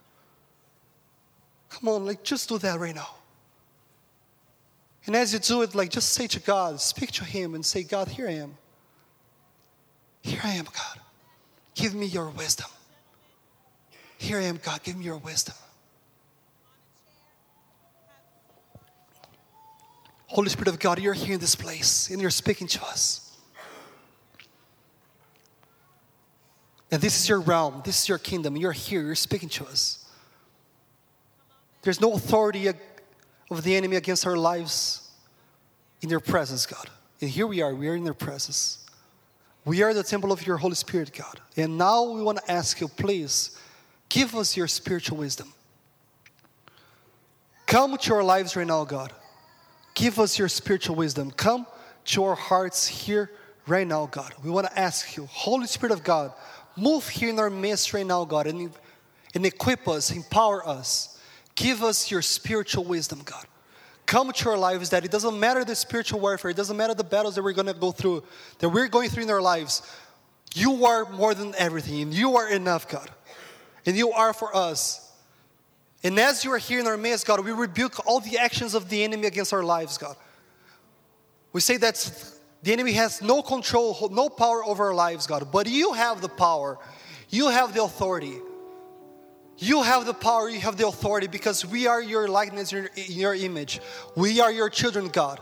Come 1.69 1.89
on, 1.89 2.05
like 2.05 2.23
just 2.23 2.47
do 2.47 2.59
that 2.59 2.79
right 2.79 2.93
now. 2.93 3.15
And 5.05 5.15
as 5.15 5.33
you 5.33 5.39
do 5.39 5.61
it, 5.61 5.75
like 5.75 5.89
just 5.89 6.13
say 6.13 6.27
to 6.27 6.39
God, 6.39 6.81
speak 6.81 7.11
to 7.13 7.23
Him 7.23 7.53
and 7.53 7.65
say, 7.65 7.83
God, 7.83 8.07
here 8.07 8.27
I 8.27 8.33
am. 8.33 8.57
Here 10.21 10.41
I 10.43 10.53
am, 10.53 10.65
God. 10.65 10.99
Give 11.75 11.93
me 11.93 12.07
your 12.07 12.29
wisdom. 12.29 12.69
Here 14.17 14.39
I 14.39 14.43
am, 14.43 14.59
God. 14.63 14.81
Give 14.83 14.97
me 14.97 15.05
your 15.05 15.17
wisdom. 15.17 15.55
Holy 20.27 20.49
Spirit 20.49 20.69
of 20.69 20.79
God, 20.79 20.99
you're 20.99 21.13
here 21.13 21.35
in 21.35 21.39
this 21.39 21.55
place 21.55 22.09
and 22.09 22.19
you're 22.19 22.31
speaking 22.31 22.67
to 22.67 22.83
us. 22.83 23.37
And 26.91 27.01
this 27.01 27.19
is 27.19 27.29
your 27.29 27.39
realm, 27.39 27.81
this 27.85 28.01
is 28.03 28.09
your 28.09 28.17
kingdom. 28.17 28.57
You're 28.57 28.71
here, 28.71 29.01
you're 29.01 29.15
speaking 29.15 29.49
to 29.49 29.65
us. 29.65 30.05
There's 31.83 32.01
no 32.01 32.13
authority 32.13 32.69
of 33.49 33.63
the 33.63 33.75
enemy 33.75 33.95
against 33.95 34.25
our 34.25 34.35
lives 34.35 35.09
in 36.01 36.09
your 36.09 36.19
presence, 36.19 36.65
God. 36.65 36.89
And 37.21 37.29
here 37.29 37.47
we 37.47 37.61
are, 37.61 37.73
we 37.73 37.87
are 37.87 37.95
in 37.95 38.05
your 38.05 38.13
presence. 38.13 38.85
We 39.63 39.81
are 39.81 39.93
the 39.93 40.03
temple 40.03 40.31
of 40.31 40.45
your 40.45 40.57
Holy 40.57 40.75
Spirit, 40.75 41.11
God. 41.11 41.39
And 41.57 41.77
now 41.77 42.03
we 42.03 42.21
want 42.21 42.37
to 42.39 42.51
ask 42.51 42.79
you, 42.79 42.87
please, 42.87 43.57
give 44.09 44.35
us 44.35 44.55
your 44.55 44.67
spiritual 44.67 45.17
wisdom. 45.17 45.51
Come 47.65 47.97
to 47.97 48.13
our 48.13 48.23
lives 48.23 48.55
right 48.55 48.67
now, 48.67 48.83
God. 48.85 49.11
Give 49.95 50.19
us 50.19 50.37
your 50.37 50.49
spiritual 50.49 50.95
wisdom. 50.95 51.31
Come 51.31 51.65
to 52.05 52.23
our 52.25 52.35
hearts 52.35 52.85
here 52.85 53.31
right 53.65 53.87
now, 53.87 54.05
God. 54.05 54.33
We 54.43 54.51
want 54.51 54.67
to 54.67 54.79
ask 54.79 55.17
you, 55.17 55.25
Holy 55.25 55.65
Spirit 55.65 55.93
of 55.93 56.03
God, 56.03 56.33
move 56.75 57.07
here 57.07 57.29
in 57.29 57.39
our 57.39 57.49
midst 57.49 57.93
right 57.93 58.05
now, 58.05 58.25
God, 58.25 58.45
and, 58.47 58.71
and 59.33 59.45
equip 59.45 59.87
us, 59.87 60.11
empower 60.11 60.67
us. 60.67 61.14
Give 61.55 61.83
us 61.83 62.11
your 62.11 62.21
spiritual 62.21 62.83
wisdom, 62.83 63.21
God. 63.23 63.45
Come 64.05 64.31
to 64.31 64.49
our 64.49 64.57
lives 64.57 64.89
that 64.91 65.03
it 65.03 65.11
doesn't 65.11 65.39
matter 65.39 65.63
the 65.63 65.75
spiritual 65.75 66.19
warfare, 66.19 66.51
it 66.51 66.57
doesn't 66.57 66.77
matter 66.77 66.93
the 66.93 67.03
battles 67.03 67.35
that 67.35 67.43
we're 67.43 67.53
going 67.53 67.67
to 67.67 67.73
go 67.73 67.91
through, 67.91 68.23
that 68.59 68.69
we're 68.69 68.87
going 68.87 69.09
through 69.09 69.23
in 69.23 69.29
our 69.29 69.41
lives. 69.41 69.81
You 70.53 70.85
are 70.85 71.09
more 71.11 71.33
than 71.33 71.55
everything, 71.57 72.01
and 72.01 72.13
you 72.13 72.37
are 72.37 72.49
enough, 72.49 72.87
God. 72.87 73.09
And 73.85 73.97
you 73.97 74.11
are 74.11 74.33
for 74.33 74.55
us. 74.55 75.11
And 76.03 76.19
as 76.19 76.45
you 76.45 76.51
are 76.51 76.57
here 76.57 76.79
in 76.79 76.87
our 76.87 76.97
midst, 76.97 77.25
God, 77.25 77.43
we 77.43 77.51
rebuke 77.51 78.05
all 78.05 78.19
the 78.19 78.37
actions 78.37 78.75
of 78.75 78.89
the 78.89 79.03
enemy 79.03 79.25
against 79.27 79.53
our 79.53 79.63
lives, 79.63 79.97
God. 79.97 80.15
We 81.51 81.61
say 81.61 81.77
that 81.77 82.33
the 82.61 82.73
enemy 82.73 82.93
has 82.93 83.21
no 83.21 83.41
control, 83.41 84.09
no 84.11 84.29
power 84.29 84.63
over 84.63 84.85
our 84.85 84.93
lives, 84.93 85.25
God, 85.25 85.51
but 85.51 85.67
you 85.67 85.93
have 85.93 86.21
the 86.21 86.29
power, 86.29 86.77
you 87.29 87.49
have 87.49 87.73
the 87.73 87.83
authority. 87.83 88.39
You 89.57 89.83
have 89.83 90.05
the 90.05 90.13
power, 90.13 90.49
you 90.49 90.59
have 90.59 90.77
the 90.77 90.87
authority 90.87 91.27
because 91.27 91.65
we 91.65 91.87
are 91.87 92.01
your 92.01 92.27
likeness, 92.27 92.73
in 92.73 92.89
your 92.95 93.33
image. 93.33 93.79
We 94.15 94.41
are 94.41 94.51
your 94.51 94.69
children, 94.69 95.07
God. 95.07 95.39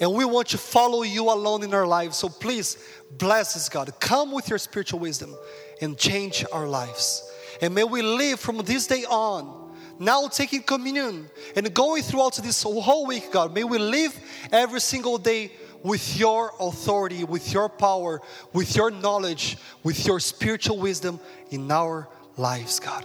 And 0.00 0.14
we 0.14 0.24
want 0.24 0.48
to 0.48 0.58
follow 0.58 1.02
you 1.02 1.24
alone 1.30 1.62
in 1.62 1.74
our 1.74 1.86
lives. 1.86 2.16
So 2.16 2.28
please 2.28 2.78
bless 3.10 3.56
us, 3.56 3.68
God. 3.68 3.92
Come 4.00 4.32
with 4.32 4.48
your 4.48 4.58
spiritual 4.58 5.00
wisdom 5.00 5.34
and 5.80 5.98
change 5.98 6.44
our 6.52 6.66
lives. 6.66 7.30
And 7.60 7.74
may 7.74 7.84
we 7.84 8.02
live 8.02 8.40
from 8.40 8.58
this 8.58 8.86
day 8.86 9.04
on 9.04 9.58
now 9.98 10.28
taking 10.28 10.62
communion 10.62 11.28
and 11.56 11.74
going 11.74 12.02
throughout 12.02 12.36
this 12.36 12.62
whole 12.62 13.06
week, 13.06 13.32
God, 13.32 13.52
may 13.52 13.64
we 13.64 13.78
live 13.78 14.18
every 14.52 14.80
single 14.80 15.18
day 15.18 15.52
with 15.82 16.16
your 16.16 16.52
authority, 16.60 17.24
with 17.24 17.52
your 17.52 17.68
power, 17.68 18.20
with 18.52 18.76
your 18.76 18.90
knowledge, 18.90 19.58
with 19.82 20.06
your 20.06 20.20
spiritual 20.20 20.78
wisdom 20.78 21.18
in 21.50 21.70
our 21.70 22.08
lives, 22.36 22.78
God. 22.78 23.04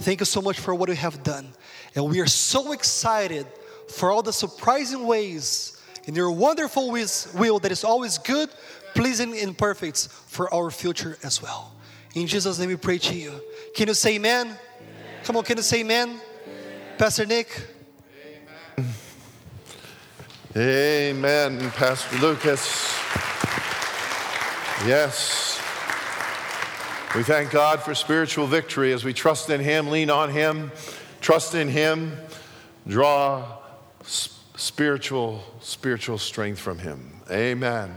Thank 0.00 0.20
you 0.20 0.26
so 0.26 0.40
much 0.40 0.58
for 0.58 0.74
what 0.74 0.88
you 0.88 0.94
have 0.94 1.22
done. 1.22 1.52
And 1.94 2.08
we 2.08 2.20
are 2.20 2.26
so 2.26 2.72
excited 2.72 3.46
for 3.88 4.10
all 4.10 4.22
the 4.22 4.32
surprising 4.32 5.06
ways 5.06 5.76
in 6.04 6.14
your 6.14 6.30
wonderful 6.30 6.90
will 6.90 7.58
that 7.58 7.70
is 7.70 7.84
always 7.84 8.16
good, 8.16 8.48
pleasing, 8.94 9.38
and 9.38 9.56
perfect 9.56 10.08
for 10.26 10.52
our 10.54 10.70
future 10.70 11.18
as 11.22 11.42
well. 11.42 11.74
In 12.14 12.26
Jesus' 12.26 12.58
name 12.58 12.68
we 12.68 12.76
pray 12.76 12.96
to 12.98 13.14
you. 13.14 13.42
Can 13.74 13.88
you 13.88 13.94
say 13.94 14.16
amen? 14.16 14.46
amen. 14.46 14.58
Come 15.24 15.36
on, 15.36 15.44
can 15.44 15.58
you 15.58 15.62
say 15.62 15.80
amen? 15.80 16.18
Pastor 16.96 17.26
Nick. 17.26 17.48
Amen. 20.56 21.10
Amen, 21.56 21.70
Pastor 21.72 22.16
Lucas. 22.18 22.98
Yes. 24.86 25.49
We 27.14 27.24
thank 27.24 27.50
God 27.50 27.82
for 27.82 27.92
spiritual 27.92 28.46
victory 28.46 28.92
as 28.92 29.04
we 29.04 29.12
trust 29.12 29.50
in 29.50 29.60
Him, 29.60 29.90
lean 29.90 30.10
on 30.10 30.30
Him, 30.30 30.70
trust 31.20 31.56
in 31.56 31.66
Him, 31.66 32.16
draw 32.86 33.58
spiritual 34.04 35.42
spiritual 35.60 36.18
strength 36.18 36.60
from 36.60 36.78
Him. 36.78 37.20
Amen. 37.28 37.92